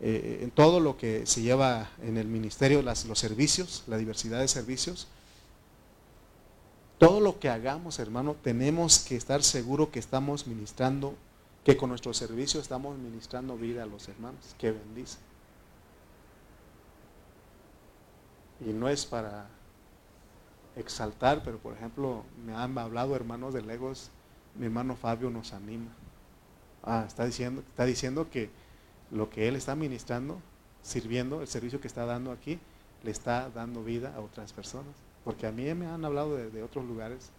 en, 0.00 0.50
todo 0.50 0.80
lo 0.80 0.96
que 0.96 1.26
se 1.26 1.42
lleva 1.42 1.90
en 2.02 2.16
el 2.16 2.26
ministerio, 2.26 2.80
los 2.80 3.18
servicios, 3.18 3.84
la 3.86 3.98
diversidad 3.98 4.40
de 4.40 4.48
servicios, 4.48 5.06
Todo 6.96 7.20
lo 7.20 7.38
que 7.38 7.50
hagamos, 7.50 7.98
hermano, 7.98 8.34
tenemos 8.42 9.00
que 9.00 9.16
estar 9.16 9.42
seguros 9.42 9.88
que 9.88 9.98
estamos 9.98 10.46
ministrando, 10.46 11.14
que 11.64 11.76
con 11.76 11.88
nuestro 11.88 12.12
servicio 12.12 12.60
estamos 12.60 12.98
ministrando 12.98 13.56
vida 13.56 13.82
a 13.82 13.86
los 13.86 14.08
hermanos, 14.08 14.54
que 14.58 14.72
bendice. 14.72 15.18
Y 18.60 18.72
no 18.72 18.88
es 18.88 19.06
para 19.06 19.48
exaltar, 20.76 21.42
pero 21.42 21.58
por 21.58 21.74
ejemplo, 21.74 22.24
me 22.44 22.54
han 22.54 22.76
hablado 22.78 23.16
hermanos 23.16 23.54
de 23.54 23.62
Legos, 23.62 24.10
mi 24.54 24.66
hermano 24.66 24.96
Fabio 24.96 25.30
nos 25.30 25.52
anima. 25.52 25.90
Ah, 26.82 27.04
está 27.06 27.24
diciendo, 27.24 27.62
está 27.66 27.84
diciendo 27.84 28.28
que 28.30 28.50
lo 29.10 29.30
que 29.30 29.48
él 29.48 29.56
está 29.56 29.74
ministrando, 29.74 30.38
sirviendo, 30.82 31.40
el 31.40 31.48
servicio 31.48 31.80
que 31.80 31.88
está 31.88 32.04
dando 32.04 32.30
aquí, 32.30 32.58
le 33.02 33.10
está 33.10 33.50
dando 33.50 33.82
vida 33.82 34.14
a 34.16 34.20
otras 34.20 34.52
personas. 34.52 34.94
Porque 35.24 35.46
a 35.46 35.52
mí 35.52 35.72
me 35.74 35.86
han 35.86 36.04
hablado 36.04 36.36
de, 36.36 36.62
otros 36.62 36.84
lugares 36.84 37.30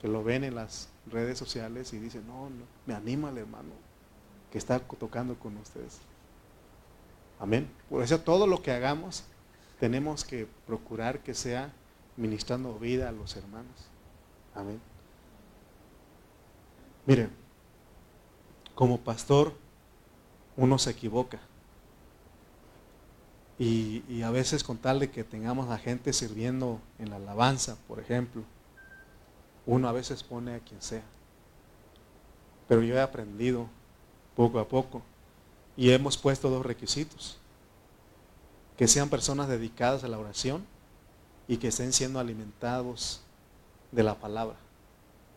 que 0.00 0.08
lo 0.08 0.22
ven 0.22 0.44
en 0.44 0.54
las 0.54 0.88
redes 1.10 1.38
sociales 1.38 1.92
y 1.92 1.98
dicen, 1.98 2.26
no, 2.26 2.50
no, 2.50 2.64
me 2.86 2.94
anima 2.94 3.30
el 3.30 3.38
hermano 3.38 3.70
que 4.50 4.58
está 4.58 4.78
tocando 4.78 5.38
con 5.38 5.56
ustedes. 5.56 5.98
Amén. 7.38 7.68
Por 7.90 8.02
eso 8.02 8.20
todo 8.20 8.46
lo 8.46 8.62
que 8.62 8.70
hagamos 8.70 9.24
tenemos 9.80 10.24
que 10.24 10.46
procurar 10.66 11.20
que 11.20 11.34
sea 11.34 11.72
ministrando 12.16 12.78
vida 12.78 13.08
a 13.08 13.12
los 13.12 13.36
hermanos. 13.36 13.88
Amén. 14.54 14.80
Miren, 17.06 17.30
como 18.74 19.00
pastor 19.00 19.52
uno 20.56 20.78
se 20.78 20.90
equivoca. 20.90 21.40
Y, 23.58 24.22
a 24.22 24.30
veces 24.30 24.64
con 24.64 24.78
tal 24.78 24.98
de 24.98 25.10
que 25.10 25.22
tengamos 25.22 25.70
a 25.70 25.78
gente 25.78 26.12
sirviendo 26.12 26.80
en 26.98 27.10
la 27.10 27.16
alabanza, 27.16 27.76
por 27.86 28.00
ejemplo, 28.00 28.42
uno 29.66 29.88
a 29.88 29.92
veces 29.92 30.22
pone 30.22 30.54
a 30.54 30.60
quien 30.60 30.80
sea. 30.80 31.02
Pero 32.68 32.82
yo 32.82 32.94
he 32.94 33.00
aprendido 33.00 33.68
poco 34.36 34.58
a 34.58 34.68
poco 34.68 35.02
y 35.76 35.90
hemos 35.90 36.16
puesto 36.16 36.50
dos 36.50 36.64
requisitos. 36.64 37.38
Que 38.76 38.88
sean 38.88 39.08
personas 39.08 39.48
dedicadas 39.48 40.02
a 40.02 40.08
la 40.08 40.18
oración 40.18 40.64
y 41.46 41.58
que 41.58 41.68
estén 41.68 41.92
siendo 41.92 42.18
alimentados 42.18 43.20
de 43.92 44.02
la 44.02 44.16
palabra. 44.16 44.56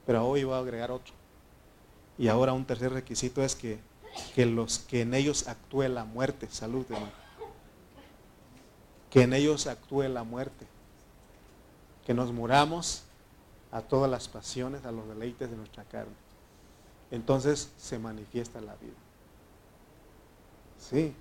Pero 0.05 0.27
hoy 0.27 0.43
voy 0.43 0.55
a 0.55 0.59
agregar 0.59 0.91
otro. 0.91 1.13
Y 2.17 2.29
ahora 2.29 2.53
un 2.53 2.65
tercer 2.65 2.91
requisito 2.93 3.43
es 3.43 3.55
que, 3.55 3.79
que 4.33 4.45
los, 4.47 4.79
que 4.79 5.01
en 5.01 5.13
ellos 5.13 5.47
actúe 5.47 5.83
la 5.83 6.05
muerte. 6.05 6.47
Salud, 6.49 6.85
hermano 6.89 7.27
que 9.09 9.23
en 9.23 9.33
ellos 9.33 9.67
actúe 9.67 10.03
la 10.03 10.23
muerte, 10.23 10.65
que 12.05 12.13
nos 12.13 12.31
muramos 12.31 13.03
a 13.71 13.81
todas 13.81 14.09
las 14.09 14.27
pasiones, 14.27 14.85
a 14.85 14.91
los 14.91 15.07
deleites 15.07 15.49
de 15.49 15.57
nuestra 15.57 15.83
carne. 15.83 16.13
Entonces 17.11 17.71
se 17.77 17.99
manifiesta 17.99 18.61
la 18.61 18.75
vida. 18.75 18.95
Sí. 20.77 21.13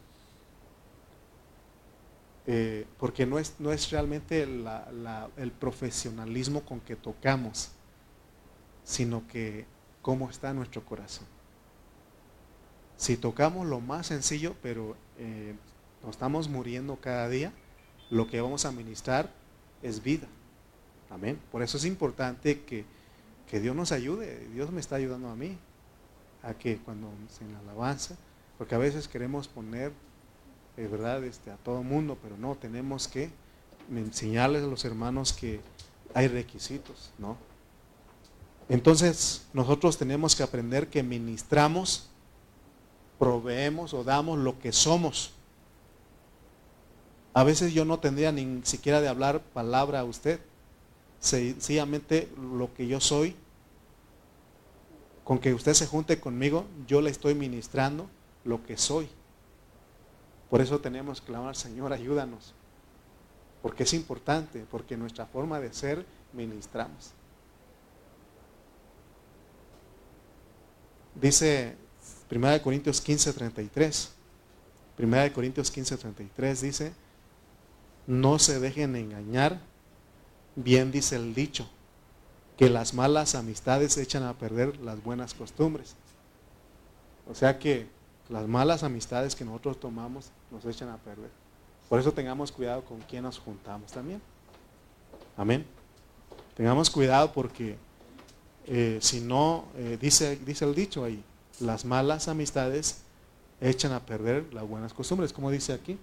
Eh, 2.46 2.86
porque 2.98 3.26
no 3.26 3.38
es, 3.38 3.54
no 3.58 3.72
es 3.72 3.90
realmente 3.90 4.42
el 4.42 5.52
profesionalismo 5.58 6.62
con 6.64 6.80
que 6.80 6.94
tocamos, 6.94 7.70
sino 8.84 9.26
que 9.26 9.66
cómo 10.02 10.30
está 10.30 10.52
nuestro 10.52 10.84
corazón. 10.84 11.26
Si 12.96 13.16
tocamos 13.16 13.66
lo 13.66 13.80
más 13.80 14.06
sencillo, 14.06 14.54
pero 14.62 14.96
eh, 15.18 15.54
nos 16.02 16.12
estamos 16.12 16.48
muriendo 16.48 16.96
cada 16.96 17.28
día, 17.28 17.52
lo 18.10 18.28
que 18.28 18.40
vamos 18.40 18.64
a 18.64 18.72
ministrar 18.72 19.30
es 19.82 20.02
vida. 20.02 20.28
Amén. 21.10 21.38
Por 21.50 21.62
eso 21.62 21.76
es 21.76 21.84
importante 21.84 22.62
que, 22.62 22.84
Dios 23.60 23.76
nos 23.76 23.92
ayude. 23.92 24.48
Dios 24.52 24.70
me 24.70 24.80
está 24.80 24.96
ayudando 24.96 25.28
a 25.28 25.36
mí. 25.36 25.56
A 26.42 26.54
que 26.54 26.78
cuando 26.78 27.08
en 27.40 27.52
la 27.52 27.58
alabanza, 27.58 28.16
porque 28.58 28.74
a 28.74 28.78
veces 28.78 29.08
queremos 29.08 29.48
poner, 29.48 29.92
de 30.76 30.86
verdad, 30.86 31.24
este, 31.24 31.50
a 31.50 31.56
todo 31.56 31.82
mundo, 31.82 32.16
pero 32.22 32.36
no, 32.36 32.54
tenemos 32.54 33.08
que 33.08 33.30
enseñarles 33.90 34.62
a 34.62 34.66
los 34.66 34.84
hermanos 34.84 35.32
que 35.32 35.60
hay 36.14 36.28
requisitos, 36.28 37.12
¿no? 37.18 37.36
Entonces, 38.68 39.46
nosotros 39.52 39.96
tenemos 39.96 40.34
que 40.34 40.42
aprender 40.42 40.88
que 40.88 41.02
ministramos, 41.02 42.08
proveemos 43.18 43.94
o 43.94 44.02
damos 44.04 44.38
lo 44.38 44.58
que 44.58 44.72
somos. 44.72 45.32
A 47.32 47.44
veces 47.44 47.72
yo 47.74 47.84
no 47.84 47.98
tendría 47.98 48.32
ni 48.32 48.60
siquiera 48.64 49.00
de 49.00 49.08
hablar 49.08 49.40
palabra 49.40 50.00
a 50.00 50.04
usted. 50.04 50.40
Sencillamente 51.26 52.30
lo 52.38 52.72
que 52.72 52.86
yo 52.86 53.00
soy, 53.00 53.34
con 55.24 55.40
que 55.40 55.52
usted 55.52 55.74
se 55.74 55.88
junte 55.88 56.20
conmigo, 56.20 56.66
yo 56.86 57.00
le 57.00 57.10
estoy 57.10 57.34
ministrando 57.34 58.08
lo 58.44 58.64
que 58.64 58.76
soy. 58.76 59.08
Por 60.48 60.60
eso 60.60 60.78
tenemos 60.78 61.20
que 61.20 61.26
clamar, 61.26 61.56
Señor, 61.56 61.92
ayúdanos. 61.92 62.54
Porque 63.60 63.82
es 63.82 63.92
importante, 63.92 64.64
porque 64.70 64.96
nuestra 64.96 65.26
forma 65.26 65.58
de 65.58 65.72
ser 65.72 66.06
ministramos. 66.32 67.10
Dice 71.16 71.74
1 72.30 72.62
Corintios 72.62 73.00
15, 73.00 73.32
33. 73.32 74.12
1 74.96 75.32
Corintios 75.34 75.72
15, 75.72 75.96
33 75.96 76.60
dice, 76.60 76.92
no 78.06 78.38
se 78.38 78.60
dejen 78.60 78.94
engañar. 78.94 79.60
Bien 80.56 80.90
dice 80.90 81.16
el 81.16 81.34
dicho, 81.34 81.68
que 82.56 82.70
las 82.70 82.94
malas 82.94 83.34
amistades 83.34 83.96
echan 83.98 84.22
a 84.22 84.32
perder 84.32 84.78
las 84.78 85.02
buenas 85.02 85.34
costumbres. 85.34 85.94
O 87.30 87.34
sea 87.34 87.58
que 87.58 87.86
las 88.28 88.48
malas 88.48 88.82
amistades 88.82 89.36
que 89.36 89.44
nosotros 89.44 89.78
tomamos 89.78 90.30
nos 90.50 90.64
echan 90.64 90.88
a 90.88 90.96
perder. 90.96 91.30
Por 91.88 92.00
eso 92.00 92.12
tengamos 92.12 92.50
cuidado 92.50 92.84
con 92.84 93.00
quién 93.00 93.22
nos 93.22 93.38
juntamos 93.38 93.92
también. 93.92 94.20
Amén. 95.36 95.66
Tengamos 96.56 96.88
cuidado 96.88 97.32
porque 97.32 97.76
eh, 98.66 98.98
si 99.02 99.20
no, 99.20 99.66
eh, 99.76 99.98
dice, 100.00 100.36
dice 100.36 100.64
el 100.64 100.74
dicho 100.74 101.04
ahí, 101.04 101.22
las 101.60 101.84
malas 101.84 102.28
amistades 102.28 103.02
echan 103.60 103.92
a 103.92 104.04
perder 104.04 104.52
las 104.52 104.66
buenas 104.66 104.94
costumbres. 104.94 105.32
Como 105.32 105.50
dice 105.50 105.74
aquí, 105.74 105.98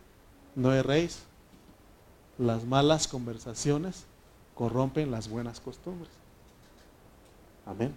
no 0.55 0.71
erréis, 0.73 1.23
las 2.37 2.63
malas 2.63 3.07
conversaciones 3.07 4.05
corrompen 4.55 5.11
las 5.11 5.29
buenas 5.29 5.59
costumbres. 5.59 6.11
Amén. 7.65 7.95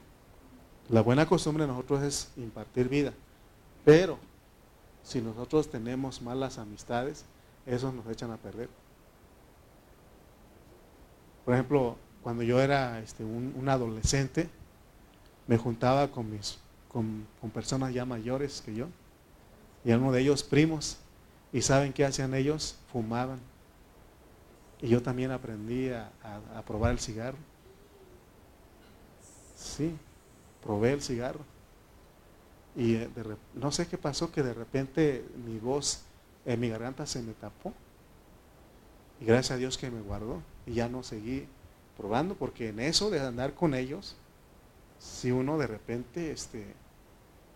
La 0.88 1.00
buena 1.00 1.26
costumbre 1.26 1.64
de 1.64 1.68
nosotros 1.68 2.02
es 2.02 2.30
impartir 2.36 2.88
vida. 2.88 3.12
Pero 3.84 4.18
si 5.02 5.20
nosotros 5.20 5.68
tenemos 5.68 6.22
malas 6.22 6.59
amistades, 6.59 7.24
esos 7.64 7.92
nos 7.92 8.07
echan 8.07 8.30
a 8.30 8.36
perder. 8.36 8.68
Por 11.44 11.54
ejemplo, 11.54 11.96
cuando 12.22 12.42
yo 12.42 12.61
era 12.61 12.98
este, 13.00 13.24
un, 13.24 13.68
adolescente, 13.68 14.48
me 15.46 15.57
juntaba 15.57 16.09
con, 16.11 16.28
mis, 16.28 16.59
con, 16.88 17.26
personas 17.54 17.94
ya 17.94 18.04
mayores 18.04 18.62
que 18.62 18.74
yo, 18.74 18.88
y 19.84 19.92
uno 19.92 20.11
de 20.11 20.22
ellos 20.22 20.42
primos, 20.42 20.98
y 21.52 21.62
¿saben 21.62 21.92
qué 21.92 22.04
hacían 22.04 22.34
ellos? 22.34 22.76
Fumaban. 22.92 23.38
Y 24.80 24.88
yo 24.88 25.02
también 25.02 25.30
aprendí 25.30 25.90
a, 25.90 26.10
probar 26.66 26.92
el 26.92 26.98
cigarro. 26.98 27.38
Sí, 29.56 29.96
probé 30.62 30.92
el 30.92 31.02
cigarro. 31.02 31.40
Y 32.74 32.96
eh, 32.96 33.08
no 33.54 33.72
sé 33.72 33.86
qué 33.86 33.96
pasó, 33.96 34.30
que 34.30 34.42
de 34.42 34.52
repente 34.52 35.24
mi 35.46 35.58
voz 35.58 36.02
en 36.44 36.60
mi 36.60 36.68
garganta 36.68 37.06
se 37.06 37.22
me 37.22 37.32
tapó. 37.32 37.72
Y 39.20 39.24
gracias 39.24 39.52
a 39.52 39.56
Dios 39.56 39.78
que 39.78 39.90
me 39.90 40.02
guardó. 40.02 40.42
Y 40.66 40.74
ya 40.74 40.88
no 40.88 41.02
seguí 41.02 41.48
probando, 41.96 42.34
porque 42.34 42.68
en 42.68 42.80
eso 42.80 43.08
de 43.08 43.20
andar 43.20 43.54
con 43.54 43.74
ellos, 43.74 44.16
si 44.98 45.30
uno 45.30 45.56
de 45.56 45.66
repente 45.66 46.30
este, 46.30 46.74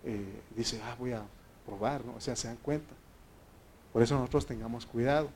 eh, 0.04 0.42
dice, 0.56 0.80
ah, 0.84 0.96
voy 0.98 1.12
a 1.12 1.22
probar, 1.66 2.04
¿no? 2.04 2.14
o 2.14 2.20
sea, 2.20 2.34
se 2.34 2.48
dan 2.48 2.56
cuenta. 2.56 2.94
Por 3.92 4.02
eso 4.02 4.14
nosotros 4.14 4.46
tengamos 4.46 4.86
cuidado. 4.86 5.28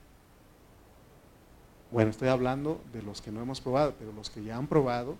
Bueno, 1.91 2.11
estoy 2.11 2.29
hablando 2.29 2.81
de 2.93 3.03
los 3.03 3.23
que 3.23 3.31
no 3.31 3.41
hemos 3.41 3.61
probado, 3.61 3.95
pero 3.99 4.13
los 4.13 4.31
que 4.31 4.43
ya 4.43 4.57
han 4.57 4.67
probado 4.67 5.17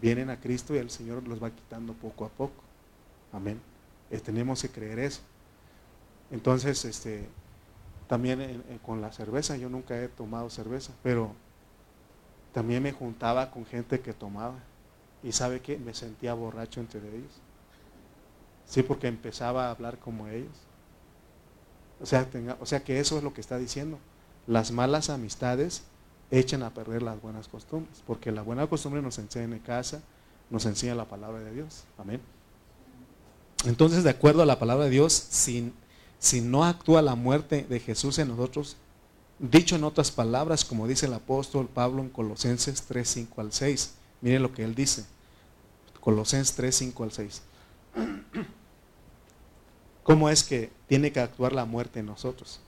vienen 0.00 0.30
a 0.30 0.40
Cristo 0.40 0.74
y 0.74 0.78
el 0.78 0.90
Señor 0.90 1.26
los 1.26 1.42
va 1.42 1.50
quitando 1.50 1.92
poco 1.94 2.24
a 2.24 2.28
poco. 2.28 2.62
Amén. 3.32 3.60
Eh, 4.10 4.20
tenemos 4.20 4.62
que 4.62 4.68
creer 4.68 4.98
eso. 4.98 5.20
Entonces, 6.30 6.84
este, 6.84 7.28
también 8.06 8.62
con 8.84 9.00
la 9.00 9.12
cerveza, 9.12 9.56
yo 9.56 9.68
nunca 9.68 10.00
he 10.00 10.08
tomado 10.08 10.50
cerveza, 10.50 10.92
pero 11.02 11.34
también 12.52 12.82
me 12.82 12.92
juntaba 12.92 13.50
con 13.50 13.66
gente 13.66 14.00
que 14.00 14.12
tomaba. 14.12 14.58
Y 15.22 15.32
sabe 15.32 15.60
que 15.60 15.78
me 15.78 15.94
sentía 15.94 16.34
borracho 16.34 16.80
entre 16.80 17.00
ellos. 17.00 17.32
Sí, 18.66 18.82
porque 18.82 19.06
empezaba 19.06 19.66
a 19.66 19.70
hablar 19.70 19.98
como 19.98 20.28
ellos. 20.28 20.56
O 22.00 22.06
sea, 22.06 22.28
o 22.60 22.66
sea 22.66 22.82
que 22.82 22.98
eso 22.98 23.18
es 23.18 23.24
lo 23.24 23.32
que 23.32 23.40
está 23.40 23.58
diciendo 23.58 23.98
las 24.46 24.72
malas 24.72 25.10
amistades 25.10 25.82
echen 26.30 26.62
a 26.62 26.70
perder 26.70 27.02
las 27.02 27.20
buenas 27.20 27.48
costumbres, 27.48 28.02
porque 28.06 28.32
la 28.32 28.42
buena 28.42 28.66
costumbre 28.66 29.02
nos 29.02 29.18
enseña 29.18 29.54
en 29.54 29.62
casa, 29.62 30.02
nos 30.50 30.66
enseña 30.66 30.94
la 30.94 31.04
palabra 31.04 31.40
de 31.40 31.52
Dios. 31.52 31.84
Amén. 31.98 32.20
Entonces, 33.64 34.02
de 34.02 34.10
acuerdo 34.10 34.42
a 34.42 34.46
la 34.46 34.58
palabra 34.58 34.84
de 34.84 34.90
Dios, 34.90 35.12
si, 35.12 35.72
si 36.18 36.40
no 36.40 36.64
actúa 36.64 37.02
la 37.02 37.14
muerte 37.14 37.66
de 37.68 37.80
Jesús 37.80 38.18
en 38.18 38.28
nosotros, 38.28 38.76
dicho 39.38 39.76
en 39.76 39.84
otras 39.84 40.10
palabras, 40.10 40.64
como 40.64 40.88
dice 40.88 41.06
el 41.06 41.14
apóstol 41.14 41.68
Pablo 41.68 42.02
en 42.02 42.08
Colosenses 42.08 42.82
3, 42.82 43.08
5 43.08 43.40
al 43.40 43.52
6, 43.52 43.94
mire 44.20 44.38
lo 44.38 44.52
que 44.52 44.64
él 44.64 44.74
dice. 44.74 45.04
Colosenses 46.00 46.56
3, 46.56 46.74
5 46.74 47.04
al 47.04 47.12
6. 47.12 47.42
¿Cómo 50.02 50.28
es 50.28 50.42
que 50.42 50.72
tiene 50.88 51.12
que 51.12 51.20
actuar 51.20 51.52
la 51.52 51.64
muerte 51.64 52.00
en 52.00 52.06
nosotros? 52.06 52.60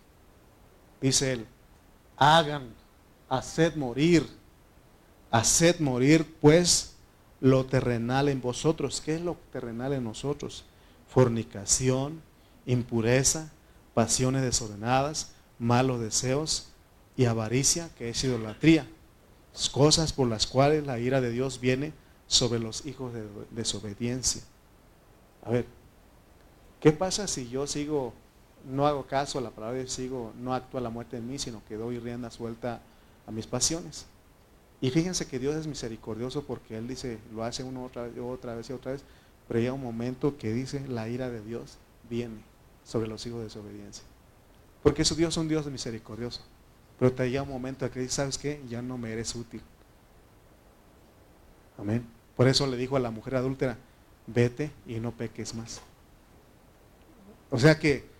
Dice 1.01 1.33
él, 1.33 1.47
hagan, 2.17 2.75
haced 3.29 3.77
morir, 3.77 4.27
haced 5.31 5.81
morir 5.81 6.37
pues 6.41 6.95
lo 7.41 7.67
terrenal 7.67 8.29
en 8.29 8.41
vosotros. 8.41 9.01
¿Qué 9.01 9.17
es 9.17 9.21
lo 9.21 9.37
terrenal 9.53 9.93
en 9.93 10.05
nosotros? 10.05 10.65
Fornicación, 11.09 12.23
impureza, 12.67 13.51
pasiones 13.93 14.43
desordenadas, 14.43 15.33
malos 15.59 16.01
deseos 16.01 16.69
y 17.17 17.27
avaricia, 17.27 17.91
que 17.97 18.11
es 18.11 18.25
idolatría. 18.25 18.89
Cosas 19.73 20.13
por 20.13 20.29
las 20.29 20.47
cuales 20.47 20.85
la 20.85 20.99
ira 20.99 21.21
de 21.21 21.31
Dios 21.31 21.61
viene 21.61 21.93
sobre 22.27 22.59
los 22.59 22.87
hijos 22.87 23.13
de 23.13 23.25
desobediencia. 23.51 24.43
A 25.45 25.51
ver, 25.51 25.67
¿qué 26.81 26.91
pasa 26.91 27.29
si 27.29 27.49
yo 27.49 27.67
sigo, 27.67 28.15
no 28.67 28.87
hago 28.87 29.07
caso 29.07 29.39
a 29.39 29.43
la 29.43 29.51
palabra 29.51 29.79
de 29.79 29.89
sigo, 29.89 30.33
no 30.39 30.55
actúa 30.55 30.81
la 30.81 30.91
muerte 30.91 31.17
en 31.17 31.29
mí, 31.29 31.39
sino 31.39 31.63
que 31.67 31.77
doy 31.77 31.99
rienda 31.99 32.31
suelta 32.31 32.81
a 33.27 33.31
mis 33.31 33.47
pasiones? 33.47 34.07
Y 34.81 34.91
fíjense 34.91 35.27
que 35.27 35.39
Dios 35.39 35.55
es 35.57 35.67
misericordioso 35.67 36.45
porque 36.45 36.77
Él 36.77 36.89
dice, 36.89 37.19
lo 37.35 37.45
hace 37.45 37.63
uno 37.63 37.85
otra, 37.85 38.09
otra 38.23 38.55
vez 38.55 38.69
y 38.71 38.73
otra 38.73 38.93
vez, 38.93 39.03
pero 39.49 39.61
llega 39.61 39.73
un 39.73 39.83
momento 39.83 40.37
que 40.37 40.53
dice, 40.53 40.87
la 40.89 41.09
ira 41.09 41.31
de 41.31 41.43
Dios 41.43 41.79
viene 42.09 42.37
sobre 42.85 43.09
los 43.09 43.25
hijos 43.27 43.39
de 43.39 43.45
desobediencia. 43.45 44.05
Porque 44.83 45.05
su 45.05 45.15
Dios 45.15 45.35
es 45.35 45.39
un 45.39 45.49
Dios 45.49 45.67
misericordioso. 45.67 46.43
Pero 46.99 47.13
te 47.13 47.29
llega 47.29 47.43
un 47.43 47.49
momento 47.49 47.87
en 47.87 47.93
que 47.93 48.01
dice, 48.01 48.17
¿sabes 48.17 48.39
qué? 48.39 48.63
Ya 48.69 48.83
no 48.83 48.99
me 48.99 49.13
eres 49.13 49.35
útil. 49.35 49.63
Amén. 51.79 52.07
Por 52.37 52.49
eso 52.49 52.67
le 52.67 52.77
dijo 52.77 52.97
a 52.97 53.01
la 53.01 53.11
mujer 53.11 53.37
adúltera, 53.37 53.79
vete 54.27 54.71
y 54.87 55.01
no 55.01 55.13
peques 55.13 55.55
más. 55.55 55.81
O 57.51 57.59
sea 57.59 57.79
que 57.79 58.14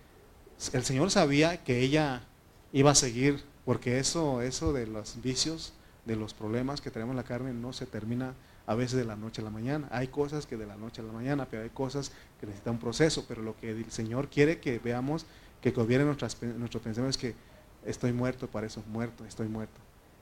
el 0.73 0.83
Señor 0.83 1.11
sabía 1.11 1.63
que 1.63 1.79
ella 1.81 2.23
iba 2.71 2.91
a 2.91 2.95
seguir, 2.95 3.43
porque 3.65 3.99
eso, 3.99 4.41
eso 4.41 4.73
de 4.73 4.87
los 4.87 5.21
vicios, 5.21 5.73
de 6.05 6.15
los 6.15 6.33
problemas 6.33 6.81
que 6.81 6.91
tenemos 6.91 7.13
en 7.13 7.17
la 7.17 7.23
carne, 7.23 7.53
no 7.53 7.73
se 7.73 7.85
termina 7.85 8.33
a 8.67 8.75
veces 8.75 8.97
de 8.97 9.05
la 9.05 9.15
noche 9.15 9.41
a 9.41 9.43
la 9.43 9.49
mañana. 9.49 9.87
Hay 9.91 10.07
cosas 10.07 10.45
que 10.45 10.57
de 10.57 10.65
la 10.65 10.75
noche 10.75 11.01
a 11.01 11.03
la 11.03 11.13
mañana, 11.13 11.47
pero 11.49 11.63
hay 11.63 11.69
cosas 11.69 12.11
que 12.39 12.45
necesitan 12.45 12.75
un 12.75 12.79
proceso. 12.79 13.25
Pero 13.27 13.41
lo 13.41 13.55
que 13.57 13.71
el 13.71 13.91
Señor 13.91 14.29
quiere 14.29 14.59
que 14.59 14.79
veamos, 14.79 15.25
que 15.61 15.71
gobierne 15.71 16.05
nuestras, 16.05 16.41
nuestro 16.41 16.81
pensamiento 16.81 17.09
es 17.09 17.17
que 17.17 17.35
estoy 17.85 18.13
muerto, 18.13 18.47
para 18.47 18.67
eso 18.67 18.83
muerto, 18.87 19.25
estoy 19.25 19.47
muerto. 19.47 19.79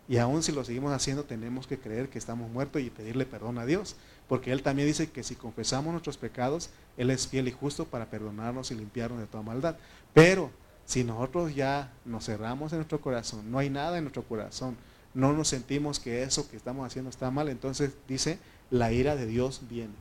Y 0.08 0.18
aún 0.18 0.44
si 0.44 0.52
lo 0.52 0.64
seguimos 0.66 0.92
haciendo, 0.92 1.24
tenemos 1.24 1.66
que 1.66 1.80
creer 1.80 2.10
que 2.10 2.20
estamos 2.20 2.52
muertos 2.52 2.82
y 2.82 2.90
pedirle 2.90 3.26
perdón 3.26 3.58
a 3.58 3.66
Dios. 3.66 3.96
Porque 4.28 4.52
Él 4.52 4.64
también 4.64 4.88
dice 4.88 5.10
que 5.12 5.24
si 5.24 5.36
confesamos 5.36 5.92
nuestros 5.92 6.18
pecados, 6.18 6.70
Él 6.98 7.10
es 7.10 7.28
fiel 7.28 7.48
y 7.48 7.52
justo 7.52 7.86
para 7.86 8.10
perdonarnos 8.10 8.72
y 8.72 8.76
limpiarnos 8.76 9.20
de 9.20 9.28
toda 9.28 9.44
maldad. 9.44 9.78
Pero 10.14 10.52
si 10.86 11.04
nosotros 11.04 11.56
ya 11.56 11.94
nos 12.06 12.26
cerramos 12.26 12.74
en 12.74 12.80
nuestro 12.80 13.00
corazón, 13.00 13.50
no 13.50 13.60
hay 13.60 13.70
nada 13.70 13.98
en 13.98 14.04
nuestro 14.04 14.24
corazón, 14.24 14.76
no 15.14 15.32
nos 15.32 15.48
sentimos 15.48 16.00
que 16.00 16.24
eso 16.24 16.50
que 16.50 16.58
estamos 16.58 16.86
haciendo 16.86 17.10
está 17.10 17.32
mal, 17.32 17.48
entonces 17.48 17.92
dice, 18.08 18.40
la 18.70 18.92
ira 18.92 19.16
de 19.16 19.26
Dios 19.26 19.62
viene. 19.70 19.94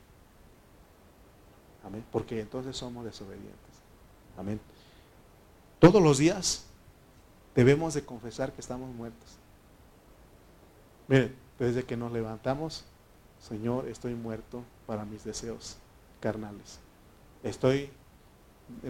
Amén. 1.84 2.04
Porque 2.10 2.40
entonces 2.40 2.76
somos 2.76 3.04
desobedientes. 3.04 3.52
Amén. 4.36 4.60
Todos 5.78 6.02
los 6.02 6.18
días 6.18 6.64
debemos 7.54 7.94
de 7.94 8.04
confesar 8.04 8.52
que 8.52 8.60
estamos 8.60 8.94
muertos. 8.94 9.41
Miren, 11.12 11.36
desde 11.58 11.84
que 11.84 11.94
nos 11.94 12.10
levantamos, 12.10 12.84
Señor, 13.38 13.86
estoy 13.86 14.14
muerto 14.14 14.64
para 14.86 15.04
mis 15.04 15.24
deseos 15.24 15.76
carnales. 16.20 16.78
Estoy 17.42 17.90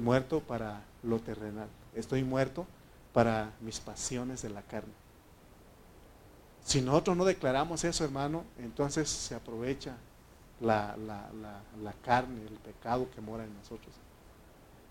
muerto 0.01 0.39
para 0.39 0.85
lo 1.03 1.19
terrenal. 1.19 1.67
Estoy 1.97 2.23
muerto 2.23 2.65
para 3.13 3.51
mis 3.61 3.81
pasiones 3.81 4.41
de 4.41 4.51
la 4.51 4.63
carne. 4.63 4.93
Si 6.65 6.81
nosotros 6.81 7.17
no 7.17 7.25
declaramos 7.25 7.83
eso, 7.83 8.05
hermano, 8.05 8.45
entonces 8.57 9.09
se 9.09 9.35
aprovecha 9.35 9.97
la, 10.61 10.97
la, 10.97 11.93
carne, 12.05 12.41
el 12.43 12.57
pecado 12.59 13.11
que 13.11 13.21
mora 13.21 13.43
en 13.43 13.53
nosotros. 13.53 13.93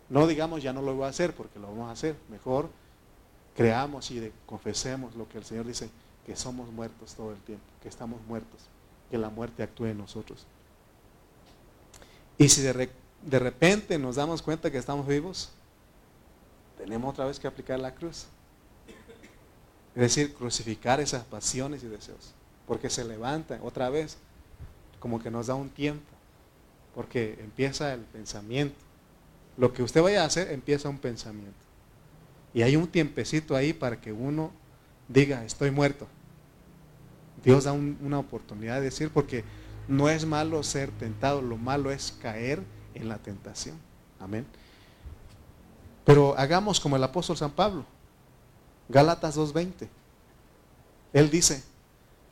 No 0.10 0.28
digamos 0.28 0.62
ya 0.62 0.74
no 0.74 0.82
lo 0.82 0.96
voy 0.96 1.06
a 1.06 1.12
hacer 1.12 1.34
porque 1.34 1.60
lo 1.60 1.68
vamos 1.68 1.88
a 1.88 1.94
hacer. 1.94 2.18
Mejor 2.30 2.68
creamos 3.56 4.12
y 4.12 4.34
confesemos 4.46 5.16
lo 5.16 5.30
que 5.30 5.38
el 5.38 5.46
Señor 5.46 5.66
dice 5.66 5.90
que 6.26 6.36
somos 6.36 6.72
muertos 6.72 7.16
todo 7.16 7.32
el 7.32 7.40
tiempo, 7.40 7.66
que 7.82 7.90
estamos 7.90 8.22
muertos, 8.28 8.62
que 9.10 9.18
la 9.18 9.30
muerte 9.30 9.64
actúe 9.64 9.88
en 9.88 9.98
nosotros. 9.98 10.46
Y 12.38 12.50
si 12.50 12.62
de, 12.62 12.90
de 13.24 13.40
repente 13.40 13.98
nos 13.98 14.16
damos 14.16 14.42
cuenta 14.42 14.72
que 14.72 14.78
estamos 14.78 15.08
vivos, 15.08 15.52
tenemos 16.78 17.12
otra 17.12 17.26
vez 17.26 17.40
que 17.40 17.48
aplicar 17.48 17.80
la 17.80 17.94
cruz. 17.94 18.26
Es 19.94 20.02
decir, 20.02 20.34
crucificar 20.34 21.00
esas 21.00 21.24
pasiones 21.26 21.84
y 21.84 21.88
deseos. 21.88 22.34
Porque 22.66 22.90
se 22.90 23.04
levanta 23.04 23.60
otra 23.62 23.90
vez, 23.90 24.18
como 25.00 25.22
que 25.22 25.30
nos 25.30 25.48
da 25.48 25.56
un 25.56 25.70
tiempo. 25.70 26.10
Porque 26.96 27.38
empieza 27.40 27.94
el 27.94 28.02
pensamiento. 28.02 28.76
Lo 29.58 29.74
que 29.74 29.84
usted 29.84 30.02
vaya 30.02 30.24
a 30.24 30.26
hacer 30.26 30.52
empieza 30.52 30.90
un 30.90 30.98
pensamiento. 30.98 31.60
Y 32.54 32.64
hay 32.64 32.76
un 32.76 32.88
tiempecito 32.88 33.56
ahí 33.56 33.74
para 33.74 34.00
que 34.00 34.12
uno 34.12 34.52
diga, 35.12 35.44
estoy 35.46 35.72
muerto. 35.72 36.08
Dios 37.44 37.64
da 37.64 37.74
una 37.74 38.20
oportunidad 38.20 38.76
de 38.76 38.82
decir, 38.82 39.10
porque 39.10 39.44
no 39.88 40.10
es 40.10 40.26
malo 40.26 40.62
ser 40.64 40.92
tentado, 40.92 41.42
lo 41.42 41.58
malo 41.58 41.92
es 41.92 42.18
caer 42.22 42.62
en 42.94 43.10
la 43.10 43.18
tentación. 43.18 43.78
Amén. 44.20 44.46
Pero 46.06 46.38
hagamos 46.38 46.80
como 46.80 46.96
el 46.96 47.04
apóstol 47.04 47.38
San 47.38 47.52
Pablo. 47.52 47.86
Gálatas 48.90 49.38
2.20. 49.38 49.88
Él 51.14 51.30
dice, 51.30 51.64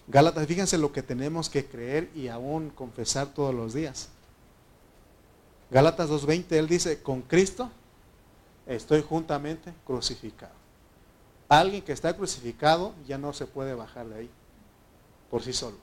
Gálatas, 0.07 0.47
fíjense 0.47 0.77
lo 0.77 0.91
que 0.91 1.03
tenemos 1.03 1.49
que 1.49 1.65
creer 1.65 2.09
y 2.15 2.27
aún 2.27 2.69
confesar 2.69 3.27
todos 3.27 3.53
los 3.53 3.73
días. 3.73 4.09
Gálatas 5.69 6.09
2.20, 6.09 6.51
él 6.53 6.67
dice, 6.67 7.01
con 7.01 7.21
Cristo 7.21 7.69
estoy 8.65 9.03
juntamente 9.07 9.73
crucificado. 9.86 10.59
Alguien 11.49 11.81
que 11.81 11.91
está 11.91 12.15
crucificado 12.15 12.93
ya 13.07 13.17
no 13.17 13.33
se 13.33 13.47
puede 13.47 13.73
bajar 13.73 14.07
de 14.07 14.19
ahí 14.19 14.29
por 15.29 15.41
sí 15.41 15.51
solo. 15.51 15.77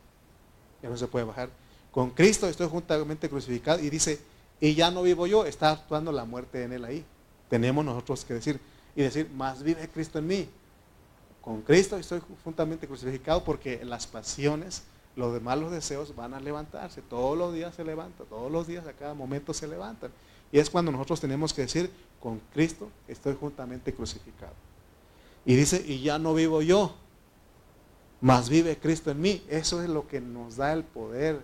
Ya 0.83 0.89
no 0.89 0.97
se 0.97 1.09
puede 1.09 1.25
bajar. 1.25 1.51
Con 1.91 2.11
Cristo 2.11 2.49
estoy 2.49 2.69
juntamente 2.69 3.29
crucificado 3.29 3.81
y 3.81 3.91
dice, 3.91 4.21
y 4.61 4.75
ya 4.75 4.91
no 4.91 5.03
vivo 5.03 5.27
yo, 5.27 5.45
está 5.45 5.71
actuando 5.71 6.13
la 6.13 6.25
muerte 6.25 6.63
en 6.63 6.73
él 6.73 6.85
ahí. 6.85 7.05
Tenemos 7.49 7.85
nosotros 7.85 8.25
que 8.25 8.35
decir, 8.35 8.61
y 8.95 9.03
decir, 9.03 9.31
más 9.31 9.63
vive 9.63 9.89
Cristo 9.89 10.19
en 10.19 10.27
mí. 10.27 10.49
Con 11.41 11.63
Cristo 11.63 11.97
estoy 11.97 12.21
juntamente 12.45 12.87
crucificado 12.87 13.43
porque 13.45 13.85
las 13.85 14.07
pasiones, 14.07 14.83
los 15.15 15.33
demás 15.33 15.59
los 15.59 15.71
deseos 15.71 16.15
van 16.15 16.35
a 16.35 16.41
levantarse. 16.41 17.03
Todos 17.03 17.37
los 17.37 17.55
días 17.55 17.75
se 17.75 17.85
levantan, 17.85 18.27
todos 18.27 18.51
los 18.51 18.67
días 18.67 18.87
a 18.87 18.93
cada 18.93 19.15
momento 19.15 19.55
se 19.55 19.67
levantan. 19.67 20.11
Y 20.53 20.59
es 20.59 20.71
cuando 20.71 20.93
nosotros 20.93 21.21
tenemos 21.21 21.53
que 21.53 21.63
decir, 21.63 21.91
con 22.21 22.41
Cristo 22.53 22.91
estoy 23.09 23.35
juntamente 23.35 23.93
crucificado. 23.95 24.66
Y 25.47 25.55
dice, 25.55 25.83
y 25.87 26.03
ya 26.03 26.19
no 26.19 26.35
vivo 26.35 26.61
yo, 26.61 26.93
más 28.21 28.49
vive 28.49 28.77
Cristo 28.77 29.13
en 29.13 29.21
mí. 29.21 29.45
Eso 29.49 29.81
es 29.81 29.89
lo 29.89 30.09
que 30.09 30.21
nos 30.21 30.57
da 30.57 30.73
el 30.73 30.83
poder, 30.83 31.41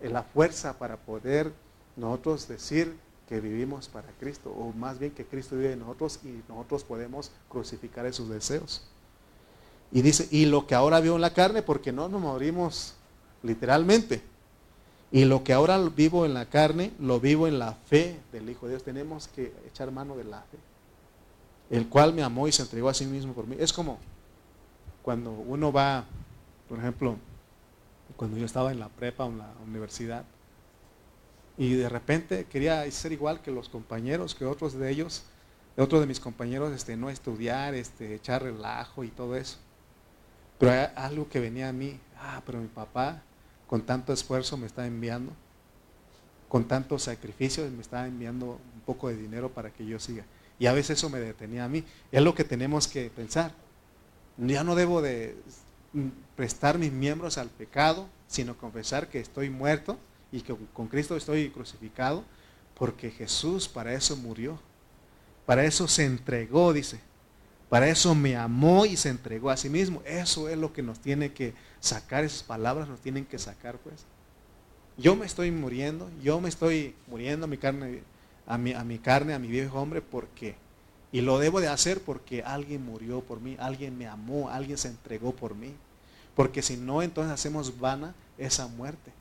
eh, 0.00 0.10
la 0.10 0.22
fuerza 0.22 0.78
para 0.78 0.98
poder 0.98 1.52
nosotros 1.96 2.46
decir 2.46 2.94
que 3.26 3.40
vivimos 3.40 3.88
para 3.88 4.08
Cristo, 4.20 4.50
o 4.50 4.72
más 4.72 4.98
bien 4.98 5.12
que 5.12 5.24
Cristo 5.24 5.56
vive 5.56 5.72
en 5.72 5.80
nosotros 5.80 6.20
y 6.24 6.42
nosotros 6.48 6.84
podemos 6.84 7.30
crucificar 7.48 8.04
esos 8.04 8.28
deseos. 8.28 8.82
Y 9.92 10.02
dice, 10.02 10.28
y 10.30 10.44
lo 10.44 10.66
que 10.66 10.74
ahora 10.74 11.00
vivo 11.00 11.16
en 11.16 11.22
la 11.22 11.32
carne, 11.32 11.62
porque 11.62 11.90
no 11.90 12.08
nos 12.08 12.20
morimos 12.20 12.94
literalmente. 13.42 14.22
Y 15.10 15.24
lo 15.24 15.42
que 15.42 15.54
ahora 15.54 15.78
vivo 15.78 16.26
en 16.26 16.34
la 16.34 16.46
carne, 16.46 16.92
lo 16.98 17.18
vivo 17.18 17.46
en 17.46 17.58
la 17.58 17.72
fe 17.72 18.20
del 18.30 18.50
Hijo 18.50 18.66
de 18.66 18.72
Dios. 18.72 18.82
Tenemos 18.82 19.28
que 19.28 19.54
echar 19.66 19.90
mano 19.90 20.16
de 20.16 20.24
la 20.24 20.42
fe 20.42 20.58
el 21.70 21.88
cual 21.88 22.14
me 22.14 22.22
amó 22.22 22.48
y 22.48 22.52
se 22.52 22.62
entregó 22.62 22.88
a 22.88 22.94
sí 22.94 23.06
mismo 23.06 23.32
por 23.32 23.46
mí. 23.46 23.56
Es 23.58 23.72
como 23.72 23.98
cuando 25.02 25.32
uno 25.32 25.72
va, 25.72 26.04
por 26.68 26.78
ejemplo, 26.78 27.16
cuando 28.16 28.36
yo 28.36 28.46
estaba 28.46 28.72
en 28.72 28.80
la 28.80 28.88
prepa 28.88 29.24
o 29.24 29.30
en 29.30 29.38
la 29.38 29.52
universidad, 29.66 30.24
y 31.56 31.74
de 31.74 31.88
repente 31.88 32.44
quería 32.44 32.88
ser 32.90 33.12
igual 33.12 33.42
que 33.42 33.50
los 33.50 33.68
compañeros, 33.68 34.34
que 34.34 34.44
otros 34.44 34.74
de 34.74 34.90
ellos, 34.90 35.24
otros 35.76 36.00
de 36.00 36.06
mis 36.06 36.20
compañeros, 36.20 36.72
este, 36.72 36.96
no 36.96 37.10
estudiar, 37.10 37.74
este, 37.74 38.14
echar 38.14 38.42
relajo 38.42 39.02
y 39.04 39.08
todo 39.08 39.36
eso. 39.36 39.58
Pero 40.58 40.72
hay 40.72 40.86
algo 40.94 41.28
que 41.28 41.40
venía 41.40 41.68
a 41.68 41.72
mí, 41.72 41.98
ah, 42.20 42.42
pero 42.46 42.60
mi 42.60 42.68
papá 42.68 43.22
con 43.66 43.82
tanto 43.82 44.12
esfuerzo 44.12 44.56
me 44.56 44.66
está 44.66 44.86
enviando, 44.86 45.32
con 46.48 46.66
tanto 46.66 46.98
sacrificio 46.98 47.68
me 47.70 47.82
está 47.82 48.06
enviando 48.06 48.58
un 48.74 48.80
poco 48.86 49.08
de 49.08 49.16
dinero 49.16 49.50
para 49.50 49.70
que 49.70 49.84
yo 49.84 49.98
siga. 49.98 50.24
Y 50.58 50.66
a 50.66 50.72
veces 50.72 50.98
eso 50.98 51.10
me 51.10 51.20
detenía 51.20 51.64
a 51.64 51.68
mí. 51.68 51.84
Es 52.10 52.22
lo 52.22 52.34
que 52.34 52.44
tenemos 52.44 52.88
que 52.88 53.10
pensar. 53.10 53.52
Ya 54.36 54.64
no 54.64 54.74
debo 54.74 55.02
de 55.02 55.36
prestar 56.36 56.78
mis 56.78 56.92
miembros 56.92 57.38
al 57.38 57.48
pecado, 57.48 58.08
sino 58.26 58.56
confesar 58.56 59.08
que 59.08 59.20
estoy 59.20 59.50
muerto 59.50 59.98
y 60.30 60.42
que 60.42 60.54
con 60.72 60.88
Cristo 60.88 61.16
estoy 61.16 61.50
crucificado, 61.50 62.24
porque 62.74 63.10
Jesús 63.10 63.68
para 63.68 63.94
eso 63.94 64.16
murió. 64.16 64.60
Para 65.46 65.64
eso 65.64 65.88
se 65.88 66.04
entregó, 66.04 66.72
dice. 66.72 67.00
Para 67.68 67.88
eso 67.88 68.14
me 68.14 68.36
amó 68.36 68.86
y 68.86 68.96
se 68.96 69.10
entregó 69.10 69.50
a 69.50 69.56
sí 69.56 69.68
mismo. 69.68 70.02
Eso 70.04 70.48
es 70.48 70.56
lo 70.56 70.72
que 70.72 70.82
nos 70.82 71.00
tiene 71.00 71.32
que 71.32 71.54
sacar, 71.80 72.24
esas 72.24 72.42
palabras 72.42 72.88
nos 72.88 73.00
tienen 73.00 73.24
que 73.24 73.38
sacar, 73.38 73.78
pues. 73.78 74.04
Yo 74.96 75.14
me 75.16 75.26
estoy 75.26 75.50
muriendo, 75.50 76.10
yo 76.22 76.40
me 76.40 76.48
estoy 76.48 76.94
muriendo 77.06 77.46
mi 77.46 77.56
carne, 77.56 78.02
a 78.48 78.58
mi, 78.58 78.72
a 78.72 78.82
mi 78.82 78.98
carne, 78.98 79.34
a 79.34 79.38
mi 79.38 79.46
viejo 79.46 79.78
hombre, 79.80 80.02
¿por 80.02 80.26
qué? 80.28 80.56
Y 81.12 81.20
lo 81.20 81.38
debo 81.38 81.60
de 81.60 81.68
hacer 81.68 82.02
porque 82.02 82.42
alguien 82.42 82.84
murió 82.84 83.20
por 83.20 83.40
mí, 83.40 83.56
alguien 83.60 83.96
me 83.96 84.06
amó, 84.06 84.48
alguien 84.48 84.76
se 84.76 84.88
entregó 84.88 85.32
por 85.32 85.54
mí. 85.54 85.74
Porque 86.34 86.62
si 86.62 86.76
no, 86.76 87.02
entonces 87.02 87.32
hacemos 87.32 87.78
vana 87.78 88.14
esa 88.36 88.66
muerte. 88.66 89.12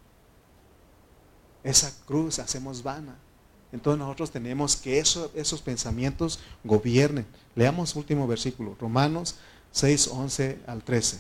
Esa 1.64 1.94
cruz 2.06 2.40
hacemos 2.40 2.84
vana. 2.84 3.18
Entonces 3.72 4.00
nosotros 4.00 4.32
tenemos 4.32 4.76
que 4.76 5.00
esos 5.00 5.62
pensamientos 5.62 6.40
gobiernen. 6.64 7.26
Leamos 7.56 7.96
último 7.96 8.28
versículo, 8.28 8.76
Romanos 8.80 9.36
6, 9.72 10.08
11 10.08 10.60
al 10.68 10.84
13. 10.84 11.20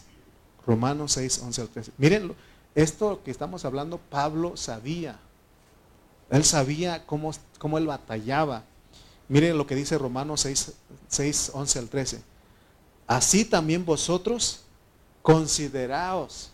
Romanos 0.66 1.14
6, 1.14 1.42
11 1.44 1.62
al 1.62 1.70
13. 1.70 1.92
Miren, 1.98 2.34
esto 2.76 3.22
que 3.24 3.32
estamos 3.32 3.66
hablando, 3.66 3.98
Pablo 3.98 4.56
sabía. 4.56 5.20
Él 6.30 6.44
sabía 6.44 7.06
cómo, 7.06 7.32
cómo 7.58 7.78
él 7.78 7.88
batallaba. 7.88 8.64
Miren 9.28 9.58
lo 9.58 9.68
que 9.68 9.76
dice 9.76 9.98
Romanos 9.98 10.42
6, 10.42 10.74
6, 11.08 11.52
11 11.54 11.80
al 11.80 11.90
13. 11.90 12.22
Así 13.08 13.46
también 13.46 13.86
vosotros 13.86 14.62
consideraos. 15.22 16.52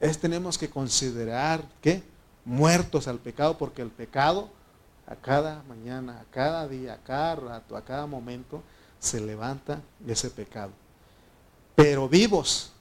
Es 0.00 0.18
tenemos 0.18 0.58
que 0.58 0.68
considerar 0.68 1.64
que 1.80 2.02
muertos 2.44 3.08
al 3.08 3.18
pecado, 3.18 3.56
porque 3.56 3.82
el 3.82 3.90
pecado 3.90 4.50
a 5.06 5.16
cada 5.16 5.62
mañana, 5.68 6.20
a 6.20 6.24
cada 6.30 6.68
día, 6.68 6.94
a 6.94 6.98
cada 6.98 7.36
rato, 7.36 7.76
a 7.76 7.84
cada 7.84 8.06
momento, 8.06 8.62
se 8.98 9.20
levanta 9.20 9.80
ese 10.06 10.30
pecado. 10.30 10.72
Pero 11.74 12.08
vivos 12.08 12.72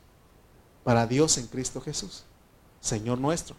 para 0.83 1.07
Dios 1.07 1.37
en 1.37 1.47
Cristo 1.47 1.81
Jesús, 1.81 2.23
Señor 2.79 3.17
nuestro. 3.17 3.55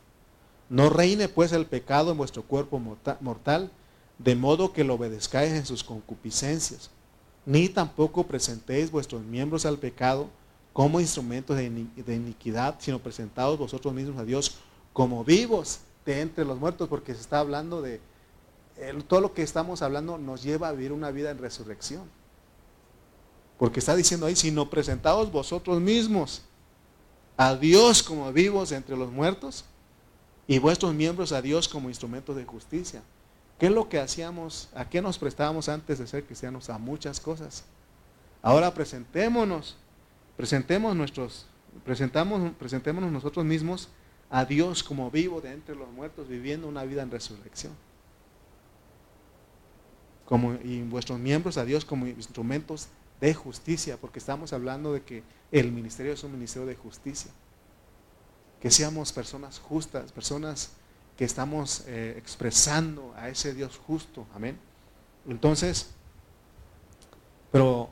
No 0.68 0.88
reine 0.88 1.28
pues 1.28 1.52
el 1.52 1.66
pecado 1.66 2.10
en 2.10 2.16
vuestro 2.16 2.42
cuerpo 2.42 2.80
mortal, 3.20 3.70
de 4.18 4.34
modo 4.34 4.72
que 4.72 4.84
lo 4.84 4.94
obedezcáis 4.94 5.52
en 5.52 5.66
sus 5.66 5.84
concupiscencias, 5.84 6.90
ni 7.44 7.68
tampoco 7.68 8.26
presentéis 8.26 8.90
vuestros 8.90 9.22
miembros 9.22 9.66
al 9.66 9.78
pecado 9.78 10.28
como 10.72 11.00
instrumentos 11.00 11.56
de 11.56 12.14
iniquidad, 12.14 12.76
sino 12.78 12.98
presentados 12.98 13.58
vosotros 13.58 13.92
mismos 13.94 14.18
a 14.18 14.24
Dios 14.24 14.56
como 14.92 15.24
vivos 15.24 15.80
de 16.04 16.20
entre 16.20 16.44
los 16.44 16.58
muertos, 16.58 16.88
porque 16.88 17.14
se 17.14 17.20
está 17.20 17.40
hablando 17.40 17.82
de, 17.82 18.00
todo 19.06 19.20
lo 19.20 19.34
que 19.34 19.42
estamos 19.42 19.82
hablando 19.82 20.18
nos 20.18 20.42
lleva 20.42 20.68
a 20.68 20.72
vivir 20.72 20.92
una 20.92 21.10
vida 21.10 21.30
en 21.30 21.38
resurrección. 21.38 22.02
Porque 23.58 23.80
está 23.80 23.94
diciendo 23.94 24.26
ahí, 24.26 24.34
sino 24.34 24.68
presentados 24.68 25.30
vosotros 25.30 25.80
mismos 25.80 26.42
a 27.36 27.54
Dios 27.54 28.02
como 28.02 28.32
vivos 28.32 28.72
entre 28.72 28.96
los 28.96 29.10
muertos 29.10 29.64
y 30.46 30.58
vuestros 30.58 30.94
miembros 30.94 31.32
a 31.32 31.42
Dios 31.42 31.68
como 31.68 31.88
instrumentos 31.88 32.36
de 32.36 32.44
justicia. 32.44 33.02
¿Qué 33.58 33.66
es 33.66 33.72
lo 33.72 33.88
que 33.88 33.98
hacíamos? 34.00 34.68
¿A 34.74 34.88
qué 34.88 35.00
nos 35.00 35.18
prestábamos 35.18 35.68
antes 35.68 35.98
de 35.98 36.06
ser 36.06 36.24
cristianos? 36.24 36.70
A 36.70 36.78
muchas 36.78 37.20
cosas. 37.20 37.64
Ahora 38.42 38.74
presentémonos, 38.74 39.76
presentemos 40.36 40.94
nuestros, 40.94 41.46
presentamos, 41.84 42.52
presentémonos 42.58 43.10
nosotros 43.10 43.44
mismos 43.44 43.88
a 44.30 44.44
Dios 44.44 44.82
como 44.82 45.10
vivo 45.10 45.40
de 45.40 45.52
entre 45.52 45.76
los 45.76 45.88
muertos, 45.90 46.28
viviendo 46.28 46.68
una 46.68 46.84
vida 46.84 47.02
en 47.02 47.10
resurrección. 47.10 47.72
Como, 50.26 50.54
y 50.64 50.82
vuestros 50.82 51.18
miembros 51.18 51.56
a 51.56 51.64
Dios 51.64 51.84
como 51.84 52.06
instrumentos 52.06 52.88
de 53.20 53.32
justicia, 53.32 53.96
porque 53.96 54.18
estamos 54.18 54.52
hablando 54.52 54.92
de 54.92 55.02
que 55.02 55.22
el 55.52 55.70
ministerio 55.70 56.12
es 56.12 56.24
un 56.24 56.32
ministerio 56.32 56.66
de 56.66 56.74
justicia. 56.74 57.30
Que 58.64 58.70
seamos 58.70 59.12
personas 59.12 59.58
justas, 59.58 60.10
personas 60.10 60.70
que 61.18 61.26
estamos 61.26 61.84
eh, 61.86 62.14
expresando 62.16 63.12
a 63.14 63.28
ese 63.28 63.52
Dios 63.52 63.76
justo. 63.76 64.26
Amén. 64.34 64.58
Entonces, 65.28 65.90
pero 67.52 67.90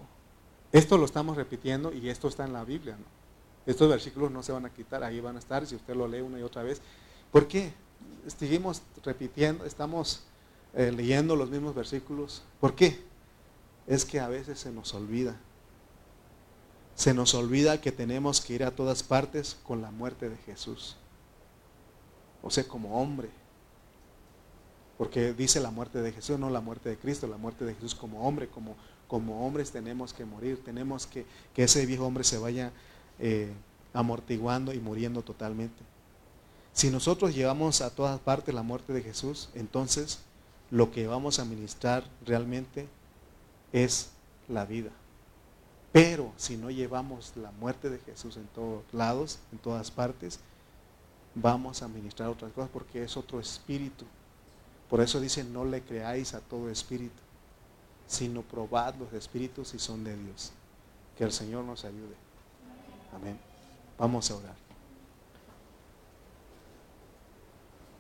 esto 0.73 0.97
lo 0.97 1.05
estamos 1.05 1.37
repitiendo 1.37 1.93
y 1.93 2.09
esto 2.09 2.27
está 2.27 2.47
en 2.47 2.55
la 2.55 2.65
Biblia. 2.65 2.97
Estos 3.67 3.87
versículos 3.91 4.31
no 4.31 4.43
se 4.43 4.53
van 4.53 4.65
a 4.65 4.73
quitar, 4.73 5.05
ahí 5.05 5.21
van 5.21 5.37
a 5.37 5.41
estar 5.41 5.67
si 5.67 5.75
usted 5.77 5.95
lo 5.95 6.09
lee 6.09 6.23
una 6.23 6.41
y 6.41 6.43
otra 6.43 6.63
vez. 6.63 6.81
¿Por 7.31 7.47
qué? 7.47 7.75
Seguimos 8.27 8.81
repitiendo, 9.05 9.67
estamos 9.67 10.23
eh, 10.73 10.91
leyendo 10.91 11.37
los 11.37 11.51
mismos 11.51 11.75
versículos. 11.75 12.45
¿Por 12.61 12.75
qué? 12.75 12.99
Es 13.87 14.07
que 14.07 14.21
a 14.21 14.29
veces 14.29 14.59
se 14.59 14.73
nos 14.73 14.95
olvida. 14.95 15.37
Se 16.95 17.15
nos 17.15 17.35
olvida 17.35 17.81
que 17.81 17.93
tenemos 17.93 18.41
que 18.41 18.55
ir 18.55 18.65
a 18.65 18.71
todas 18.71 19.03
partes 19.03 19.57
con 19.65 19.83
la 19.83 19.91
muerte 19.91 20.29
de 20.29 20.37
Jesús. 20.39 20.97
O 22.43 22.51
sea, 22.51 22.65
como 22.65 23.01
hombre. 23.01 23.29
Porque 24.99 25.33
dice 25.33 25.61
la 25.61 25.71
muerte 25.71 26.01
de 26.01 26.13
Jesús, 26.13 26.39
no 26.39 26.51
la 26.51 26.61
muerte 26.61 26.89
de 26.89 26.99
Cristo, 26.99 27.27
la 27.27 27.39
muerte 27.39 27.65
de 27.65 27.75
Jesús 27.75 27.95
como 27.95 28.27
hombre, 28.27 28.49
como, 28.49 28.77
como 29.09 29.47
hombres 29.47 29.73
tenemos 29.73 30.13
que 30.13 30.25
morir, 30.25 30.63
tenemos 30.63 31.07
que 31.07 31.25
que 31.55 31.65
ese 31.65 31.87
viejo 31.87 32.07
hombre 32.07 32.25
se 32.25 32.39
vaya 32.39 32.73
eh, 33.19 33.53
amortiguando 33.93 34.73
y 34.73 34.81
muriendo 34.81 35.23
totalmente. 35.23 35.83
Si 36.73 36.91
nosotros 36.91 37.35
llevamos 37.35 37.81
a 37.81 37.91
todas 37.91 38.19
partes 38.21 38.55
la 38.55 38.63
muerte 38.63 38.93
de 38.93 39.03
Jesús, 39.03 39.51
entonces 39.55 40.21
lo 40.71 40.91
que 40.91 41.07
vamos 41.07 41.39
a 41.39 41.45
ministrar 41.45 42.05
realmente 42.25 42.89
es 43.73 44.11
la 44.49 44.65
vida. 44.65 44.91
Pero 45.93 46.33
si 46.39 46.57
no 46.57 46.71
llevamos 46.71 47.35
la 47.37 47.51
muerte 47.53 47.91
de 47.91 47.99
Jesús 47.99 48.39
en 48.39 48.47
todos 48.47 48.83
lados, 48.93 49.39
en 49.53 49.59
todas 49.59 49.91
partes, 49.91 50.41
vamos 51.35 51.83
a 51.83 51.89
ministrar 51.89 52.31
otras 52.31 52.51
cosas 52.53 52.71
porque 52.73 53.05
es 53.05 53.17
otro 53.17 53.39
espíritu. 53.39 54.07
Por 54.89 55.03
eso 55.03 55.21
dice, 55.21 55.45
no 55.45 55.67
le 55.67 55.83
creáis 55.83 56.33
a 56.33 56.41
todo 56.41 56.71
espíritu, 56.71 57.21
sino 58.07 58.43
probad 58.43 58.95
los 58.95 59.13
espíritus 59.13 59.69
si 59.69 59.79
son 59.79 60.03
de 60.03 60.17
Dios. 60.17 60.53
Que 61.17 61.25
el 61.25 61.33
Señor 61.33 61.65
nos 61.65 61.85
ayude. 61.85 62.15
Amén. 63.15 63.39
Vamos 63.99 64.31
a 64.31 64.37
orar. 64.37 64.55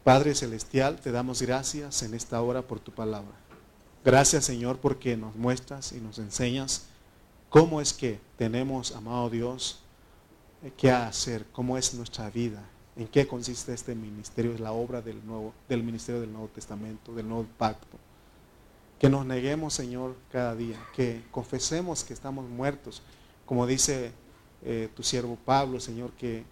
Padre 0.03 0.34
Celestial, 0.34 0.99
te 1.01 1.12
damos 1.12 1.43
gracias 1.43 2.03
en 2.03 2.14
esta 2.14 2.40
hora 2.40 2.62
por 2.62 2.80
tu 2.80 2.90
palabra. 2.90 3.36
Gracias 4.05 4.45
Señor 4.45 4.78
porque 4.78 5.16
nos 5.16 5.36
muestras 5.36 5.93
y 5.93 6.01
nos 6.01 6.18
enseñas 6.18 6.86
cómo 7.53 7.82
es 7.82 7.92
que 7.92 8.18
tenemos, 8.38 8.92
amado 8.92 9.28
Dios, 9.28 9.78
qué 10.78 10.90
hacer, 10.90 11.44
cómo 11.53 11.76
es 11.76 11.92
nuestra 11.92 12.30
vida, 12.30 12.64
en 12.96 13.07
qué 13.07 13.26
consiste 13.26 13.74
este 13.74 13.94
ministerio, 13.94 14.55
es 14.55 14.61
la 14.61 14.72
obra 14.72 15.03
del, 15.03 15.24
nuevo, 15.26 15.53
del 15.68 15.82
ministerio 15.82 16.22
del 16.22 16.32
Nuevo 16.32 16.48
Testamento, 16.48 17.14
del 17.14 17.28
Nuevo 17.28 17.46
Pacto. 17.59 17.98
Que 18.98 19.11
nos 19.11 19.26
neguemos, 19.26 19.74
Señor, 19.74 20.16
cada 20.30 20.57
día, 20.57 20.78
que 20.96 21.22
confesemos 21.30 22.05
que 22.05 22.14
estamos 22.14 22.48
muertos, 22.48 23.03
como 23.44 23.66
dice 23.66 24.12
eh, 24.64 24.88
tu 24.96 25.03
siervo 25.03 25.36
Pablo, 25.44 25.78
Señor, 25.78 26.11
que 26.12 26.44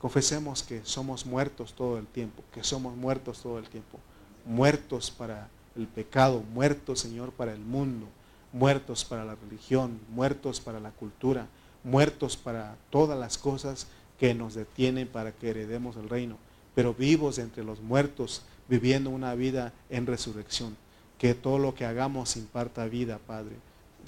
confesemos 0.00 0.62
que 0.62 0.80
somos 0.82 1.26
muertos 1.26 1.74
todo 1.74 1.98
el 1.98 2.06
tiempo, 2.06 2.42
que 2.54 2.64
somos 2.64 2.96
muertos 2.96 3.42
todo 3.42 3.58
el 3.58 3.68
tiempo, 3.68 3.98
muertos 4.46 5.10
para 5.10 5.50
el 5.76 5.86
pecado, 5.88 6.42
muertos, 6.54 7.00
Señor, 7.00 7.32
para 7.32 7.52
el 7.52 7.60
mundo, 7.60 8.06
muertos 8.52 9.04
para 9.04 9.24
la 9.24 9.34
religión, 9.34 10.00
muertos 10.10 10.60
para 10.60 10.80
la 10.80 10.90
cultura, 10.90 11.48
muertos 11.84 12.36
para 12.36 12.76
todas 12.90 13.18
las 13.18 13.38
cosas 13.38 13.86
que 14.18 14.34
nos 14.34 14.54
detienen 14.54 15.08
para 15.08 15.32
que 15.32 15.50
heredemos 15.50 15.96
el 15.96 16.08
reino, 16.08 16.36
pero 16.74 16.94
vivos 16.94 17.38
entre 17.38 17.64
los 17.64 17.80
muertos, 17.80 18.42
viviendo 18.68 19.10
una 19.10 19.34
vida 19.34 19.72
en 19.90 20.06
resurrección. 20.06 20.76
Que 21.18 21.34
todo 21.34 21.58
lo 21.58 21.74
que 21.74 21.84
hagamos 21.84 22.36
imparta 22.36 22.86
vida, 22.86 23.18
Padre. 23.26 23.56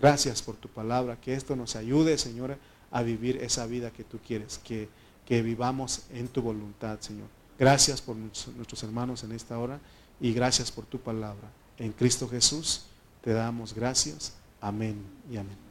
Gracias 0.00 0.42
por 0.42 0.56
tu 0.56 0.68
palabra, 0.68 1.20
que 1.20 1.34
esto 1.34 1.56
nos 1.56 1.76
ayude, 1.76 2.18
Señor, 2.18 2.56
a 2.90 3.02
vivir 3.02 3.38
esa 3.38 3.66
vida 3.66 3.90
que 3.90 4.04
tú 4.04 4.18
quieres, 4.26 4.58
que, 4.58 4.88
que 5.26 5.42
vivamos 5.42 6.04
en 6.10 6.28
tu 6.28 6.42
voluntad, 6.42 7.00
Señor. 7.00 7.26
Gracias 7.58 8.00
por 8.00 8.16
nuestros 8.16 8.82
hermanos 8.82 9.22
en 9.24 9.32
esta 9.32 9.58
hora 9.58 9.80
y 10.20 10.32
gracias 10.32 10.70
por 10.70 10.86
tu 10.86 10.98
palabra. 10.98 11.50
En 11.78 11.92
Cristo 11.92 12.28
Jesús 12.28 12.86
te 13.20 13.32
damos 13.32 13.74
gracias. 13.74 14.34
Amén 14.60 14.96
y 15.30 15.36
amén. 15.36 15.60